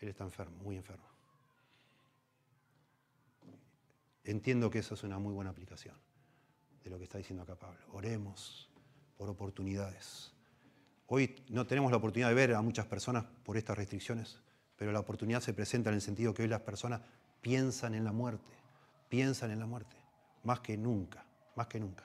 Él 0.00 0.08
está 0.10 0.24
enfermo, 0.24 0.58
muy 0.62 0.76
enfermo. 0.76 1.08
Entiendo 4.24 4.68
que 4.68 4.80
esa 4.80 4.92
es 4.92 5.02
una 5.04 5.18
muy 5.18 5.32
buena 5.32 5.52
aplicación 5.52 5.94
de 6.84 6.90
lo 6.90 6.98
que 6.98 7.04
está 7.04 7.16
diciendo 7.16 7.44
acá 7.44 7.54
Pablo. 7.54 7.80
Oremos 7.92 8.68
por 9.16 9.30
oportunidades. 9.30 10.34
Hoy 11.06 11.34
no 11.48 11.66
tenemos 11.66 11.90
la 11.90 11.96
oportunidad 11.96 12.28
de 12.28 12.34
ver 12.34 12.52
a 12.52 12.60
muchas 12.60 12.84
personas 12.84 13.24
por 13.42 13.56
estas 13.56 13.78
restricciones, 13.78 14.38
pero 14.80 14.92
la 14.92 15.00
oportunidad 15.00 15.42
se 15.42 15.52
presenta 15.52 15.90
en 15.90 15.96
el 15.96 16.00
sentido 16.00 16.32
que 16.32 16.40
hoy 16.40 16.48
las 16.48 16.62
personas 16.62 17.02
piensan 17.42 17.92
en 17.92 18.02
la 18.02 18.12
muerte, 18.12 18.50
piensan 19.10 19.50
en 19.50 19.58
la 19.58 19.66
muerte, 19.66 19.94
más 20.42 20.60
que 20.60 20.78
nunca, 20.78 21.22
más 21.54 21.66
que 21.66 21.78
nunca. 21.78 22.02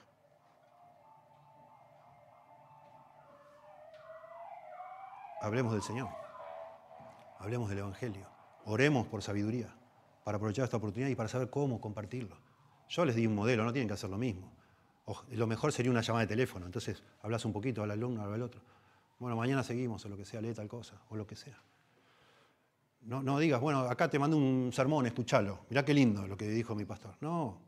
Hablemos 5.40 5.72
del 5.72 5.84
Señor, 5.84 6.10
hablemos 7.40 7.70
del 7.70 7.80
Evangelio, 7.80 8.28
oremos 8.66 9.08
por 9.08 9.24
sabiduría 9.24 9.74
para 10.26 10.36
aprovechar 10.36 10.66
esta 10.66 10.76
oportunidad 10.76 11.10
y 11.10 11.16
para 11.16 11.30
saber 11.30 11.50
cómo 11.50 11.80
compartirlo. 11.80 12.36
Yo 12.90 13.06
les 13.06 13.16
di 13.16 13.26
un 13.26 13.36
modelo, 13.36 13.64
no 13.64 13.72
tienen 13.72 13.88
que 13.88 13.94
hacer 13.94 14.10
lo 14.10 14.18
mismo. 14.18 14.52
lo 15.30 15.48
mejor 15.48 15.72
sería 15.72 15.92
una 15.94 16.02
llamada 16.02 16.26
de 16.26 16.28
teléfono, 16.28 16.66
entonces 16.66 17.02
hablas 17.22 17.46
un 17.46 17.54
poquito 17.54 17.84
al 17.84 17.92
alumno, 17.92 18.22
al 18.22 18.42
otro. 18.42 18.60
Bueno, 19.18 19.38
mañana 19.38 19.64
seguimos 19.64 20.04
o 20.04 20.10
lo 20.10 20.18
que 20.18 20.26
sea, 20.26 20.42
lee 20.42 20.54
tal 20.54 20.68
cosa 20.68 21.02
o 21.10 21.16
lo 21.16 21.26
que 21.26 21.38
sea. 21.38 21.58
No, 23.06 23.24
no 23.24 23.40
digas, 23.40 23.62
bueno, 23.62 23.80
acá 23.82 24.10
te 24.10 24.20
mando 24.20 24.38
un 24.38 24.72
sermón, 24.74 25.06
escúchalo. 25.06 25.66
Mirá 25.70 25.86
qué 25.86 25.94
lindo 25.94 26.28
lo 26.28 26.36
que 26.36 26.48
dijo 26.48 26.76
mi 26.76 26.86
pastor. 26.86 27.16
No. 27.22 27.62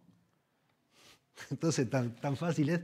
Entonces, 1.51 1.89
tan, 1.89 2.15
tan 2.15 2.35
fácil 2.35 2.69
es, 2.69 2.81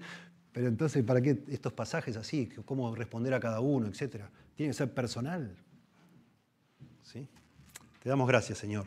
pero 0.51 0.68
entonces, 0.68 1.04
¿para 1.04 1.20
qué 1.20 1.43
estos 1.47 1.74
pasajes 1.74 2.16
así? 2.16 2.47
¿Cómo 2.64 2.95
responder 2.95 3.34
a 3.34 3.39
cada 3.39 3.60
uno, 3.60 3.88
etcétera? 3.88 4.30
Tiene 4.54 4.70
que 4.70 4.78
ser 4.78 4.93
personal. 4.93 5.58
¿Sí? 7.01 7.28
Te 8.04 8.10
damos 8.10 8.28
gracias, 8.28 8.60
Señor 8.60 8.86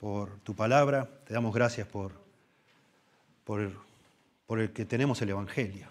por 0.00 0.38
tu 0.40 0.54
palabra, 0.54 1.08
te 1.24 1.34
damos 1.34 1.54
gracias 1.54 1.86
por, 1.86 2.12
por, 3.44 3.72
por 4.46 4.60
el 4.60 4.72
que 4.72 4.84
tenemos 4.84 5.20
el 5.22 5.30
Evangelio, 5.30 5.88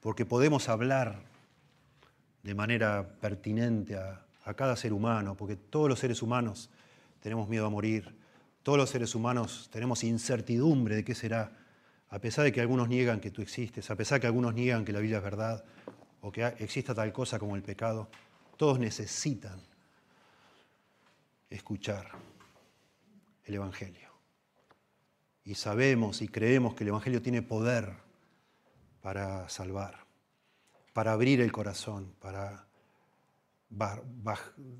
porque 0.00 0.24
podemos 0.24 0.68
hablar 0.68 1.22
de 2.42 2.54
manera 2.54 3.16
pertinente 3.20 3.96
a, 3.96 4.24
a 4.50 4.54
cada 4.54 4.76
ser 4.76 4.92
humano, 4.92 5.36
porque 5.36 5.56
todos 5.56 5.88
los 5.88 5.98
seres 5.98 6.22
humanos 6.22 6.70
tenemos 7.20 7.48
miedo 7.48 7.66
a 7.66 7.70
morir, 7.70 8.14
todos 8.62 8.78
los 8.78 8.90
seres 8.90 9.14
humanos 9.14 9.68
tenemos 9.72 10.04
incertidumbre 10.04 10.96
de 10.96 11.04
qué 11.04 11.14
será, 11.14 11.52
a 12.08 12.18
pesar 12.18 12.44
de 12.44 12.52
que 12.52 12.60
algunos 12.60 12.88
niegan 12.88 13.20
que 13.20 13.30
tú 13.30 13.42
existes, 13.42 13.90
a 13.90 13.96
pesar 13.96 14.16
de 14.16 14.22
que 14.22 14.26
algunos 14.26 14.54
niegan 14.54 14.84
que 14.84 14.92
la 14.92 15.00
vida 15.00 15.18
es 15.18 15.22
verdad 15.22 15.64
o 16.20 16.32
que 16.32 16.44
exista 16.58 16.94
tal 16.94 17.12
cosa 17.12 17.38
como 17.38 17.56
el 17.56 17.62
pecado, 17.62 18.08
todos 18.56 18.78
necesitan 18.78 19.60
escuchar 21.48 22.10
el 23.44 23.54
Evangelio. 23.54 24.10
Y 25.44 25.54
sabemos 25.54 26.20
y 26.22 26.28
creemos 26.28 26.74
que 26.74 26.84
el 26.84 26.88
Evangelio 26.88 27.22
tiene 27.22 27.42
poder 27.42 27.94
para 29.00 29.48
salvar, 29.48 30.04
para 30.92 31.12
abrir 31.12 31.40
el 31.40 31.50
corazón, 31.50 32.14
para 32.20 32.69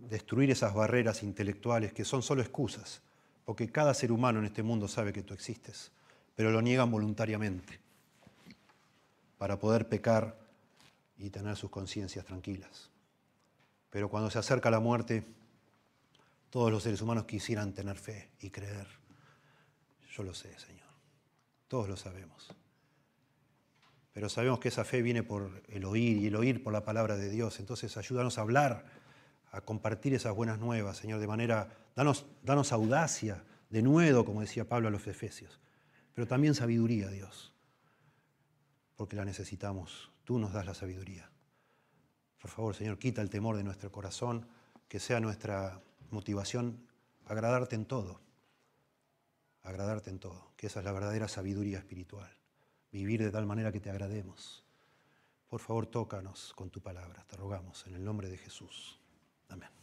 destruir 0.09 0.51
esas 0.51 0.74
barreras 0.74 1.22
intelectuales 1.22 1.93
que 1.93 2.05
son 2.05 2.22
solo 2.22 2.43
excusas, 2.43 3.03
porque 3.45 3.70
cada 3.70 3.95
ser 3.95 4.12
humano 4.12 4.41
en 4.41 4.47
este 4.47 4.62
mundo 4.62 4.88
sabe 4.88 5.12
que 5.12 5.22
tú 5.22 5.32
existes, 5.32 5.93
pero 6.34 6.51
lo 6.51 6.61
niegan 6.61 6.91
voluntariamente 6.91 7.80
para 9.38 9.59
poder 9.59 9.88
pecar 9.88 10.38
y 11.16 11.30
tener 11.30 11.57
sus 11.57 11.70
conciencias 11.70 12.24
tranquilas. 12.24 12.91
Pero 13.91 14.09
cuando 14.09 14.30
se 14.30 14.38
acerca 14.38 14.70
la 14.70 14.80
muerte, 14.80 15.24
todos 16.51 16.70
los 16.70 16.82
seres 16.82 17.01
humanos 17.01 17.24
quisieran 17.24 17.72
tener 17.72 17.97
fe 17.97 18.30
y 18.41 18.51
creer. 18.51 18.86
Yo 20.12 20.22
lo 20.22 20.34
sé, 20.34 20.59
Señor. 20.59 20.88
Todos 21.68 21.88
lo 21.88 21.97
sabemos. 21.97 22.49
Pero 24.13 24.29
sabemos 24.29 24.59
que 24.59 24.69
esa 24.69 24.85
fe 24.85 25.03
viene 25.03 25.23
por 25.23 25.63
el 25.69 25.85
oír 25.85 26.19
y 26.19 26.27
el 26.27 26.37
oír 26.37 26.63
por 26.63 26.73
la 26.73 26.85
palabra 26.85 27.17
de 27.17 27.31
Dios. 27.31 27.61
Entonces 27.61 27.97
ayúdanos 27.97 28.39
a 28.39 28.43
hablar, 28.43 28.87
a 29.53 29.61
compartir 29.61 30.15
esas 30.15 30.35
buenas 30.35 30.59
nuevas, 30.59 30.97
Señor, 30.97 31.21
de 31.21 31.27
manera, 31.27 31.69
danos, 31.95 32.27
danos 32.43 32.73
audacia, 32.73 33.45
de 33.71 33.83
nuevo, 33.83 34.25
como 34.25 34.41
decía 34.41 34.69
Pablo 34.69 34.89
a 34.89 34.91
los 34.91 35.07
Efesios, 35.07 35.61
pero 36.13 36.27
también 36.27 36.55
sabiduría, 36.55 37.09
Dios, 37.09 37.55
porque 38.97 39.17
la 39.17 39.25
necesitamos. 39.25 40.11
Tú 40.25 40.39
nos 40.39 40.53
das 40.53 40.67
la 40.67 40.75
sabiduría. 40.75 41.31
Por 42.41 42.51
favor, 42.51 42.75
Señor, 42.75 42.99
quita 42.99 43.23
el 43.23 43.31
temor 43.31 43.57
de 43.57 43.65
nuestro 43.65 43.91
corazón, 43.93 44.47
que 44.89 44.99
sea 44.99 45.21
nuestra 45.21 45.81
motivación, 46.11 46.87
agradarte 47.27 47.77
en 47.77 47.85
todo, 47.85 48.21
agradarte 49.63 50.11
en 50.11 50.19
todo, 50.19 50.53
que 50.57 50.67
esa 50.67 50.81
es 50.81 50.85
la 50.85 50.93
verdadera 50.93 51.29
sabiduría 51.29 51.79
espiritual, 51.79 52.31
vivir 52.93 53.22
de 53.22 53.30
tal 53.30 53.47
manera 53.47 53.72
que 53.72 53.80
te 53.80 53.91
agrademos. 53.91 54.64
Por 55.49 55.61
favor, 55.61 55.86
tócanos 55.86 56.53
con 56.55 56.70
tu 56.70 56.80
palabra, 56.80 57.24
te 57.24 57.36
rogamos 57.36 57.86
en 57.86 57.95
el 57.95 58.05
nombre 58.05 58.28
de 58.28 58.38
Jesús. 58.38 59.01
Amén. 59.49 59.80